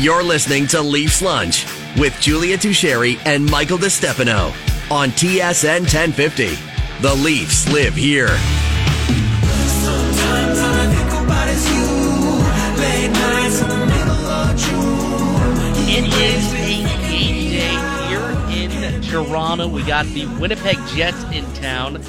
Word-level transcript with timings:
You're 0.00 0.22
listening 0.22 0.66
to 0.68 0.80
Leafs 0.80 1.20
Lunch 1.20 1.66
with 1.98 2.18
Julia 2.22 2.56
Tasheri 2.56 3.18
and 3.26 3.44
Michael 3.50 3.76
DeStefano 3.76 4.46
on 4.90 5.10
TSN 5.10 5.80
1050. 5.80 6.56
The 7.02 7.14
Leafs 7.16 7.70
live 7.70 7.94
here. 7.94 8.28
It 15.86 16.06
is 16.06 16.54
a 16.54 17.10
game 17.10 17.50
day 17.50 17.76
here 18.08 18.30
in 18.48 19.02
Toronto. 19.02 19.68
We 19.68 19.82
got 19.82 20.06
the 20.06 20.24
Winnipeg 20.40 20.78
Jets 20.94 21.22
in 21.24 21.44
town. 21.52 22.02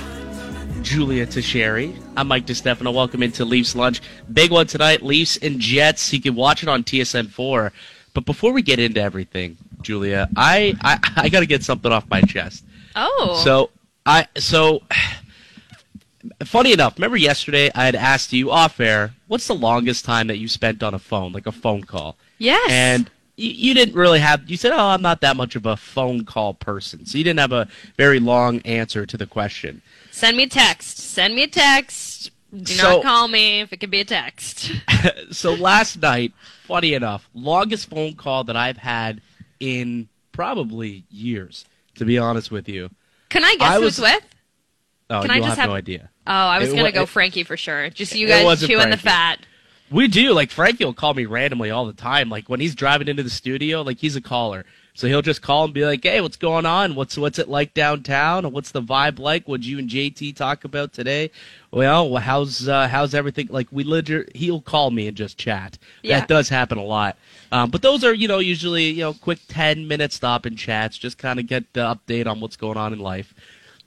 Julia 0.91 1.25
Tasheri. 1.25 1.97
I'm 2.17 2.27
Mike 2.27 2.45
DeStefano. 2.45 2.93
Welcome 2.93 3.23
into 3.23 3.45
Leafs 3.45 3.77
Lunch. 3.77 4.01
Big 4.33 4.51
one 4.51 4.67
tonight, 4.67 5.01
Leafs 5.01 5.37
and 5.37 5.57
Jets. 5.57 6.11
You 6.11 6.19
can 6.19 6.35
watch 6.35 6.63
it 6.63 6.67
on 6.67 6.83
TSN4. 6.83 7.71
But 8.13 8.25
before 8.25 8.51
we 8.51 8.61
get 8.61 8.77
into 8.77 9.01
everything, 9.01 9.55
Julia, 9.81 10.27
I, 10.35 10.75
I, 10.81 10.99
I 11.15 11.29
got 11.29 11.39
to 11.39 11.45
get 11.45 11.63
something 11.63 11.89
off 11.93 12.09
my 12.09 12.19
chest. 12.23 12.65
Oh. 12.93 13.39
So 13.41 13.69
I 14.05 14.27
so 14.35 14.83
funny 16.43 16.73
enough, 16.73 16.97
remember 16.97 17.15
yesterday 17.15 17.71
I 17.73 17.85
had 17.85 17.95
asked 17.95 18.33
you 18.33 18.51
off 18.51 18.77
air, 18.81 19.13
what's 19.29 19.47
the 19.47 19.55
longest 19.55 20.03
time 20.03 20.27
that 20.27 20.39
you 20.39 20.49
spent 20.49 20.83
on 20.83 20.93
a 20.93 20.99
phone, 20.99 21.31
like 21.31 21.47
a 21.47 21.53
phone 21.53 21.83
call? 21.83 22.17
yes. 22.37 22.69
And 22.69 23.09
you, 23.37 23.51
you 23.51 23.73
didn't 23.73 23.95
really 23.95 24.19
have. 24.19 24.49
You 24.49 24.57
said, 24.57 24.73
"Oh, 24.73 24.87
I'm 24.87 25.01
not 25.01 25.21
that 25.21 25.37
much 25.37 25.55
of 25.55 25.65
a 25.65 25.77
phone 25.77 26.25
call 26.25 26.53
person," 26.53 27.05
so 27.05 27.17
you 27.17 27.23
didn't 27.23 27.39
have 27.39 27.53
a 27.53 27.69
very 27.95 28.19
long 28.19 28.59
answer 28.63 29.05
to 29.05 29.15
the 29.15 29.25
question. 29.25 29.81
Send 30.11 30.37
me 30.37 30.43
a 30.43 30.47
text. 30.49 30.97
Send 30.97 31.35
me 31.35 31.43
a 31.43 31.47
text. 31.47 32.31
Do 32.55 32.65
So- 32.73 32.83
not 32.97 33.03
call 33.03 33.27
me 33.27 33.61
if 33.61 33.71
it 33.73 33.77
could 33.79 33.91
be 33.91 34.01
a 34.01 34.05
text. 34.05 34.71
so 35.31 35.53
last 35.53 36.01
night, 36.01 36.33
funny 36.65 36.93
enough, 36.93 37.29
longest 37.33 37.89
phone 37.89 38.13
call 38.15 38.43
that 38.45 38.55
I've 38.57 38.77
had 38.77 39.21
in 39.59 40.09
probably 40.31 41.05
years. 41.09 41.65
To 41.95 42.05
be 42.05 42.17
honest 42.17 42.51
with 42.51 42.67
you, 42.69 42.89
Can 43.29 43.43
I 43.43 43.55
guess 43.55 43.69
I 43.69 43.79
was- 43.79 43.99
it's 43.99 44.01
with? 44.01 44.23
oh, 45.09 45.21
Can 45.21 45.31
I 45.31 45.39
just 45.39 45.57
have, 45.59 45.69
no 45.69 45.75
idea. 45.75 46.09
Oh, 46.25 46.31
I 46.33 46.57
was 46.59 46.69
It 46.69 46.71
gonna 46.71 46.83
wa- 46.83 46.91
go 46.91 47.05
Frankie 47.05 47.43
for 47.43 47.57
sure. 47.57 47.89
Just 47.89 48.15
you 48.15 48.27
guys 48.27 48.65
chewing 48.65 48.89
the 48.89 48.97
fat. 48.97 49.39
We 49.91 50.07
do. 50.07 50.31
Like 50.31 50.51
Frankie 50.51 50.85
will 50.85 50.93
call 50.93 51.13
me 51.13 51.25
randomly 51.25 51.69
all 51.69 51.85
the 51.85 51.91
time. 51.93 52.29
Like 52.29 52.47
when 52.47 52.61
he's 52.61 52.75
driving 52.75 53.09
into 53.09 53.23
the 53.23 53.29
studio, 53.29 53.81
like 53.81 53.97
he's 53.99 54.15
a 54.15 54.21
caller. 54.21 54.65
So 54.93 55.07
he'll 55.07 55.21
just 55.21 55.41
call 55.41 55.65
and 55.65 55.73
be 55.73 55.85
like, 55.85 56.03
"Hey, 56.03 56.19
what's 56.21 56.37
going 56.37 56.65
on? 56.65 56.95
What's 56.95 57.17
what's 57.17 57.39
it 57.39 57.47
like 57.47 57.73
downtown? 57.73 58.51
What's 58.51 58.71
the 58.71 58.81
vibe 58.81 59.19
like? 59.19 59.47
What'd 59.47 59.65
you 59.65 59.79
and 59.79 59.89
JT 59.89 60.35
talk 60.35 60.63
about 60.63 60.93
today? 60.93 61.31
Well, 61.71 62.17
how's 62.17 62.67
uh, 62.67 62.87
how's 62.87 63.13
everything? 63.13 63.47
Like 63.49 63.67
we 63.71 63.83
liter- 63.83 64.27
he'll 64.35 64.61
call 64.61 64.91
me 64.91 65.07
and 65.07 65.15
just 65.15 65.37
chat. 65.37 65.77
Yeah. 66.01 66.19
That 66.19 66.27
does 66.27 66.49
happen 66.49 66.77
a 66.77 66.83
lot. 66.83 67.17
Um, 67.51 67.69
but 67.69 67.81
those 67.81 68.03
are 68.03 68.13
you 68.13 68.27
know 68.27 68.39
usually 68.39 68.89
you 68.89 69.01
know 69.01 69.13
quick 69.13 69.39
ten 69.47 69.87
minute 69.87 70.11
stop 70.11 70.45
and 70.45 70.57
chats, 70.57 70.97
just 70.97 71.17
kind 71.17 71.39
of 71.39 71.47
get 71.47 71.71
the 71.73 71.81
update 71.81 72.27
on 72.27 72.39
what's 72.41 72.57
going 72.57 72.77
on 72.77 72.91
in 72.91 72.99
life. 72.99 73.33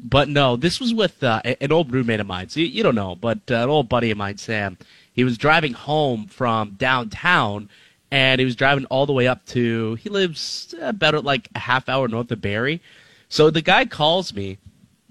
But 0.01 0.29
no, 0.29 0.57
this 0.57 0.81
was 0.81 0.93
with 0.93 1.23
uh, 1.23 1.41
an 1.45 1.73
old 1.73 1.93
roommate 1.93 2.21
of 2.21 2.27
mine. 2.27 2.49
So 2.49 2.61
you, 2.61 2.67
you 2.67 2.83
don't 2.83 2.95
know, 2.95 3.15
but 3.15 3.39
uh, 3.51 3.57
an 3.57 3.69
old 3.69 3.89
buddy 3.89 4.11
of 4.11 4.19
mine, 4.19 4.39
Sam. 4.39 4.79
He 5.13 5.23
was 5.23 5.39
driving 5.39 5.75
home 5.75 6.27
from 6.27 6.71
downtown, 6.73 7.69
and 8.15 8.39
he 8.39 8.45
was 8.45 8.55
driving 8.55 8.84
all 8.87 9.07
the 9.07 9.12
way 9.12 9.27
up 9.27 9.45
to. 9.47 9.97
He 9.97 10.09
lives 10.09 10.73
uh, 10.81 10.87
about 10.87 11.25
like 11.25 11.48
a 11.57 11.59
half 11.59 11.89
hour 11.89 12.07
north 12.07 12.31
of 12.31 12.41
Barrie. 12.41 12.81
So 13.29 13.51
the 13.51 13.61
guy 13.61 13.87
calls 13.87 14.33
me, 14.33 14.59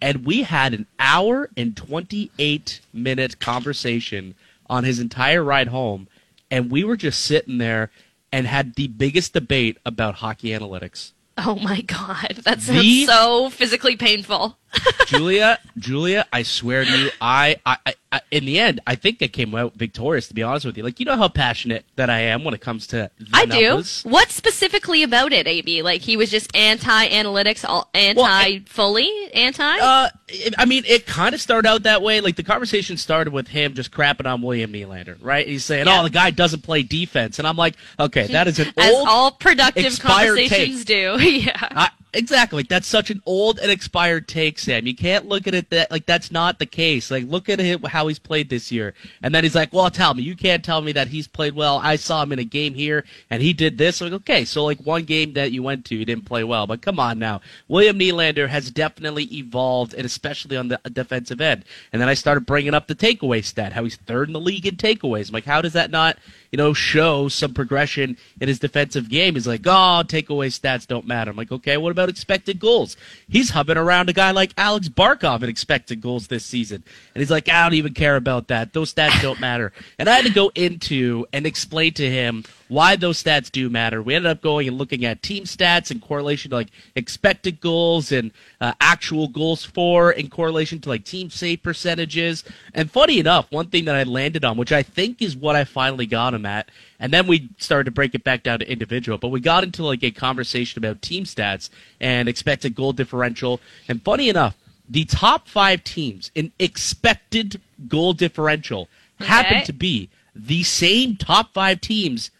and 0.01 0.25
we 0.25 0.43
had 0.43 0.73
an 0.73 0.87
hour 0.97 1.49
and 1.57 1.75
twenty 1.75 2.31
eight 2.39 2.79
minute 2.93 3.41
conversation 3.41 4.35
on 4.69 4.85
his 4.85 4.99
entire 5.01 5.43
ride 5.43 5.67
home, 5.67 6.07
and 6.49 6.71
we 6.71 6.85
were 6.85 6.95
just 6.95 7.19
sitting 7.19 7.57
there 7.57 7.91
and 8.31 8.47
had 8.47 8.75
the 8.75 8.87
biggest 8.87 9.33
debate 9.33 9.77
about 9.85 10.15
hockey 10.15 10.51
analytics. 10.51 11.11
Oh 11.37 11.55
my 11.55 11.81
god, 11.81 12.39
that 12.45 12.61
sounds 12.61 12.79
The- 12.81 13.05
so 13.05 13.49
physically 13.49 13.97
painful. 13.97 14.57
Julia, 15.07 15.59
Julia, 15.77 16.25
I 16.31 16.43
swear 16.43 16.85
to 16.85 16.97
you, 16.97 17.09
I, 17.19 17.57
I, 17.65 17.77
I, 17.85 17.93
in 18.31 18.45
the 18.45 18.59
end, 18.59 18.79
I 18.87 18.95
think 18.95 19.21
I 19.21 19.27
came 19.27 19.53
out 19.55 19.73
victorious. 19.75 20.27
To 20.27 20.33
be 20.33 20.43
honest 20.43 20.65
with 20.65 20.77
you, 20.77 20.83
like 20.83 20.99
you 20.99 21.05
know 21.05 21.17
how 21.17 21.27
passionate 21.27 21.85
that 21.95 22.09
I 22.09 22.19
am 22.19 22.43
when 22.43 22.53
it 22.53 22.61
comes 22.61 22.87
to. 22.87 23.09
I 23.33 23.45
do. 23.45 23.83
What 24.03 24.29
specifically 24.31 25.03
about 25.03 25.33
it, 25.33 25.47
AB? 25.47 25.81
Like 25.81 26.01
he 26.01 26.17
was 26.17 26.29
just 26.31 26.55
anti-analytics, 26.55 27.65
all 27.67 27.89
anti, 27.93 28.59
fully 28.59 29.09
anti. 29.33 29.79
Uh, 29.79 30.09
it- 30.27 30.53
I 30.57 30.65
mean, 30.65 30.83
it 30.87 31.05
kind 31.05 31.33
of 31.33 31.41
started 31.41 31.67
out 31.67 31.83
that 31.83 32.01
way. 32.01 32.21
Like 32.21 32.35
the 32.35 32.43
conversation 32.43 32.97
started 32.97 33.33
with 33.33 33.47
him 33.47 33.73
just 33.73 33.91
crapping 33.91 34.25
on 34.25 34.41
William 34.41 34.71
Nylander, 34.71 35.17
right? 35.21 35.47
He's 35.47 35.65
saying, 35.65 35.87
Yeah. 35.87 36.01
"Oh, 36.01 36.03
the 36.03 36.09
guy 36.09 36.31
doesn't 36.31 36.61
play 36.61 36.83
defense," 36.83 37.39
and 37.39 37.47
I'm 37.47 37.57
like, 37.57 37.75
"Okay, 37.99 38.27
that 38.27 38.47
is 38.47 38.59
an 38.59 38.71
As 38.77 38.93
old." 38.93 39.07
all 39.07 39.31
productive 39.31 39.99
conversations 39.99 40.85
do. 40.85 41.17
yeah. 41.21 41.51
I, 41.59 41.89
exactly. 42.13 42.59
Like 42.59 42.69
that's 42.69 42.87
such 42.87 43.09
an 43.09 43.21
old 43.25 43.59
and 43.59 43.71
expired 43.71 44.27
take, 44.27 44.59
Sam. 44.59 44.87
You 44.87 44.95
can't 44.95 45.27
look 45.27 45.47
at 45.47 45.53
it 45.53 45.69
that 45.69 45.91
like 45.91 46.05
that's 46.05 46.31
not 46.31 46.59
the 46.59 46.65
case. 46.65 47.11
Like 47.11 47.25
look 47.25 47.49
at 47.49 47.59
him 47.59 47.83
how 47.83 48.07
he's 48.07 48.19
played 48.19 48.49
this 48.49 48.71
year, 48.71 48.93
and 49.21 49.33
then 49.33 49.43
he's 49.43 49.55
like, 49.55 49.73
"Well, 49.73 49.89
tell 49.89 50.13
me, 50.13 50.23
you 50.23 50.35
can't 50.35 50.63
tell 50.63 50.81
me 50.81 50.91
that 50.93 51.07
he's 51.07 51.27
played 51.27 51.55
well. 51.55 51.79
I 51.83 51.95
saw 51.95 52.23
him 52.23 52.31
in 52.31 52.39
a 52.39 52.43
game 52.43 52.73
here, 52.73 53.05
and 53.29 53.41
he 53.41 53.53
did 53.53 53.77
this." 53.77 54.01
I'm 54.01 54.11
like, 54.11 54.21
okay, 54.21 54.45
so 54.45 54.63
like 54.63 54.79
one 54.79 55.03
game 55.03 55.33
that 55.33 55.51
you 55.51 55.63
went 55.63 55.85
to, 55.85 55.97
he 55.97 56.05
didn't 56.05 56.25
play 56.25 56.43
well, 56.43 56.67
but 56.67 56.81
come 56.81 56.99
on 56.99 57.19
now, 57.19 57.41
William 57.67 57.99
Nylander 57.99 58.47
has 58.47 58.71
definitely 58.71 59.25
evolved, 59.25 59.93
and 59.93 60.05
especially 60.05 60.57
on 60.57 60.67
the 60.67 60.79
uh, 60.85 60.89
defensive 60.89 61.41
end. 61.41 61.65
And 61.91 62.01
then 62.01 62.09
I 62.09 62.13
started 62.13 62.45
bringing 62.45 62.73
up 62.73 62.87
the 62.87 62.95
takeaway 62.95 63.43
stat, 63.43 63.73
how 63.73 63.83
he's 63.83 63.95
third 63.95 64.29
in 64.29 64.33
the 64.33 64.39
league 64.39 64.65
in 64.65 64.75
takeaways. 64.75 65.29
I'm 65.29 65.33
like, 65.33 65.45
how 65.45 65.61
does 65.61 65.73
that 65.73 65.91
not? 65.91 66.17
You 66.53 66.57
know, 66.57 66.71
show 66.71 67.27
some 67.29 67.51
progression 67.51 68.15
in 68.39 68.47
his 68.47 68.59
defensive 68.59 69.09
game. 69.09 69.33
He's 69.33 69.47
like, 69.47 69.65
oh, 69.65 70.03
takeaway 70.05 70.49
stats 70.49 70.85
don't 70.85 71.07
matter. 71.07 71.31
I'm 71.31 71.35
like, 71.35 71.51
okay, 71.51 71.77
what 71.77 71.89
about 71.89 72.09
expected 72.09 72.59
goals? 72.59 72.95
He's 73.27 73.49
hovering 73.49 73.79
around 73.79 74.07
a 74.07 74.13
guy 74.13 74.29
like 74.29 74.53
Alex 74.55 74.87
Barkov 74.87 75.41
in 75.41 75.49
expected 75.49 75.99
goals 75.99 76.27
this 76.27 76.45
season. 76.45 76.83
And 77.15 77.21
he's 77.23 77.31
like, 77.31 77.49
I 77.49 77.63
don't 77.63 77.73
even 77.73 77.95
care 77.95 78.15
about 78.15 78.49
that. 78.49 78.71
Those 78.71 78.93
stats 78.93 79.19
don't 79.19 79.39
matter. 79.39 79.73
And 79.99 80.09
I 80.09 80.15
had 80.15 80.25
to 80.25 80.31
go 80.31 80.51
into 80.55 81.25
and 81.31 81.45
explain 81.45 81.93
to 81.93 82.09
him 82.09 82.43
why 82.67 82.95
those 82.95 83.23
stats 83.23 83.51
do 83.51 83.69
matter. 83.69 84.01
We 84.01 84.15
ended 84.15 84.31
up 84.31 84.41
going 84.41 84.67
and 84.67 84.77
looking 84.77 85.05
at 85.05 85.21
team 85.21 85.43
stats 85.43 85.91
in 85.91 85.99
correlation 85.99 86.49
to 86.49 86.55
like 86.55 86.69
expected 86.95 87.61
goals 87.61 88.11
and 88.11 88.31
uh, 88.59 88.73
actual 88.81 89.27
goals 89.27 89.63
for 89.63 90.11
in 90.11 90.29
correlation 90.29 90.79
to 90.81 90.89
like 90.89 91.05
team 91.05 91.29
save 91.29 91.61
percentages. 91.61 92.43
And 92.73 92.91
funny 92.91 93.19
enough, 93.19 93.51
one 93.51 93.67
thing 93.67 93.85
that 93.85 93.95
I 93.95 94.03
landed 94.03 94.43
on, 94.43 94.57
which 94.57 94.71
I 94.71 94.83
think 94.83 95.21
is 95.21 95.37
what 95.37 95.55
I 95.55 95.63
finally 95.63 96.07
got 96.07 96.33
him 96.33 96.42
at, 96.45 96.69
and 96.99 97.11
then 97.13 97.27
we 97.27 97.49
started 97.57 97.85
to 97.85 97.91
break 97.91 98.13
it 98.15 98.23
back 98.23 98.43
down 98.43 98.59
to 98.59 98.71
individual, 98.71 99.17
but 99.17 99.29
we 99.29 99.39
got 99.39 99.63
into 99.63 99.83
like 99.83 100.03
a 100.03 100.11
conversation 100.11 100.77
about 100.83 101.01
team 101.01 101.23
stats 101.23 101.69
and 101.99 102.27
expected 102.29 102.75
goal 102.75 102.93
differential. 102.93 103.59
And 103.87 104.01
funny 104.03 104.29
enough, 104.29 104.55
the 104.89 105.05
top 105.05 105.47
five 105.47 105.83
teams 105.83 106.31
in 106.35 106.51
expected 106.59 107.61
goal 107.87 108.13
differential 108.13 108.87
happen 109.19 109.57
Okay. 109.57 109.65
to 109.65 109.73
be 109.73 110.09
the 110.35 110.63
same 110.63 111.15
top 111.15 111.53
five 111.53 111.79
teams 111.81 112.31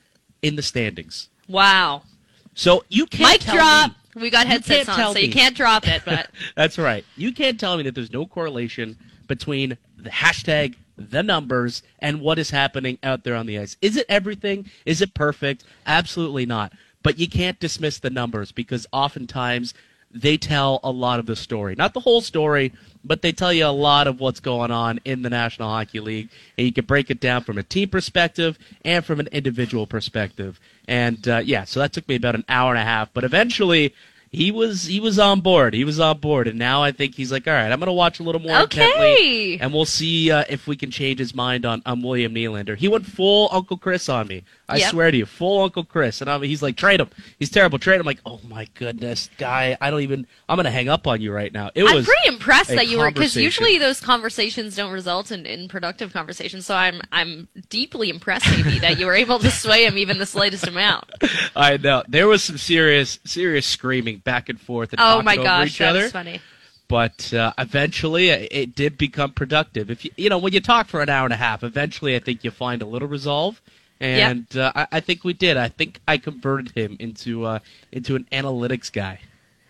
in 0.42 0.56
the 0.56 0.62
standings. 0.62 1.30
Wow. 1.48 2.04
So 2.56 2.84
you 2.90 3.06
can't 3.06 3.32
Mic 3.32 3.42
tell 3.42 3.56
drop. 3.56 3.90
me- 4.16 4.22
We 4.24 4.30
got 4.30 4.46
headsets 4.48 4.90
on, 4.90 5.14
so 5.14 5.20
you 5.20 5.32
can't 5.32 5.56
drop 5.56 5.88
it. 5.88 6.04
But 6.06 6.30
That's 6.56 6.78
right. 6.78 7.04
You 7.16 7.32
can't 7.34 7.60
tell 7.60 7.78
me 7.78 7.84
that 7.84 7.96
there's 7.96 8.12
no 8.14 8.26
correlation 8.26 8.98
between 9.28 9.78
the 9.98 10.10
hashtag, 10.10 10.76
the 10.98 11.24
numbers, 11.24 11.82
and 12.00 12.22
what 12.22 12.40
is 12.40 12.52
happening 12.52 12.98
out 13.04 13.24
there 13.24 13.36
on 13.36 13.46
the 13.46 13.60
ice. 13.60 13.78
Is 13.82 13.98
it 13.98 14.06
everything? 14.10 14.70
Is 14.86 15.02
it 15.02 15.14
perfect? 15.14 15.64
Absolutely 15.86 16.46
not. 16.46 16.74
But 17.02 17.20
you 17.20 17.28
can't 17.28 17.60
dismiss 17.60 18.00
the 18.00 18.10
numbers 18.10 18.52
because 18.52 18.88
oftentimes 18.94 19.74
they 20.14 20.38
tell 20.38 20.80
a 20.84 20.92
lot 20.92 21.20
of 21.20 21.26
the 21.26 21.36
story. 21.36 21.76
Not 21.76 21.94
the 21.94 22.00
whole 22.00 22.22
story, 22.22 22.72
but 23.04 23.22
they 23.22 23.32
tell 23.32 23.52
you 23.52 23.66
a 23.66 23.68
lot 23.68 24.08
of 24.08 24.20
what's 24.20 24.40
going 24.40 24.72
on 24.72 25.00
in 25.04 25.24
the 25.24 25.30
National 25.30 25.70
Hockey 25.70 26.00
League. 26.00 26.30
And 26.58 26.68
you 26.68 26.72
can 26.72 26.86
break 26.86 27.10
it 27.10 27.20
down 27.20 27.44
from 27.44 27.58
a 27.58 27.64
team 27.64 27.90
perspective 27.90 28.58
and 28.86 29.04
from 29.04 29.20
an 29.20 29.28
individual 29.32 29.88
perspective. 29.88 30.60
And 30.88 31.28
uh, 31.28 31.42
yeah, 31.44 31.64
so 31.64 31.80
that 31.80 31.94
took 31.94 32.08
me 32.08 32.16
about 32.16 32.36
an 32.36 32.46
hour 32.48 32.72
and 32.72 32.80
a 32.80 32.86
half. 32.86 33.12
But 33.14 33.24
eventually, 33.24 33.96
he 34.34 34.52
was 34.52 34.86
he 34.86 35.00
was 35.00 35.20
on 35.20 35.40
board. 35.42 35.74
He 35.76 35.84
was 35.86 36.00
on 36.00 36.18
board, 36.18 36.48
and 36.48 36.58
now 36.60 36.82
I 36.84 36.92
think 36.92 37.14
he's 37.16 37.32
like, 37.32 37.48
all 37.48 37.54
right, 37.54 37.72
I'm 37.72 37.80
going 37.80 37.88
to 37.88 37.94
watch 37.94 38.20
a 38.20 38.24
little 38.24 38.42
more 38.42 38.58
Okay. 38.64 38.84
intently, 38.84 39.62
and 39.62 39.72
we'll 39.72 39.86
see 39.86 40.32
uh, 40.32 40.44
if 40.50 40.68
we 40.68 40.76
can 40.76 40.90
change 40.92 41.20
his 41.20 41.34
mind 41.36 41.66
on, 41.66 41.82
on 41.86 42.02
William 42.02 42.34
Nylander. 42.34 42.76
He 42.76 42.88
went 42.88 43.06
full 43.06 43.48
Uncle 43.52 43.78
Chris 43.78 44.10
on 44.10 44.28
me. 44.28 44.44
I 44.70 44.78
Yep. 44.78 44.92
swear 44.92 45.12
to 45.12 45.18
you, 45.18 45.26
full 45.26 45.62
Uncle 45.62 45.84
Chris, 45.84 46.22
and 46.22 46.30
I'm, 46.30 46.42
he's 46.42 46.62
like, 46.62 46.78
trade 46.78 47.02
him. 47.02 47.10
He's 47.38 47.50
terrible. 47.50 47.80
Trade 47.80 47.96
him. 47.96 48.02
I'm 48.02 48.06
like, 48.06 48.22
oh 48.26 48.40
my 48.48 48.66
goodness, 48.76 49.30
guy, 49.38 49.78
I 49.82 49.92
don't 49.92 50.02
even. 50.02 50.26
I'm 50.48 50.56
going 50.56 50.64
to 50.66 50.72
hang 50.72 50.88
up 50.88 51.06
on 51.06 51.20
you 51.20 51.34
right 51.34 51.52
now. 51.52 51.70
It 51.76 51.84
I'm 51.84 51.96
was 51.96 52.06
pretty 52.06 52.28
impressed 52.30 52.70
that 52.70 52.88
you 52.88 52.98
were 53.00 53.12
because 53.12 53.36
usually 53.36 53.78
those 53.78 54.00
conversations 54.00 54.76
don't 54.78 54.92
result 54.94 55.32
in, 55.32 55.46
in 55.46 55.68
productive 55.68 56.14
conversations. 56.14 56.66
So 56.66 56.76
I'm 56.76 57.02
I'm 57.12 57.50
deeply 57.70 58.10
impressed, 58.10 58.50
maybe, 58.52 58.80
that 58.80 58.98
you 59.00 59.06
were 59.06 59.16
able 59.16 59.38
to 59.40 59.52
sway 59.52 59.86
him 59.86 59.98
even 59.98 60.18
the 60.18 60.26
slightest 60.26 60.66
amount. 60.66 61.06
I 61.56 61.76
know 61.78 62.04
there 62.08 62.28
was 62.30 62.42
some 62.44 62.58
serious 62.58 63.20
serious 63.26 63.66
screaming 63.66 64.20
back 64.20 64.48
and 64.48 64.60
forth 64.62 64.94
and 64.94 65.02
Oh 65.02 65.22
my 65.22 65.36
gosh, 65.36 65.68
each 65.72 65.78
that 65.80 65.90
other. 65.90 66.08
funny. 66.10 66.40
but 66.88 67.34
uh, 67.34 67.52
eventually 67.58 68.30
it, 68.30 68.48
it 68.52 68.76
did 68.76 68.98
become 68.98 69.32
productive. 69.34 69.92
If 69.92 70.06
you 70.06 70.12
you 70.16 70.30
know 70.30 70.38
when 70.38 70.54
you 70.54 70.62
talk 70.62 70.88
for 70.88 71.02
an 71.02 71.10
hour 71.10 71.26
and 71.26 71.34
a 71.34 71.38
half, 71.38 71.64
eventually 71.64 72.16
I 72.16 72.20
think 72.20 72.46
you 72.46 72.52
find 72.52 72.82
a 72.82 72.86
little 72.86 73.08
resolve, 73.10 73.62
and 74.04 74.58
uh, 74.58 74.72
I, 74.76 74.88
I 74.94 75.00
think 75.00 75.24
we 75.24 75.34
did. 75.34 75.58
I 75.58 75.70
think 75.70 76.00
I 76.08 76.18
converted 76.18 76.72
him 76.72 76.98
into 77.00 77.46
uh, 77.46 77.60
into 77.92 78.16
an 78.16 78.28
analytics 78.32 78.92
guy. 78.92 79.20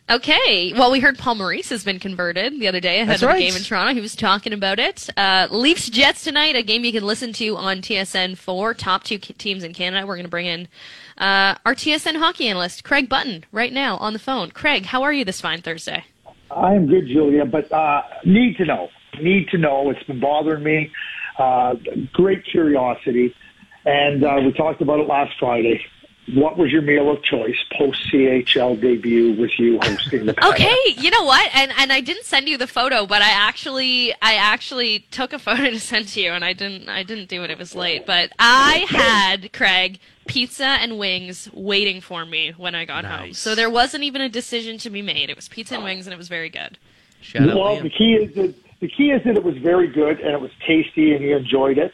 Okay. 0.09 0.73
Well, 0.73 0.91
we 0.91 0.99
heard 0.99 1.17
Paul 1.17 1.35
Maurice 1.35 1.69
has 1.69 1.85
been 1.85 1.97
converted 1.97 2.59
the 2.59 2.67
other 2.67 2.81
day 2.81 2.97
ahead 2.97 3.09
That's 3.09 3.23
of 3.23 3.29
right. 3.29 3.37
the 3.37 3.47
game 3.47 3.55
in 3.55 3.63
Toronto. 3.63 3.93
He 3.93 4.01
was 4.01 4.15
talking 4.15 4.51
about 4.51 4.77
it. 4.77 5.09
Uh, 5.15 5.47
Leafs 5.49 5.89
Jets 5.89 6.25
tonight, 6.25 6.57
a 6.57 6.61
game 6.61 6.83
you 6.83 6.91
can 6.91 7.05
listen 7.05 7.31
to 7.33 7.55
on 7.55 7.77
TSN 7.77 8.37
4, 8.37 8.73
top 8.73 9.03
two 9.03 9.17
teams 9.17 9.63
in 9.63 9.73
Canada. 9.73 10.05
We're 10.05 10.15
going 10.15 10.25
to 10.25 10.29
bring 10.29 10.45
in 10.45 10.67
uh, 11.17 11.55
our 11.65 11.73
TSN 11.73 12.17
hockey 12.17 12.49
analyst, 12.49 12.83
Craig 12.83 13.07
Button, 13.07 13.45
right 13.53 13.71
now 13.71 13.95
on 13.97 14.11
the 14.11 14.19
phone. 14.19 14.51
Craig, 14.51 14.85
how 14.85 15.03
are 15.03 15.13
you 15.13 15.23
this 15.23 15.39
fine 15.39 15.61
Thursday? 15.61 16.03
I 16.51 16.73
am 16.73 16.85
good, 16.87 17.07
Julia, 17.07 17.45
but 17.45 17.71
uh, 17.71 18.01
need 18.25 18.57
to 18.57 18.65
know. 18.65 18.89
Need 19.21 19.47
to 19.49 19.57
know. 19.57 19.89
It's 19.89 20.03
been 20.03 20.19
bothering 20.19 20.63
me. 20.63 20.91
Uh, 21.39 21.75
great 22.11 22.43
curiosity. 22.45 23.33
And 23.85 24.23
uh, 24.23 24.41
we 24.43 24.53
talked 24.53 24.81
about 24.81 24.99
it 24.99 25.07
last 25.07 25.37
Friday. 25.39 25.85
What 26.33 26.57
was 26.57 26.71
your 26.71 26.81
meal 26.81 27.11
of 27.11 27.21
choice 27.21 27.57
post 27.77 27.99
CHL 28.09 28.79
debut 28.79 29.33
with 29.33 29.51
you 29.59 29.77
hosting 29.81 30.25
the 30.25 30.33
panel? 30.35 30.53
Okay, 30.53 30.77
you 30.95 31.09
know 31.11 31.25
what? 31.25 31.49
And 31.53 31.73
and 31.77 31.91
I 31.91 31.99
didn't 31.99 32.23
send 32.23 32.47
you 32.47 32.57
the 32.57 32.65
photo, 32.67 33.05
but 33.05 33.21
I 33.21 33.29
actually 33.29 34.13
I 34.21 34.35
actually 34.35 34.99
took 35.11 35.33
a 35.33 35.39
photo 35.47 35.69
to 35.69 35.79
send 35.81 36.07
to 36.09 36.21
you, 36.21 36.31
and 36.31 36.45
I 36.45 36.53
didn't 36.53 36.87
I 36.87 37.03
didn't 37.03 37.27
do 37.27 37.43
it. 37.43 37.51
It 37.51 37.57
was 37.57 37.75
late, 37.75 38.05
but 38.05 38.31
I 38.39 38.85
had 38.89 39.51
Craig 39.51 39.99
pizza 40.25 40.63
and 40.65 40.97
wings 40.97 41.49
waiting 41.51 41.99
for 41.99 42.25
me 42.25 42.53
when 42.55 42.73
I 42.73 42.85
got 42.85 43.03
home. 43.03 43.33
So 43.33 43.53
there 43.53 43.69
wasn't 43.69 44.05
even 44.05 44.21
a 44.21 44.29
decision 44.29 44.77
to 44.77 44.89
be 44.89 45.01
made. 45.01 45.29
It 45.29 45.35
was 45.35 45.49
pizza 45.49 45.75
and 45.75 45.83
wings, 45.83 46.07
and 46.07 46.13
it 46.13 46.17
was 46.17 46.29
very 46.29 46.49
good. 46.49 46.77
Shout 47.19 47.47
Well, 47.47 47.57
Liam. 47.75 47.83
the 47.83 47.89
key 47.89 48.13
is 48.13 48.33
that 48.35 48.55
the 48.79 48.87
key 48.87 49.11
is 49.11 49.21
that 49.25 49.35
it 49.35 49.43
was 49.43 49.57
very 49.57 49.87
good 49.87 50.21
and 50.21 50.29
it 50.31 50.39
was 50.39 50.51
tasty 50.65 51.13
and 51.13 51.21
he 51.21 51.33
enjoyed 51.33 51.77
it. 51.77 51.91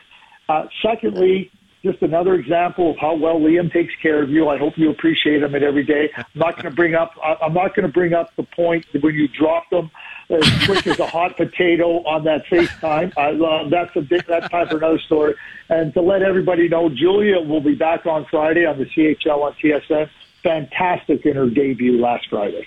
Uh, 0.47 0.68
secondly, 0.83 1.51
just 1.84 2.02
another 2.02 2.34
example 2.36 2.92
of 2.92 2.98
how 2.98 3.16
well 3.16 3.40
Liam 3.40 3.72
takes 3.72 3.94
care 4.02 4.22
of 4.22 4.30
you. 4.30 4.50
I 4.50 4.58
hope 4.58 4.78
you 4.78 4.90
appreciate 4.90 5.42
him 5.42 5.56
at 5.56 5.64
every 5.64 5.84
day. 5.84 6.10
I'm 6.16 6.26
not 6.36 6.56
going 6.56 6.66
to 6.70 6.76
bring 6.76 6.94
up. 6.94 7.14
I'm 7.24 7.54
not 7.54 7.76
going 7.76 7.86
to 7.86 7.92
bring 7.92 8.14
up 8.14 8.36
the 8.36 8.44
point 8.44 8.86
when 9.00 9.16
you 9.16 9.28
dropped 9.28 9.72
him 9.72 9.90
as 10.30 10.66
quick 10.66 10.86
as 10.88 11.00
a 11.00 11.08
hot 11.08 11.38
potato 11.38 12.04
on 12.04 12.26
that 12.26 12.46
FaceTime. 12.46 13.14
I 13.18 13.31
love 13.31 13.70
that's 13.70 13.96
a 13.96 14.02
that's 14.02 14.50
time 14.50 14.68
for 14.68 14.78
another 14.78 15.00
story. 15.00 15.36
And 15.70 15.94
to 15.94 16.02
let 16.02 16.22
everybody 16.22 16.68
know, 16.68 16.90
Julia 16.90 17.40
will 17.40 17.62
be 17.62 17.76
back 17.76 18.06
on 18.06 18.25
Friday 18.25 18.66
on 18.66 18.78
the 18.78 18.86
CHL 18.86 19.42
on 19.42 19.54
TSN. 19.54 20.10
Fantastic 20.44 21.25
in 21.25 21.36
her 21.36 21.50
debut 21.50 22.00
last 22.00 22.28
Friday. 22.30 22.66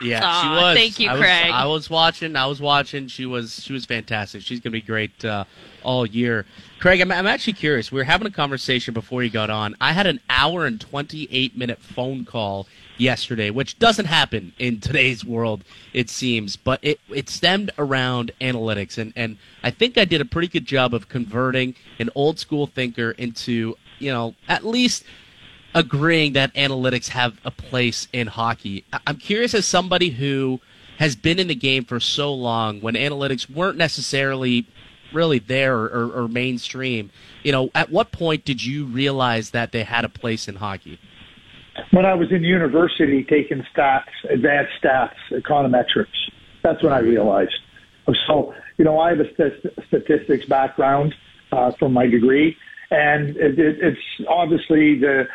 Yeah, 0.00 0.20
Aw, 0.22 0.42
she 0.42 0.48
was. 0.48 0.76
thank 0.76 1.00
you, 1.00 1.08
I 1.08 1.12
was, 1.12 1.20
Craig. 1.20 1.50
I 1.50 1.66
was 1.66 1.90
watching. 1.90 2.36
I 2.36 2.46
was 2.46 2.60
watching. 2.60 3.08
She 3.08 3.26
was. 3.26 3.62
She 3.62 3.72
was 3.72 3.86
fantastic. 3.86 4.42
She's 4.42 4.60
gonna 4.60 4.72
be 4.72 4.80
great 4.82 5.24
uh, 5.24 5.44
all 5.82 6.06
year. 6.06 6.44
Craig, 6.80 7.00
I'm, 7.00 7.10
I'm 7.10 7.26
actually 7.26 7.54
curious. 7.54 7.90
We 7.90 7.98
were 8.00 8.04
having 8.04 8.26
a 8.26 8.30
conversation 8.30 8.92
before 8.92 9.22
you 9.22 9.30
got 9.30 9.48
on. 9.48 9.74
I 9.80 9.92
had 9.92 10.06
an 10.06 10.20
hour 10.28 10.66
and 10.66 10.78
28 10.80 11.56
minute 11.56 11.78
phone 11.78 12.24
call 12.26 12.66
yesterday, 12.98 13.50
which 13.50 13.78
doesn't 13.78 14.06
happen 14.06 14.52
in 14.58 14.80
today's 14.80 15.24
world, 15.24 15.64
it 15.92 16.10
seems. 16.10 16.56
But 16.56 16.80
it 16.82 17.00
it 17.08 17.28
stemmed 17.30 17.70
around 17.78 18.32
analytics, 18.40 18.98
and 18.98 19.12
and 19.16 19.38
I 19.62 19.70
think 19.70 19.96
I 19.96 20.04
did 20.04 20.20
a 20.20 20.26
pretty 20.26 20.48
good 20.48 20.66
job 20.66 20.92
of 20.92 21.08
converting 21.08 21.74
an 21.98 22.10
old 22.14 22.38
school 22.38 22.66
thinker 22.66 23.12
into 23.12 23.76
you 23.98 24.12
know 24.12 24.34
at 24.48 24.64
least 24.64 25.04
agreeing 25.76 26.32
that 26.32 26.52
analytics 26.54 27.08
have 27.08 27.38
a 27.44 27.52
place 27.52 28.08
in 28.12 28.26
hockey. 28.26 28.84
I'm 29.06 29.18
curious 29.18 29.54
as 29.54 29.64
somebody 29.64 30.10
who 30.10 30.60
has 30.98 31.14
been 31.14 31.38
in 31.38 31.46
the 31.46 31.54
game 31.54 31.84
for 31.84 32.00
so 32.00 32.32
long 32.34 32.80
when 32.80 32.94
analytics 32.94 33.48
weren't 33.48 33.76
necessarily 33.76 34.66
really 35.12 35.38
there 35.38 35.76
or, 35.76 35.84
or, 35.86 36.22
or 36.22 36.28
mainstream, 36.28 37.10
you 37.44 37.52
know, 37.52 37.70
at 37.74 37.90
what 37.90 38.10
point 38.10 38.44
did 38.44 38.64
you 38.64 38.86
realize 38.86 39.50
that 39.50 39.70
they 39.70 39.84
had 39.84 40.04
a 40.04 40.08
place 40.08 40.48
in 40.48 40.56
hockey? 40.56 40.98
when 41.90 42.06
I 42.06 42.14
was 42.14 42.30
in 42.32 42.42
university 42.42 43.24
taking 43.24 43.64
stats, 43.74 44.04
advanced 44.30 44.72
stats, 44.82 45.14
econometrics. 45.30 46.06
That's 46.62 46.82
when 46.82 46.92
I 46.92 46.98
realized. 46.98 47.54
So, 48.26 48.54
you 48.78 48.84
know, 48.84 48.98
I 48.98 49.10
have 49.10 49.20
a 49.20 49.28
st- 49.34 49.74
statistics 49.88 50.46
background 50.46 51.14
uh, 51.52 51.72
from 51.78 51.92
my 51.92 52.06
degree, 52.06 52.56
and 52.90 53.36
it, 53.36 53.58
it, 53.58 53.78
it's 53.80 54.26
obviously 54.28 54.98
the 54.98 55.26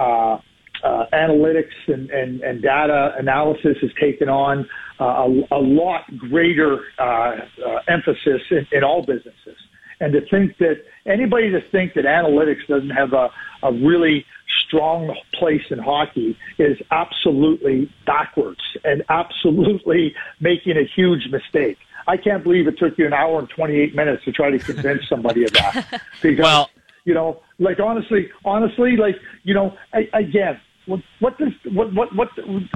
uh, 0.00 0.38
uh, 0.82 1.04
analytics 1.12 1.74
and, 1.88 2.10
and, 2.10 2.40
and 2.40 2.62
data 2.62 3.14
analysis 3.18 3.76
has 3.82 3.90
taken 4.00 4.28
on 4.28 4.66
uh, 5.00 5.04
a, 5.04 5.56
a 5.58 5.60
lot 5.60 6.04
greater 6.16 6.80
uh, 6.98 7.02
uh, 7.02 7.36
emphasis 7.88 8.42
in, 8.50 8.66
in 8.72 8.82
all 8.84 9.02
businesses. 9.02 9.56
And 10.00 10.14
to 10.14 10.22
think 10.30 10.56
that 10.58 10.82
anybody 11.04 11.50
to 11.50 11.60
think 11.70 11.92
that 11.94 12.04
analytics 12.06 12.66
doesn't 12.66 12.90
have 12.90 13.12
a, 13.12 13.28
a 13.62 13.72
really 13.72 14.24
strong 14.66 15.14
place 15.34 15.64
in 15.70 15.78
hockey 15.78 16.38
is 16.58 16.78
absolutely 16.90 17.92
backwards 18.06 18.60
and 18.84 19.02
absolutely 19.10 20.14
making 20.40 20.76
a 20.78 20.84
huge 20.96 21.28
mistake. 21.30 21.76
I 22.08 22.16
can't 22.16 22.42
believe 22.42 22.66
it 22.66 22.78
took 22.78 22.96
you 22.96 23.06
an 23.06 23.12
hour 23.12 23.38
and 23.38 23.48
28 23.50 23.94
minutes 23.94 24.24
to 24.24 24.32
try 24.32 24.50
to 24.50 24.58
convince 24.58 25.06
somebody 25.08 25.44
of 25.44 25.52
that. 25.52 26.02
Because, 26.22 26.42
Well- 26.42 26.70
you 27.04 27.14
know, 27.14 27.40
like 27.58 27.78
honestly, 27.80 28.28
honestly, 28.44 28.96
like, 28.96 29.16
you 29.42 29.54
know, 29.54 29.74
again, 30.12 30.60
what, 30.86 31.00
what 31.20 31.38
does, 31.38 31.52
what, 31.72 31.94
what, 31.94 32.14
what, 32.14 32.28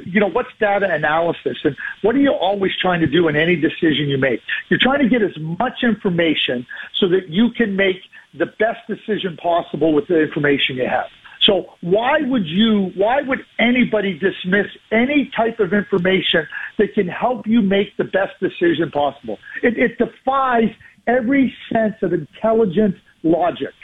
you 0.04 0.20
know, 0.20 0.28
what's 0.28 0.50
data 0.60 0.86
analysis 0.90 1.58
and 1.64 1.76
what 2.02 2.14
are 2.14 2.20
you 2.20 2.32
always 2.32 2.72
trying 2.80 3.00
to 3.00 3.06
do 3.06 3.28
in 3.28 3.36
any 3.36 3.56
decision 3.56 4.08
you 4.08 4.18
make? 4.18 4.40
You're 4.68 4.80
trying 4.80 5.00
to 5.02 5.08
get 5.08 5.22
as 5.22 5.36
much 5.40 5.82
information 5.82 6.66
so 7.00 7.08
that 7.08 7.28
you 7.28 7.50
can 7.56 7.76
make 7.76 7.96
the 8.38 8.46
best 8.46 8.80
decision 8.88 9.36
possible 9.36 9.94
with 9.94 10.06
the 10.08 10.20
information 10.20 10.76
you 10.76 10.86
have. 10.88 11.06
So 11.42 11.66
why 11.82 12.20
would 12.22 12.46
you, 12.46 12.90
why 12.96 13.20
would 13.22 13.40
anybody 13.58 14.14
dismiss 14.14 14.66
any 14.90 15.30
type 15.36 15.60
of 15.60 15.72
information 15.72 16.46
that 16.78 16.94
can 16.94 17.06
help 17.08 17.46
you 17.46 17.60
make 17.60 17.96
the 17.98 18.04
best 18.04 18.32
decision 18.40 18.90
possible? 18.90 19.38
It, 19.62 19.74
it 19.76 19.98
defies 19.98 20.70
every 21.06 21.52
sense 21.72 21.94
of 22.02 22.12
intelligent 22.12 22.94
logic. 23.22 23.74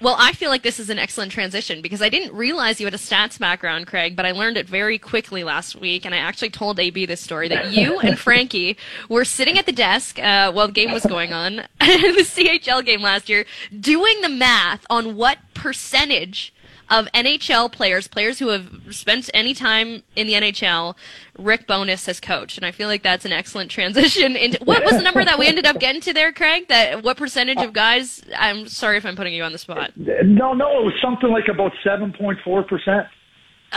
Well, 0.00 0.14
I 0.16 0.32
feel 0.32 0.50
like 0.50 0.62
this 0.62 0.78
is 0.78 0.90
an 0.90 0.98
excellent 0.98 1.32
transition 1.32 1.82
because 1.82 2.00
I 2.00 2.08
didn't 2.08 2.32
realize 2.32 2.78
you 2.78 2.86
had 2.86 2.94
a 2.94 2.98
stats 2.98 3.36
background, 3.36 3.88
Craig, 3.88 4.14
but 4.14 4.24
I 4.24 4.30
learned 4.30 4.56
it 4.56 4.68
very 4.68 4.96
quickly 4.96 5.42
last 5.42 5.74
week, 5.74 6.04
and 6.04 6.14
I 6.14 6.18
actually 6.18 6.50
told 6.50 6.78
AB 6.78 7.04
this 7.06 7.20
story 7.20 7.48
that 7.48 7.72
you 7.72 7.98
and 7.98 8.16
Frankie 8.16 8.76
were 9.08 9.24
sitting 9.24 9.58
at 9.58 9.66
the 9.66 9.72
desk 9.72 10.20
uh, 10.20 10.52
while 10.52 10.68
the 10.68 10.72
game 10.72 10.92
was 10.92 11.04
going 11.04 11.32
on, 11.32 11.56
the 11.80 12.24
CHL 12.24 12.84
game 12.84 13.02
last 13.02 13.28
year, 13.28 13.44
doing 13.78 14.20
the 14.20 14.28
math 14.28 14.86
on 14.88 15.16
what 15.16 15.38
percentage 15.54 16.52
of 16.90 17.06
NHL 17.12 17.70
players, 17.70 18.08
players 18.08 18.38
who 18.38 18.48
have 18.48 18.68
spent 18.90 19.28
any 19.34 19.54
time 19.54 20.02
in 20.16 20.26
the 20.26 20.32
NHL, 20.34 20.96
Rick 21.38 21.66
Bowness 21.66 22.06
has 22.06 22.18
coached, 22.20 22.56
and 22.56 22.64
I 22.66 22.70
feel 22.70 22.88
like 22.88 23.02
that's 23.02 23.24
an 23.24 23.32
excellent 23.32 23.70
transition. 23.70 24.36
Into 24.36 24.58
what 24.64 24.82
was 24.84 24.92
the 24.92 25.02
number 25.02 25.24
that 25.24 25.38
we 25.38 25.46
ended 25.46 25.66
up 25.66 25.78
getting 25.78 26.00
to 26.02 26.12
there, 26.12 26.32
Craig? 26.32 26.68
That 26.68 27.02
what 27.02 27.16
percentage 27.16 27.58
of 27.58 27.72
guys? 27.72 28.22
I'm 28.36 28.66
sorry 28.68 28.96
if 28.96 29.04
I'm 29.06 29.16
putting 29.16 29.34
you 29.34 29.42
on 29.42 29.52
the 29.52 29.58
spot. 29.58 29.92
No, 29.96 30.54
no, 30.54 30.80
it 30.80 30.84
was 30.84 30.94
something 31.02 31.30
like 31.30 31.48
about 31.48 31.72
7.4%. 31.84 33.08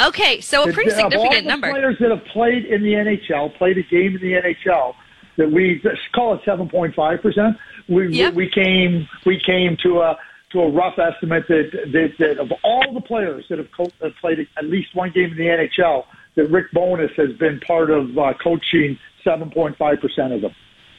Okay, 0.07 0.39
so 0.39 0.63
a 0.69 0.71
pretty 0.71 0.91
uh, 0.91 1.03
all 1.03 1.09
significant 1.11 1.47
number. 1.47 1.69
players 1.69 1.97
that 1.99 2.11
have 2.11 2.23
played 2.25 2.65
in 2.65 2.81
the 2.81 2.93
NHL, 2.93 3.53
played 3.57 3.77
a 3.77 3.83
game 3.83 4.15
in 4.15 4.21
the 4.21 4.33
NHL, 4.33 4.93
that 5.37 5.51
we 5.51 5.83
call 6.15 6.35
it 6.35 6.41
7.5%. 6.43 7.57
We, 7.89 8.07
Yep. 8.15 8.33
we 8.35 8.49
came, 8.49 9.07
we 9.25 9.37
came 9.45 9.75
to 9.83 9.99
a, 9.99 10.17
to 10.53 10.59
a 10.61 10.69
rough 10.69 10.97
estimate 10.99 11.45
that, 11.47 11.71
that, 11.93 12.09
that 12.19 12.37
of 12.39 12.51
all 12.63 12.93
the 12.93 13.01
players 13.01 13.45
that 13.49 13.57
have, 13.57 13.71
co- 13.75 13.91
have 14.01 14.13
played 14.19 14.39
at 14.57 14.65
least 14.65 14.93
one 14.95 15.11
game 15.11 15.31
in 15.31 15.37
the 15.37 15.45
NHL, 15.45 16.05
that 16.35 16.49
Rick 16.49 16.67
Bowness 16.73 17.11
has 17.17 17.31
been 17.37 17.59
part 17.61 17.89
of 17.89 18.17
uh, 18.17 18.33
coaching 18.43 18.97
7.5% 19.25 20.35
of 20.35 20.41
them. 20.41 20.51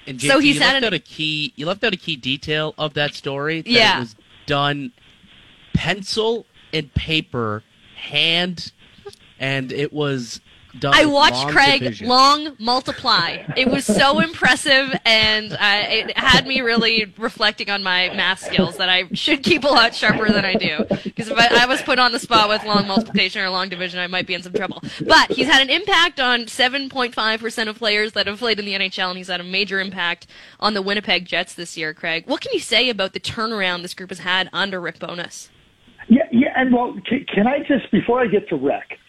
And 0.07 0.21
So 0.21 0.39
JT, 0.39 0.43
he's 0.43 0.55
you 0.57 0.61
had 0.61 0.67
left 0.73 0.77
an- 0.79 0.85
out 0.85 0.93
a 0.95 0.99
key. 0.99 1.53
You 1.57 1.67
left 1.67 1.85
out 1.85 1.93
a 1.93 1.97
key 1.97 2.17
detail 2.17 2.75
of 2.79 2.95
that 2.95 3.15
story. 3.15 3.63
That 3.63 3.71
Yeah. 3.71 3.97
it 3.97 4.01
was 4.01 4.17
done 4.47 4.93
pencil 5.75 6.47
and 6.73 6.93
paper, 6.95 7.63
hand, 7.97 8.73
and 9.39 9.73
it 9.73 9.93
was 9.93 10.41
done. 10.79 10.95
I 10.95 11.07
watched 11.07 11.49
Craig 11.49 11.81
division. 11.81 12.09
long 12.09 12.57
multiply. 12.59 13.45
It 13.57 13.69
was 13.69 13.85
so 13.85 14.19
impressive, 14.25 14.95
and 15.05 15.53
uh, 15.53 15.57
it 15.61 16.17
had 16.17 16.47
me 16.47 16.61
really 16.61 17.13
reflecting 17.19 17.71
on 17.71 17.83
my 17.83 18.09
math 18.11 18.41
skills 18.41 18.77
that 18.79 18.89
I 18.89 19.09
should 19.13 19.43
keep 19.43 19.65
a 19.65 19.69
lot 19.69 19.95
sharper 19.95 20.31
than 20.31 20.45
I 20.45 20.55
do. 20.55 20.85
Because 21.05 21.29
if 21.29 21.39
I, 21.39 21.63
I 21.63 21.67
was 21.67 21.83
put 21.83 21.99
on 21.99 22.13
the 22.13 22.19
spot 22.19 22.49
with 22.49 22.65
long 22.65 22.87
multiplication 22.87 23.43
or 23.43 23.51
long 23.51 23.69
division, 23.69 24.01
I 24.01 24.07
might 24.07 24.27
be 24.27 24.35
in 24.35 24.43
some 24.43 24.53
trouble. 24.53 24.83
But 25.07 25.33
he's 25.33 25.49
had 25.49 25.63
an 25.63 25.71
impact 25.71 26.21
on 26.21 26.43
7.5% 26.43 27.69
of 27.69 27.79
players 27.79 28.13
that 28.13 28.27
have 28.27 28.39
played 28.39 28.59
in 28.59 28.65
the 28.65 28.75
NHL, 28.75 29.09
and 29.09 29.19
he's 29.19 29.29
had 29.29 29.41
a 29.41 29.45
major 29.45 29.81
impact 29.81 30.27
on 30.61 30.75
the 30.75 30.83
Winnipeg 30.83 31.27
Jets 31.27 31.55
this 31.55 31.77
year, 31.77 31.95
Craig. 31.95 32.25
What 32.27 32.41
can 32.41 32.53
you 32.53 32.61
say 32.61 32.89
about 32.89 33.13
the 33.13 33.21
turnaround 33.21 33.83
this 33.83 33.95
group 33.95 34.11
has 34.11 34.21
had 34.21 34.49
under 34.53 34.81
Rick 34.81 34.99
Bowness? 34.99 35.49
Yeah, 36.09 36.23
yeah, 36.33 36.53
and 36.57 36.73
well, 36.73 36.95
can, 37.07 37.25
can 37.33 37.47
I 37.47 37.61
just 37.61 37.91
before 37.91 38.21
I 38.21 38.27
get 38.27 38.49
to 38.49 38.57
Rick, 38.57 38.99
let, 39.01 39.02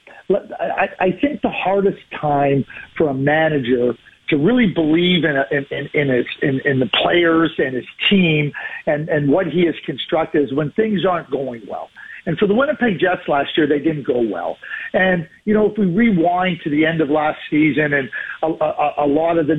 I, 1.00 1.12
think 1.22 1.42
the 1.42 1.50
hardest 1.50 2.00
time 2.20 2.66
for 2.98 3.10
a 3.10 3.14
manager 3.14 3.94
to 4.30 4.38
really 4.38 4.68
believe 4.74 5.24
in 5.26 5.36
a, 5.36 5.46
in, 5.52 5.90
in, 5.94 6.10
his 6.10 6.26
in, 6.42 6.60
in 6.66 6.80
the 6.80 6.90
players 7.04 7.52
and 7.58 7.76
his 7.76 7.86
team 8.10 8.52
and 8.88 9.10
and 9.10 9.32
what 9.32 9.48
he 9.48 9.66
has 9.66 9.76
constructed 9.86 10.44
is 10.44 10.54
when 10.54 10.72
things 10.72 11.02
aren't 11.06 11.30
going 11.30 11.62
well. 11.68 11.90
And 12.26 12.38
for 12.38 12.48
the 12.48 12.54
Winnipeg 12.54 13.00
Jets 13.00 13.28
last 13.28 13.50
year, 13.58 13.68
they 13.68 13.80
didn't 13.80 14.08
go 14.08 14.22
well. 14.22 14.58
And, 14.94 15.28
you 15.46 15.54
know, 15.54 15.70
if 15.70 15.78
we 15.78 15.86
rewind 15.86 16.60
to 16.64 16.70
the 16.70 16.86
end 16.86 17.02
of 17.02 17.10
last 17.10 17.38
season 17.50 17.92
and 17.94 18.10
a, 18.42 18.48
a, 18.48 18.94
a 19.06 19.08
lot 19.08 19.38
of 19.38 19.48
the, 19.48 19.54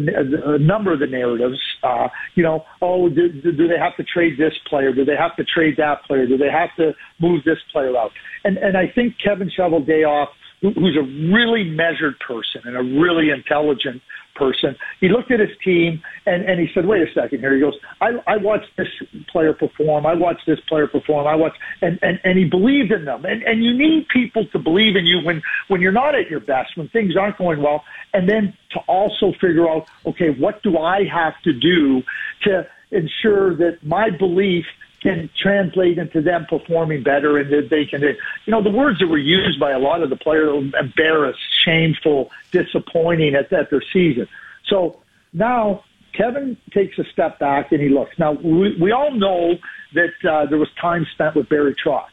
a 0.46 0.58
number 0.58 0.92
of 0.92 1.00
the 1.00 1.06
narratives, 1.06 1.60
uh, 1.82 2.08
you 2.34 2.42
know, 2.42 2.64
oh, 2.80 3.08
do, 3.08 3.28
do 3.28 3.68
they 3.68 3.78
have 3.78 3.96
to 3.96 4.04
trade 4.04 4.38
this 4.38 4.54
player? 4.68 4.94
Do 4.94 5.04
they 5.04 5.16
have 5.16 5.36
to 5.36 5.44
trade 5.44 5.74
that 5.76 6.04
player? 6.04 6.26
Do 6.26 6.38
they 6.38 6.50
have 6.50 6.70
to 6.76 6.92
move 7.20 7.44
this 7.44 7.58
player 7.70 7.96
out? 7.96 8.12
And, 8.44 8.56
and 8.56 8.76
I 8.76 8.90
think 8.94 9.14
Kevin 9.22 9.50
Cheveldayoff, 9.50 10.28
who's 10.72 10.96
a 10.96 11.02
really 11.34 11.64
measured 11.64 12.18
person 12.26 12.62
and 12.64 12.76
a 12.76 13.00
really 13.00 13.30
intelligent 13.30 14.00
person. 14.34 14.74
He 15.00 15.08
looked 15.08 15.30
at 15.30 15.38
his 15.38 15.50
team 15.62 16.02
and, 16.26 16.44
and 16.44 16.58
he 16.58 16.66
said, 16.74 16.86
wait 16.86 17.02
a 17.02 17.12
second 17.14 17.40
here. 17.40 17.54
He 17.54 17.60
goes, 17.60 17.74
I, 18.00 18.12
I 18.26 18.36
watched 18.38 18.70
this 18.76 18.88
player 19.30 19.52
perform. 19.52 20.06
I 20.06 20.14
watched 20.14 20.46
this 20.46 20.58
player 20.68 20.86
perform. 20.86 21.26
I 21.26 21.34
watched, 21.34 21.58
and, 21.82 21.98
and, 22.02 22.18
and 22.24 22.38
he 22.38 22.44
believed 22.44 22.92
in 22.92 23.04
them. 23.04 23.24
And, 23.24 23.42
and 23.42 23.62
you 23.62 23.76
need 23.76 24.06
people 24.08 24.46
to 24.52 24.58
believe 24.58 24.96
in 24.96 25.06
you 25.06 25.20
when, 25.24 25.42
when 25.68 25.80
you're 25.80 25.92
not 25.92 26.14
at 26.14 26.30
your 26.30 26.40
best, 26.40 26.76
when 26.76 26.88
things 26.88 27.14
aren't 27.16 27.38
going 27.38 27.62
well. 27.62 27.84
And 28.12 28.28
then 28.28 28.54
to 28.72 28.80
also 28.88 29.32
figure 29.40 29.68
out, 29.68 29.86
okay, 30.06 30.30
what 30.30 30.62
do 30.62 30.78
I 30.78 31.02
have 31.12 31.34
to 31.44 31.52
do 31.52 32.02
to 32.44 32.66
ensure 32.90 33.54
that 33.56 33.78
my 33.84 34.08
belief– 34.10 34.64
can 35.04 35.28
translate 35.40 35.98
into 35.98 36.22
them 36.22 36.46
performing 36.48 37.02
better 37.02 37.36
and 37.36 37.52
that 37.52 37.68
they 37.68 37.84
can, 37.84 38.00
you 38.00 38.50
know, 38.50 38.62
the 38.62 38.70
words 38.70 38.98
that 39.00 39.06
were 39.06 39.18
used 39.18 39.60
by 39.60 39.70
a 39.70 39.78
lot 39.78 40.02
of 40.02 40.08
the 40.08 40.16
players, 40.16 40.72
embarrassed, 40.80 41.38
shameful, 41.62 42.30
disappointing 42.50 43.34
at, 43.34 43.52
at 43.52 43.68
their 43.70 43.82
season. 43.92 44.26
So 44.66 45.02
now 45.34 45.84
Kevin 46.14 46.56
takes 46.72 46.98
a 46.98 47.04
step 47.12 47.38
back 47.38 47.70
and 47.70 47.82
he 47.82 47.90
looks. 47.90 48.18
Now, 48.18 48.32
we, 48.32 48.76
we 48.80 48.92
all 48.92 49.12
know 49.12 49.56
that 49.92 50.14
uh, 50.28 50.46
there 50.46 50.58
was 50.58 50.70
time 50.80 51.06
spent 51.12 51.36
with 51.36 51.50
Barry 51.50 51.74
Trotz. 51.74 52.08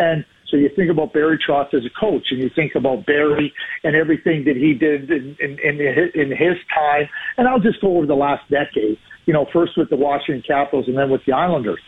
And 0.00 0.24
so 0.48 0.56
you 0.56 0.68
think 0.68 0.90
about 0.90 1.12
Barry 1.12 1.38
Trotz 1.38 1.72
as 1.74 1.86
a 1.86 1.90
coach, 1.90 2.26
and 2.32 2.40
you 2.40 2.50
think 2.50 2.74
about 2.74 3.06
Barry 3.06 3.54
and 3.84 3.94
everything 3.94 4.44
that 4.46 4.56
he 4.56 4.74
did 4.74 5.10
in, 5.10 5.36
in, 5.38 5.58
in, 5.60 5.78
his, 5.78 6.10
in 6.14 6.30
his 6.30 6.58
time. 6.74 7.08
And 7.38 7.46
I'll 7.46 7.60
just 7.60 7.80
go 7.80 7.96
over 7.96 8.06
the 8.06 8.16
last 8.16 8.50
decade 8.50 8.98
you 9.26 9.32
know, 9.32 9.46
first 9.52 9.72
with 9.76 9.90
the 9.90 9.96
Washington 9.96 10.42
Capitals 10.46 10.86
and 10.88 10.96
then 10.96 11.10
with 11.10 11.20
the 11.26 11.32
Islanders. 11.32 11.80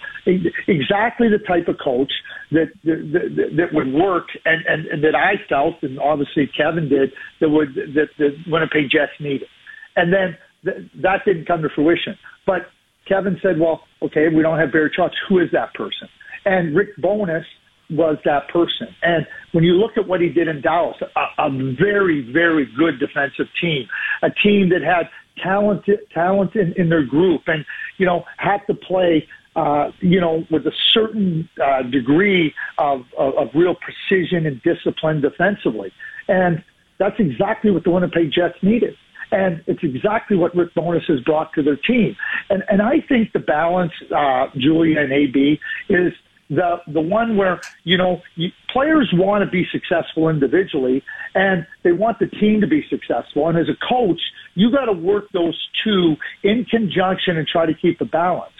Exactly 0.68 1.28
the 1.28 1.42
type 1.46 1.68
of 1.68 1.76
coach 1.82 2.12
that 2.52 2.68
that, 2.84 3.50
that 3.56 3.68
would 3.72 3.92
work 3.92 4.28
and, 4.44 4.64
and, 4.66 4.86
and 4.86 5.04
that 5.04 5.14
I 5.14 5.34
felt, 5.48 5.82
and 5.82 5.98
obviously 5.98 6.48
Kevin 6.56 6.88
did, 6.88 7.12
that 7.40 7.48
would 7.48 7.74
that 7.94 8.08
the 8.18 8.30
Winnipeg 8.46 8.90
Jets 8.90 9.12
needed. 9.20 9.48
And 9.96 10.12
then 10.12 10.36
th- 10.64 10.90
that 11.02 11.24
didn't 11.24 11.46
come 11.46 11.62
to 11.62 11.68
fruition. 11.74 12.16
But 12.46 12.62
Kevin 13.08 13.38
said, 13.42 13.58
well, 13.58 13.82
okay, 14.02 14.28
we 14.34 14.42
don't 14.42 14.58
have 14.58 14.72
Barry 14.72 14.90
Trotz. 14.96 15.12
Who 15.28 15.38
is 15.38 15.48
that 15.52 15.74
person? 15.74 16.08
And 16.44 16.74
Rick 16.74 16.96
Bowness 16.98 17.44
was 17.90 18.16
that 18.24 18.48
person. 18.48 18.88
And 19.02 19.26
when 19.52 19.64
you 19.64 19.74
look 19.74 19.92
at 19.96 20.08
what 20.08 20.20
he 20.20 20.28
did 20.28 20.48
in 20.48 20.62
Dallas, 20.62 20.96
a, 21.02 21.42
a 21.42 21.50
very, 21.78 22.30
very 22.32 22.66
good 22.78 22.98
defensive 22.98 23.46
team, 23.60 23.86
a 24.22 24.30
team 24.30 24.70
that 24.70 24.82
had 24.82 25.08
talent 25.42 25.84
talent 26.12 26.54
in, 26.54 26.72
in 26.76 26.88
their 26.88 27.04
group, 27.04 27.42
and 27.46 27.64
you 27.98 28.06
know 28.06 28.24
had 28.36 28.60
to 28.66 28.74
play. 28.74 29.26
Uh, 29.56 29.92
you 30.00 30.20
know, 30.20 30.42
with 30.50 30.66
a 30.66 30.72
certain 30.92 31.48
uh, 31.64 31.80
degree 31.82 32.52
of, 32.76 33.02
of, 33.16 33.34
of 33.36 33.48
real 33.54 33.76
precision 33.76 34.46
and 34.46 34.60
discipline 34.62 35.20
defensively. 35.20 35.92
And 36.26 36.60
that's 36.98 37.14
exactly 37.20 37.70
what 37.70 37.84
the 37.84 37.90
Winnipeg 37.90 38.32
Jets 38.32 38.56
needed. 38.62 38.96
And 39.30 39.62
it's 39.66 39.82
exactly 39.82 40.36
what 40.36 40.54
Rick 40.54 40.74
Bowness 40.74 41.04
has 41.08 41.20
brought 41.20 41.52
to 41.54 41.62
their 41.62 41.76
team. 41.76 42.16
And, 42.50 42.62
and 42.68 42.82
I 42.82 43.00
think 43.08 43.32
the 43.32 43.38
balance, 43.38 43.92
uh, 44.14 44.46
Julia 44.56 45.00
and 45.00 45.12
AB, 45.12 45.60
is 45.88 46.12
the 46.50 46.76
the 46.88 47.00
one 47.00 47.36
where 47.36 47.60
you 47.84 47.96
know 47.96 48.20
you, 48.36 48.50
players 48.70 49.10
want 49.14 49.44
to 49.44 49.50
be 49.50 49.66
successful 49.72 50.28
individually 50.28 51.02
and 51.34 51.66
they 51.82 51.92
want 51.92 52.18
the 52.18 52.26
team 52.26 52.60
to 52.60 52.66
be 52.66 52.84
successful. 52.90 53.48
And 53.48 53.58
as 53.58 53.68
a 53.68 53.76
coach 53.88 54.20
you 54.54 54.70
got 54.70 54.86
to 54.86 54.92
work 54.92 55.30
those 55.32 55.58
two 55.82 56.16
in 56.42 56.64
conjunction 56.64 57.36
and 57.36 57.46
try 57.46 57.66
to 57.66 57.74
keep 57.74 57.98
the 57.98 58.04
balance. 58.04 58.52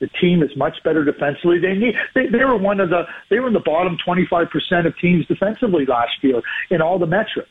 The 0.00 0.08
team 0.20 0.42
is 0.42 0.50
much 0.56 0.76
better 0.84 1.04
defensively. 1.04 1.58
They 1.58 1.74
need 1.74 1.94
they, 2.14 2.26
they 2.26 2.44
were 2.44 2.56
one 2.58 2.80
of 2.80 2.90
the 2.90 3.04
they 3.30 3.38
were 3.38 3.48
in 3.48 3.54
the 3.54 3.60
bottom 3.60 3.96
25% 4.06 4.86
of 4.86 4.98
teams 4.98 5.26
defensively 5.26 5.86
last 5.86 6.12
year 6.22 6.42
in 6.70 6.82
all 6.82 6.98
the 6.98 7.06
metrics. 7.06 7.48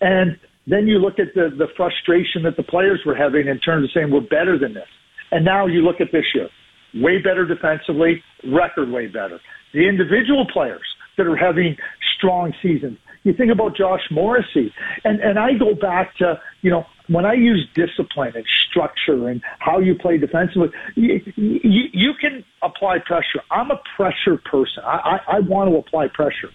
And 0.00 0.38
then 0.66 0.86
you 0.86 0.98
look 0.98 1.18
at 1.18 1.34
the 1.34 1.48
the 1.56 1.68
frustration 1.76 2.42
that 2.42 2.56
the 2.56 2.62
players 2.62 3.00
were 3.06 3.14
having 3.14 3.48
in 3.48 3.58
terms 3.60 3.84
of 3.84 3.92
saying 3.92 4.10
we're 4.10 4.20
better 4.20 4.58
than 4.58 4.74
this. 4.74 4.88
And 5.30 5.44
now 5.44 5.66
you 5.66 5.80
look 5.80 6.00
at 6.00 6.12
this 6.12 6.26
year 6.34 6.48
way 6.94 7.18
better 7.18 7.46
defensively, 7.46 8.22
record 8.44 8.90
way 8.90 9.06
better. 9.06 9.40
The 9.72 9.88
individual 9.88 10.46
players 10.52 10.86
that 11.16 11.26
are 11.26 11.36
having 11.36 11.76
strong 12.16 12.52
seasons. 12.62 12.98
You 13.24 13.32
think 13.32 13.50
about 13.50 13.76
Josh 13.76 14.02
Morrissey, 14.10 14.72
and 15.04 15.20
and 15.20 15.38
I 15.38 15.54
go 15.58 15.74
back 15.74 16.16
to 16.18 16.40
you 16.62 16.70
know 16.70 16.86
when 17.08 17.24
I 17.24 17.34
use 17.34 17.68
discipline 17.74 18.32
and 18.34 18.44
structure 18.70 19.28
and 19.28 19.42
how 19.58 19.78
you 19.78 19.94
play 19.94 20.18
defensively, 20.18 20.68
you, 20.96 21.20
you, 21.36 21.84
you 21.92 22.12
can 22.20 22.44
apply 22.62 22.98
pressure. 23.04 23.40
I'm 23.50 23.70
a 23.70 23.80
pressure 23.96 24.40
person. 24.44 24.82
I, 24.84 25.18
I, 25.28 25.36
I 25.36 25.40
want 25.40 25.70
to 25.70 25.76
apply 25.76 26.08
pressure, 26.08 26.50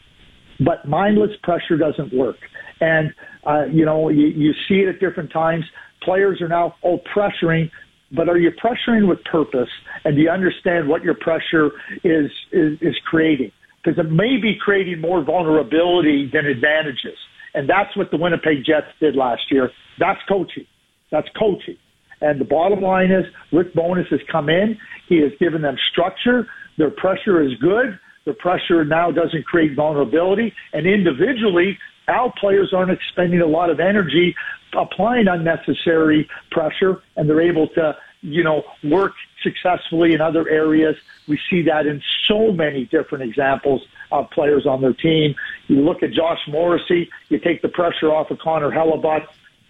but 0.59 0.87
mindless 0.87 1.31
pressure 1.43 1.77
doesn't 1.77 2.13
work. 2.13 2.37
And 2.79 3.13
uh, 3.45 3.65
you 3.65 3.85
know 3.85 4.09
you, 4.09 4.27
you 4.27 4.53
see 4.67 4.75
it 4.75 4.87
at 4.87 4.99
different 4.99 5.31
times. 5.31 5.65
Players 6.01 6.41
are 6.41 6.47
now 6.47 6.75
oh 6.83 6.99
pressuring 7.13 7.69
but 8.15 8.29
are 8.29 8.37
you 8.37 8.51
pressuring 8.51 9.07
with 9.07 9.23
purpose? 9.23 9.69
And 10.03 10.15
do 10.15 10.21
you 10.21 10.29
understand 10.29 10.87
what 10.87 11.03
your 11.03 11.15
pressure 11.15 11.71
is 12.03 12.29
is, 12.51 12.77
is 12.81 12.95
creating? 13.05 13.51
Because 13.83 13.97
it 13.97 14.11
may 14.11 14.37
be 14.41 14.55
creating 14.59 15.01
more 15.01 15.23
vulnerability 15.23 16.29
than 16.31 16.45
advantages. 16.45 17.17
And 17.53 17.69
that's 17.69 17.95
what 17.97 18.11
the 18.11 18.17
Winnipeg 18.17 18.63
Jets 18.65 18.87
did 18.99 19.15
last 19.15 19.41
year. 19.49 19.69
That's 19.99 20.19
coaching. 20.29 20.65
That's 21.11 21.27
coaching. 21.37 21.77
And 22.21 22.39
the 22.39 22.45
bottom 22.45 22.81
line 22.81 23.11
is 23.11 23.25
Rick 23.51 23.73
Bowness 23.73 24.07
has 24.11 24.19
come 24.31 24.47
in. 24.49 24.77
He 25.09 25.19
has 25.21 25.31
given 25.39 25.63
them 25.63 25.75
structure. 25.91 26.47
Their 26.77 26.91
pressure 26.91 27.43
is 27.43 27.51
good. 27.59 27.99
The 28.25 28.33
pressure 28.33 28.85
now 28.85 29.11
doesn't 29.11 29.45
create 29.45 29.75
vulnerability. 29.75 30.53
And 30.73 30.85
individually, 30.85 31.77
our 32.11 32.31
players 32.39 32.73
aren't 32.73 32.91
expending 32.91 33.41
a 33.41 33.47
lot 33.47 33.69
of 33.69 33.79
energy 33.79 34.35
applying 34.77 35.27
unnecessary 35.27 36.29
pressure, 36.49 37.01
and 37.15 37.29
they're 37.29 37.41
able 37.41 37.67
to, 37.69 37.95
you 38.21 38.43
know, 38.43 38.63
work 38.83 39.13
successfully 39.43 40.13
in 40.13 40.21
other 40.21 40.47
areas. 40.49 40.95
We 41.27 41.39
see 41.49 41.63
that 41.63 41.85
in 41.85 42.01
so 42.27 42.51
many 42.51 42.85
different 42.85 43.23
examples 43.23 43.81
of 44.11 44.29
players 44.31 44.65
on 44.65 44.81
their 44.81 44.93
team. 44.93 45.35
You 45.67 45.81
look 45.81 46.03
at 46.03 46.11
Josh 46.11 46.39
Morrissey, 46.47 47.09
you 47.29 47.39
take 47.39 47.61
the 47.61 47.69
pressure 47.69 48.11
off 48.13 48.31
of 48.31 48.39
Connor 48.39 48.71
Hellebuyck. 48.71 49.25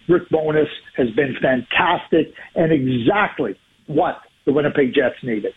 Rick 0.08 0.28
Bowness 0.30 0.68
has 0.96 1.10
been 1.10 1.36
fantastic 1.40 2.34
and 2.54 2.72
exactly 2.72 3.56
what 3.86 4.20
the 4.44 4.52
Winnipeg 4.52 4.94
Jets 4.94 5.16
needed. 5.22 5.54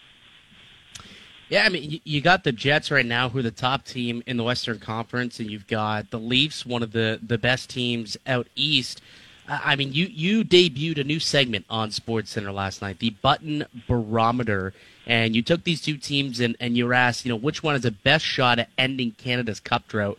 Yeah, 1.48 1.64
I 1.66 1.70
mean, 1.70 2.02
you 2.04 2.22
got 2.22 2.44
the 2.44 2.52
Jets 2.52 2.90
right 2.90 3.06
now, 3.06 3.30
who 3.30 3.40
are 3.40 3.44
the 3.44 3.52
top 3.52 3.86
team 3.86 4.24
in 4.26 4.38
the 4.38 4.44
Western 4.44 4.80
Conference, 4.80 5.40
and 5.40 5.50
you've 5.50 5.68
got 5.68 6.10
the 6.10 6.20
Leafs, 6.20 6.66
one 6.66 6.82
of 6.82 6.92
the, 6.92 7.20
the 7.22 7.38
best 7.38 7.70
teams 7.70 8.18
out 8.26 8.48
east. 8.56 9.02
I 9.48 9.76
mean, 9.76 9.94
you, 9.94 10.08
you 10.08 10.44
debuted 10.44 11.00
a 11.00 11.04
new 11.04 11.20
segment 11.20 11.66
on 11.70 11.92
Sports 11.92 12.32
Center 12.32 12.52
last 12.52 12.82
night, 12.82 12.98
the 12.98 13.12
Button 13.12 13.66
Barometer, 13.88 14.74
and 15.06 15.36
you 15.36 15.44
took 15.44 15.64
these 15.64 15.82
two 15.82 15.98
teams 15.98 16.40
and, 16.40 16.56
and 16.60 16.76
you 16.76 16.88
were 16.88 16.96
asked, 16.96 17.26
you 17.26 17.30
know, 17.30 17.36
which 17.36 17.62
one 17.62 17.76
is 17.76 17.84
the 17.84 17.92
best 17.92 18.26
shot 18.26 18.58
at 18.58 18.70
ending 18.80 19.12
Canada's 19.12 19.60
cup 19.60 19.88
drought. 19.88 20.18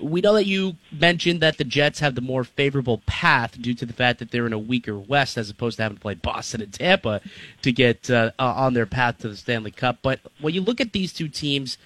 We 0.00 0.20
know 0.20 0.34
that 0.34 0.46
you 0.46 0.76
mentioned 0.92 1.40
that 1.40 1.58
the 1.58 1.64
Jets 1.64 2.00
have 2.00 2.14
the 2.14 2.20
more 2.20 2.44
favorable 2.44 3.02
path 3.06 3.60
due 3.60 3.74
to 3.74 3.86
the 3.86 3.92
fact 3.92 4.18
that 4.18 4.30
they're 4.30 4.46
in 4.46 4.52
a 4.52 4.58
weaker 4.58 4.98
West 4.98 5.38
as 5.38 5.50
opposed 5.50 5.76
to 5.76 5.84
having 5.84 5.96
to 5.96 6.00
play 6.00 6.14
Boston 6.14 6.62
and 6.62 6.72
Tampa 6.72 7.20
to 7.62 7.72
get 7.72 8.10
uh, 8.10 8.32
on 8.38 8.74
their 8.74 8.86
path 8.86 9.18
to 9.18 9.28
the 9.28 9.36
Stanley 9.36 9.70
Cup. 9.70 9.98
But 10.02 10.20
when 10.40 10.54
you 10.54 10.60
look 10.60 10.80
at 10.80 10.92
these 10.92 11.12
two 11.12 11.28
teams, 11.28 11.78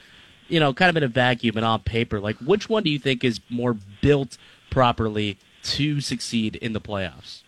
you 0.48 0.58
know, 0.58 0.72
kind 0.72 0.88
of 0.88 0.96
in 0.96 1.02
a 1.02 1.08
vacuum 1.08 1.56
and 1.56 1.66
on 1.66 1.80
paper, 1.80 2.20
like 2.20 2.36
which 2.36 2.68
one 2.68 2.82
do 2.82 2.90
you 2.90 2.98
think 2.98 3.24
is 3.24 3.40
more 3.50 3.76
built 4.00 4.38
properly 4.70 5.38
to 5.62 6.00
succeed 6.00 6.56
in 6.56 6.72
the 6.72 6.80
playoffs? 6.80 7.42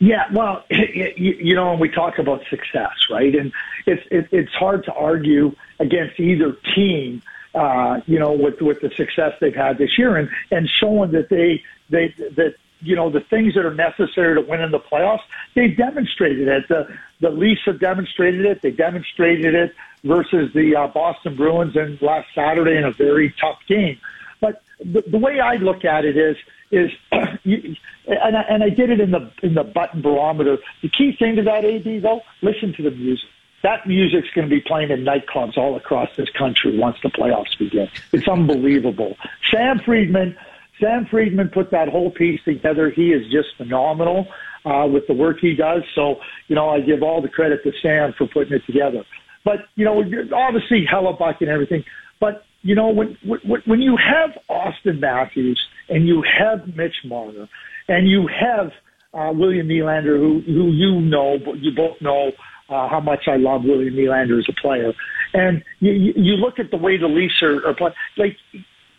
Yeah, 0.00 0.26
well, 0.32 0.64
you, 0.70 1.54
know, 1.54 1.70
when 1.70 1.80
we 1.80 1.88
talk 1.88 2.18
about 2.18 2.42
success, 2.48 2.94
right, 3.10 3.34
and 3.34 3.52
it's 3.86 4.02
it, 4.10 4.28
it's 4.30 4.52
hard 4.52 4.84
to 4.84 4.92
argue 4.92 5.54
against 5.80 6.20
either 6.20 6.56
team, 6.74 7.22
uh, 7.54 8.00
you 8.06 8.18
know, 8.18 8.32
with 8.32 8.60
with 8.60 8.80
the 8.80 8.90
success 8.90 9.32
they've 9.40 9.54
had 9.54 9.78
this 9.78 9.98
year, 9.98 10.16
and 10.16 10.28
and 10.50 10.68
showing 10.68 11.12
that 11.12 11.28
they 11.28 11.62
they 11.90 12.14
that 12.36 12.54
you 12.80 12.94
know 12.94 13.10
the 13.10 13.20
things 13.20 13.54
that 13.54 13.64
are 13.64 13.74
necessary 13.74 14.34
to 14.34 14.48
win 14.48 14.60
in 14.60 14.70
the 14.70 14.80
playoffs, 14.80 15.22
they've 15.54 15.76
demonstrated 15.76 16.48
it. 16.48 16.68
The 16.68 16.88
the 17.20 17.30
Leafs 17.30 17.62
have 17.66 17.80
demonstrated 17.80 18.44
it. 18.44 18.62
They 18.62 18.70
demonstrated 18.70 19.54
it 19.54 19.74
versus 20.04 20.52
the 20.54 20.76
uh, 20.76 20.86
Boston 20.88 21.36
Bruins 21.36 21.76
in 21.76 21.98
last 22.00 22.28
Saturday 22.34 22.76
in 22.76 22.84
a 22.84 22.92
very 22.92 23.34
tough 23.40 23.58
game. 23.66 23.98
But 24.40 24.62
the, 24.78 25.02
the 25.10 25.18
way 25.18 25.40
I 25.40 25.56
look 25.56 25.84
at 25.84 26.04
it 26.04 26.16
is 26.16 26.36
is 26.70 26.90
and 27.12 28.36
I, 28.36 28.42
and 28.48 28.62
I 28.62 28.70
did 28.70 28.90
it 28.90 29.00
in 29.00 29.10
the 29.10 29.30
in 29.42 29.54
the 29.54 29.64
button 29.64 30.02
barometer. 30.02 30.58
The 30.82 30.88
key 30.88 31.16
thing 31.18 31.36
to 31.36 31.42
that, 31.42 31.64
AB 31.64 32.00
though, 32.00 32.20
listen 32.42 32.72
to 32.74 32.82
the 32.82 32.90
music. 32.90 33.28
That 33.62 33.86
music's 33.86 34.28
going 34.34 34.48
to 34.48 34.54
be 34.54 34.60
playing 34.60 34.90
in 34.90 35.04
nightclubs 35.04 35.56
all 35.56 35.76
across 35.76 36.08
this 36.16 36.28
country 36.30 36.78
once 36.78 36.96
the 37.02 37.08
playoffs 37.08 37.58
begin. 37.58 37.88
It's 38.12 38.28
unbelievable. 38.28 39.16
Sam 39.50 39.80
Friedman, 39.84 40.36
Sam 40.80 41.06
Friedman 41.10 41.48
put 41.48 41.70
that 41.72 41.88
whole 41.88 42.10
piece 42.10 42.40
together. 42.44 42.90
He 42.90 43.12
is 43.12 43.30
just 43.32 43.48
phenomenal 43.56 44.28
uh, 44.64 44.86
with 44.86 45.06
the 45.06 45.14
work 45.14 45.38
he 45.40 45.54
does. 45.54 45.82
So 45.94 46.20
you 46.46 46.54
know, 46.54 46.68
I 46.68 46.80
give 46.80 47.02
all 47.02 47.20
the 47.20 47.28
credit 47.28 47.62
to 47.64 47.72
Sam 47.82 48.14
for 48.16 48.26
putting 48.28 48.52
it 48.52 48.64
together. 48.66 49.04
But 49.44 49.60
you 49.76 49.84
know, 49.84 50.02
obviously 50.34 50.86
Hellebuyck 50.90 51.40
and 51.40 51.48
everything. 51.48 51.84
But 52.20 52.44
you 52.62 52.74
know, 52.74 52.88
when 52.88 53.16
when, 53.24 53.62
when 53.66 53.80
you 53.80 53.96
have 53.96 54.30
Auston 54.50 55.00
Matthews 55.00 55.60
and 55.88 56.06
you 56.06 56.22
have 56.22 56.76
Mitch 56.76 56.96
Marner 57.04 57.48
and 57.88 58.08
you 58.08 58.28
have 58.28 58.72
uh, 59.14 59.32
William 59.32 59.68
Nylander, 59.68 60.18
who 60.18 60.42
who 60.44 60.70
you 60.72 61.00
know, 61.00 61.38
but 61.44 61.58
you 61.58 61.72
both 61.74 62.00
know 62.00 62.32
uh, 62.68 62.88
how 62.88 63.00
much 63.00 63.28
I 63.28 63.36
love 63.36 63.64
William 63.64 63.94
Nylander 63.94 64.38
as 64.38 64.46
a 64.48 64.60
player, 64.60 64.92
and 65.34 65.62
you 65.80 65.92
you 65.92 66.34
look 66.34 66.58
at 66.58 66.70
the 66.70 66.76
way 66.76 66.96
the 66.96 67.06
Leafs 67.06 67.42
are, 67.42 67.66
are 67.66 67.74
playing. 67.74 67.94
Like 68.16 68.36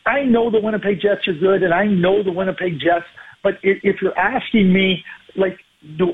I 0.06 0.24
know 0.24 0.50
the 0.50 0.60
Winnipeg 0.62 1.02
Jets 1.02 1.28
are 1.28 1.34
good, 1.34 1.64
and 1.64 1.74
I 1.74 1.86
know 1.86 2.24
the 2.24 2.32
Winnipeg 2.32 2.80
Jets, 2.80 3.06
but 3.44 3.54
if, 3.64 4.02
you're 4.02 4.18
asking 4.18 4.74
me, 4.74 5.04
like, 5.36 5.60
do, 5.98 6.14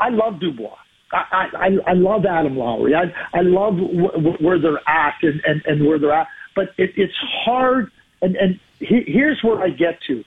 I 0.00 0.08
love 0.08 0.40
Dubois. 0.40 0.76
I, 1.12 1.46
I, 1.56 1.90
I 1.90 1.92
love 1.92 2.26
Adam 2.26 2.56
Lowry. 2.56 2.94
I, 2.94 3.04
I 3.32 3.42
love 3.42 3.76
w- 3.76 4.36
where 4.40 4.58
they're 4.58 4.80
at 4.88 5.14
and, 5.22 5.40
and, 5.46 5.62
and 5.64 5.86
where 5.86 6.00
they're 6.00 6.12
at 6.12 6.26
but 6.56 6.70
it, 6.78 6.90
it's 6.96 7.14
hard. 7.44 7.92
And, 8.22 8.34
and 8.34 8.58
he, 8.80 9.04
here's 9.06 9.38
where 9.44 9.60
I 9.60 9.68
get 9.68 10.00
to. 10.08 10.24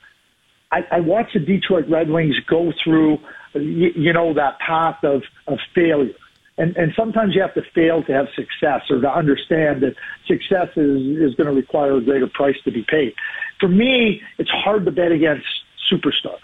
I, 0.71 0.81
I 0.91 0.99
watch 1.01 1.31
the 1.33 1.39
Detroit 1.39 1.85
Red 1.89 2.09
Wings 2.09 2.35
go 2.47 2.71
through, 2.81 3.17
you, 3.55 3.89
you 3.95 4.13
know, 4.13 4.35
that 4.35 4.59
path 4.59 5.03
of, 5.03 5.23
of 5.47 5.57
failure. 5.75 6.13
And, 6.59 6.75
and 6.75 6.91
sometimes 6.95 7.33
you 7.33 7.41
have 7.41 7.53
to 7.53 7.63
fail 7.73 8.03
to 8.03 8.11
have 8.11 8.27
success 8.35 8.81
or 8.89 8.99
to 8.99 9.09
understand 9.09 9.81
that 9.81 9.95
success 10.27 10.67
is, 10.75 11.17
is 11.17 11.33
going 11.35 11.47
to 11.47 11.53
require 11.53 11.95
a 11.95 12.01
greater 12.01 12.27
price 12.27 12.57
to 12.65 12.71
be 12.71 12.85
paid. 12.87 13.13
For 13.61 13.69
me, 13.69 14.21
it's 14.37 14.49
hard 14.49 14.83
to 14.85 14.91
bet 14.91 15.13
against 15.13 15.47
superstars. 15.91 16.37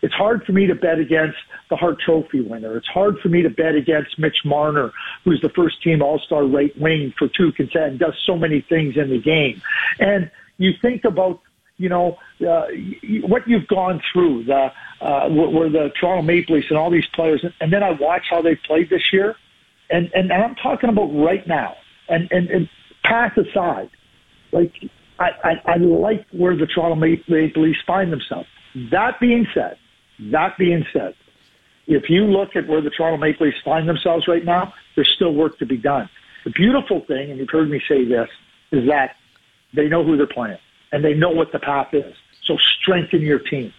It's 0.00 0.14
hard 0.14 0.44
for 0.44 0.52
me 0.52 0.66
to 0.66 0.76
bet 0.76 1.00
against 1.00 1.38
the 1.70 1.76
Hart 1.76 1.98
Trophy 2.00 2.40
winner. 2.40 2.76
It's 2.76 2.86
hard 2.86 3.18
for 3.18 3.28
me 3.28 3.42
to 3.42 3.50
bet 3.50 3.74
against 3.74 4.16
Mitch 4.16 4.44
Marner, 4.44 4.92
who's 5.24 5.40
the 5.40 5.48
first 5.48 5.82
team 5.82 6.02
All 6.02 6.20
Star 6.20 6.44
right 6.44 6.72
wing 6.78 7.12
for 7.18 7.26
two 7.26 7.50
consecutive, 7.50 7.98
does 7.98 8.14
so 8.24 8.36
many 8.36 8.64
things 8.68 8.96
in 8.96 9.10
the 9.10 9.20
game. 9.20 9.60
And 9.98 10.30
you 10.58 10.72
think 10.80 11.04
about 11.04 11.40
you 11.78 11.88
know 11.88 12.16
uh, 12.48 12.66
what 13.22 13.48
you've 13.48 13.66
gone 13.66 14.00
through, 14.12 14.44
the 14.44 14.70
uh, 15.00 15.28
where 15.28 15.68
the 15.68 15.90
Toronto 16.00 16.22
Maple 16.22 16.54
Leafs 16.54 16.68
and 16.70 16.78
all 16.78 16.90
these 16.90 17.06
players, 17.12 17.44
and 17.60 17.72
then 17.72 17.82
I 17.82 17.90
watch 17.90 18.26
how 18.30 18.40
they 18.40 18.54
played 18.54 18.90
this 18.90 19.12
year, 19.12 19.34
and 19.90 20.10
and, 20.14 20.32
I'm 20.32 20.54
talking 20.56 20.90
about 20.90 21.06
right 21.06 21.46
now, 21.46 21.74
and 22.08 22.28
and, 22.30 22.48
and 22.48 22.68
pass 23.04 23.32
aside, 23.36 23.90
like 24.52 24.72
I, 25.18 25.30
I 25.44 25.72
I 25.72 25.76
like 25.76 26.26
where 26.32 26.56
the 26.56 26.66
Toronto 26.66 26.94
Maple 26.94 27.62
Leafs 27.62 27.78
find 27.86 28.12
themselves. 28.12 28.48
That 28.90 29.18
being 29.20 29.46
said, 29.54 29.76
that 30.30 30.56
being 30.58 30.84
said, 30.92 31.14
if 31.86 32.10
you 32.10 32.24
look 32.24 32.50
at 32.54 32.68
where 32.68 32.82
the 32.82 32.90
Toronto 32.90 33.16
Maple 33.16 33.46
Leafs 33.46 33.58
find 33.64 33.88
themselves 33.88 34.28
right 34.28 34.44
now, 34.44 34.72
there's 34.94 35.10
still 35.16 35.34
work 35.34 35.58
to 35.58 35.66
be 35.66 35.76
done. 35.76 36.08
The 36.44 36.50
beautiful 36.50 37.04
thing, 37.06 37.30
and 37.30 37.38
you've 37.38 37.50
heard 37.50 37.70
me 37.70 37.80
say 37.88 38.04
this, 38.04 38.28
is 38.72 38.86
that 38.88 39.16
they 39.74 39.88
know 39.88 40.04
who 40.04 40.16
they're 40.16 40.26
playing 40.26 40.58
and 40.92 41.04
they 41.04 41.14
know 41.14 41.30
what 41.30 41.52
the 41.52 41.58
path 41.58 41.88
is. 41.92 42.14
So 42.44 42.56
strengthen 42.80 43.20
your 43.20 43.38
team. 43.38 43.72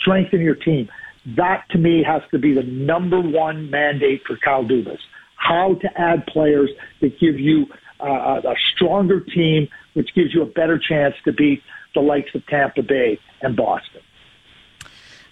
Strengthen 0.00 0.40
your 0.40 0.54
team. 0.54 0.88
That 1.36 1.64
to 1.70 1.78
me 1.78 2.02
has 2.06 2.22
to 2.30 2.38
be 2.38 2.54
the 2.54 2.62
number 2.62 3.20
one 3.20 3.70
mandate 3.70 4.22
for 4.26 4.36
Kyle 4.36 4.64
Dubas. 4.64 4.98
How 5.48 5.74
to 5.74 5.88
add 6.00 6.26
players 6.26 6.70
that 7.00 7.20
give 7.20 7.38
you 7.38 7.66
uh, 8.00 8.40
a 8.44 8.54
stronger 8.74 9.20
team, 9.20 9.68
which 9.94 10.08
gives 10.14 10.32
you 10.34 10.42
a 10.42 10.46
better 10.46 10.78
chance 10.78 11.14
to 11.24 11.32
beat 11.32 11.62
the 11.94 12.00
likes 12.00 12.30
of 12.34 12.46
Tampa 12.46 12.82
Bay 12.82 13.18
and 13.42 13.56
Boston 13.56 14.00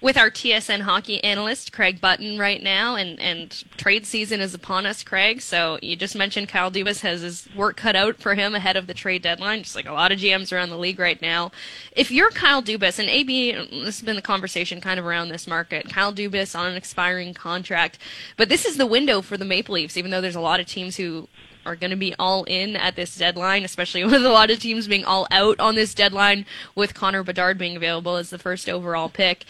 with 0.03 0.19
our 0.19 0.31
TSN 0.31 0.81
hockey 0.81 1.23
analyst 1.23 1.73
Craig 1.73 2.01
Button 2.01 2.37
right 2.39 2.61
now, 2.61 2.97
and 2.97 3.19
and 3.21 3.65
trade 3.77 4.05
season 4.05 4.41
is 4.41 4.53
upon 4.53 4.85
us, 4.85 5.05
Craig. 5.05 5.41
So 5.41 5.79
you 5.81 5.95
just 5.95 6.17
mentioned 6.17 6.49
Kyle 6.49 6.71
Dubas 6.71 7.01
has 7.01 7.21
his 7.21 7.49
work 7.55 7.77
cut 7.77 7.95
out 7.95 8.17
for 8.17 8.35
him 8.35 8.55
ahead 8.55 8.77
of 8.77 8.89
the 8.89 8.95
trade 8.95 9.23
deadline, 9.23 9.63
just 9.63 9.77
like 9.77 9.89
a 9.89 9.93
lot 9.93 10.11
of 10.11 10.19
GMs 10.19 10.53
around 10.53 10.71
the 10.71 10.77
league 10.77 10.99
right 10.99 11.23
now. 11.23 11.53
If 11.93 12.11
you're 12.11 12.31
Kyle 12.31 12.63
Dubas, 12.63 12.99
and 12.99 13.09
AB, 13.09 13.53
this 13.53 14.01
has 14.01 14.03
been 14.03 14.17
the 14.17 14.23
conversation 14.23 14.81
kind 14.81 14.99
of 14.99 15.07
around 15.07 15.29
this 15.29 15.47
market. 15.47 15.89
Kyle 15.89 16.13
Dubas 16.13 16.59
on 16.59 16.67
an 16.67 16.77
expiring 16.77 17.33
contract, 17.33 17.99
but 18.37 18.49
this 18.49 18.67
is 18.67 18.77
the 18.77 18.87
window 18.87 19.23
for 19.23 19.37
the 19.37 19.45
Maple 19.45 19.77
Leafs, 19.77 19.97
even 19.97 20.11
though 20.11 20.21
there's 20.21 20.35
a 20.35 20.41
lot 20.41 20.61
of 20.61 20.67
teams 20.67 20.97
who 20.97 21.29
are 21.65 21.77
going 21.77 21.91
to 21.91 21.97
be 21.97 22.15
all 22.19 22.45
in 22.45 22.77
at 22.77 22.97
this 22.97 23.17
deadline, 23.17 23.65
especially 23.65 24.05
with 24.05 24.25
a 24.25 24.31
lot 24.31 24.51
of 24.51 24.59
teams 24.59 24.89
being 24.89 25.05
all 25.05 25.27
out 25.31 25.59
on 25.61 25.75
this 25.75 25.95
deadline, 25.95 26.45
with 26.75 26.95
Connor 26.95 27.23
Bedard 27.23 27.59
being 27.59 27.77
available 27.77 28.17
as 28.17 28.31
the 28.31 28.39
first 28.39 28.69
overall 28.69 29.09
pick 29.09 29.45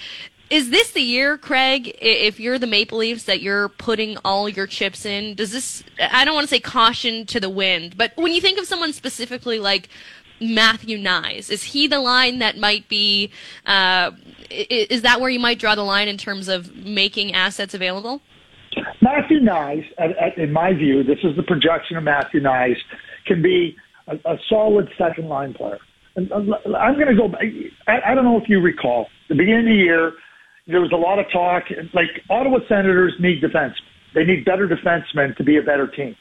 is 0.52 0.68
this 0.68 0.92
the 0.92 1.00
year, 1.00 1.38
Craig, 1.38 1.96
if 1.98 2.38
you're 2.38 2.58
the 2.58 2.66
Maple 2.66 2.98
Leafs, 2.98 3.24
that 3.24 3.40
you're 3.40 3.70
putting 3.70 4.18
all 4.18 4.50
your 4.50 4.66
chips 4.66 5.06
in? 5.06 5.34
Does 5.34 5.50
this, 5.50 5.82
I 5.98 6.26
don't 6.26 6.34
want 6.34 6.44
to 6.44 6.54
say 6.54 6.60
caution 6.60 7.24
to 7.26 7.40
the 7.40 7.48
wind, 7.48 7.96
but 7.96 8.12
when 8.16 8.32
you 8.32 8.40
think 8.42 8.58
of 8.58 8.66
someone 8.66 8.92
specifically 8.92 9.58
like 9.58 9.88
Matthew 10.42 10.98
Knies, 10.98 11.50
is 11.50 11.62
he 11.62 11.86
the 11.86 12.00
line 12.00 12.38
that 12.40 12.58
might 12.58 12.86
be, 12.90 13.30
uh, 13.64 14.10
is 14.50 15.00
that 15.00 15.22
where 15.22 15.30
you 15.30 15.40
might 15.40 15.58
draw 15.58 15.74
the 15.74 15.84
line 15.84 16.06
in 16.06 16.18
terms 16.18 16.48
of 16.48 16.76
making 16.76 17.32
assets 17.32 17.72
available? 17.72 18.20
Matthew 19.00 19.40
Knies, 19.40 19.86
in 20.36 20.52
my 20.52 20.74
view, 20.74 21.02
this 21.02 21.18
is 21.24 21.34
the 21.34 21.44
projection 21.44 21.96
of 21.96 22.04
Matthew 22.04 22.42
Knies, 22.42 22.76
can 23.26 23.40
be 23.40 23.74
a, 24.06 24.16
a 24.26 24.36
solid 24.50 24.90
second 24.98 25.30
line 25.30 25.54
player. 25.54 25.78
Uh, 26.14 26.20
I'm 26.76 26.94
going 26.96 27.06
to 27.06 27.14
go. 27.14 27.32
I, 27.86 28.10
I 28.10 28.14
don't 28.14 28.24
know 28.24 28.38
if 28.38 28.50
you 28.50 28.60
recall 28.60 29.06
the 29.30 29.34
beginning 29.34 29.60
of 29.60 29.64
the 29.64 29.74
year 29.74 30.12
there 30.66 30.80
was 30.80 30.92
a 30.92 30.96
lot 30.96 31.18
of 31.18 31.26
talk. 31.32 31.64
Like 31.92 32.22
Ottawa 32.30 32.58
Senators 32.68 33.14
need 33.20 33.42
defensemen. 33.42 33.74
They 34.14 34.24
need 34.24 34.44
better 34.44 34.68
defensemen 34.68 35.36
to 35.36 35.44
be 35.44 35.56
a 35.56 35.62
better 35.62 35.86
team. 35.86 36.16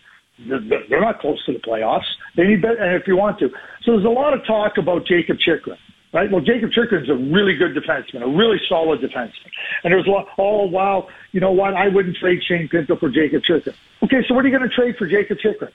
They're 0.47 1.01
not 1.01 1.19
close 1.19 1.43
to 1.45 1.53
the 1.53 1.59
playoffs. 1.59 2.07
They 2.35 2.43
need 2.43 2.61
better, 2.61 2.77
and 2.77 2.99
if 2.99 3.07
you 3.07 3.15
want 3.15 3.37
to. 3.39 3.49
So 3.83 3.91
there's 3.91 4.05
a 4.05 4.09
lot 4.09 4.33
of 4.33 4.45
talk 4.45 4.77
about 4.77 5.05
Jakob 5.05 5.37
Chychrun, 5.37 5.77
right? 6.13 6.31
Well, 6.31 6.41
Jakob 6.41 6.71
Chychrun's 6.71 7.09
a 7.09 7.15
really 7.15 7.53
good 7.55 7.75
defenseman, 7.75 8.23
a 8.23 8.37
really 8.37 8.57
solid 8.67 9.01
defenseman. 9.01 9.51
And 9.83 9.93
there's 9.93 10.07
a 10.07 10.09
lot, 10.09 10.27
oh, 10.39 10.65
wow, 10.65 11.07
you 11.31 11.41
know 11.41 11.51
what? 11.51 11.75
I 11.75 11.89
wouldn't 11.89 12.17
trade 12.17 12.39
Shane 12.47 12.69
Pinto 12.69 12.95
for 12.95 13.09
Jakob 13.09 13.43
Chychrun. 13.43 13.75
Okay, 14.03 14.23
so 14.27 14.33
what 14.33 14.43
are 14.45 14.47
you 14.47 14.57
going 14.57 14.67
to 14.67 14.75
trade 14.75 14.95
for 14.97 15.07
Jakob 15.07 15.37
Chychrun? 15.37 15.71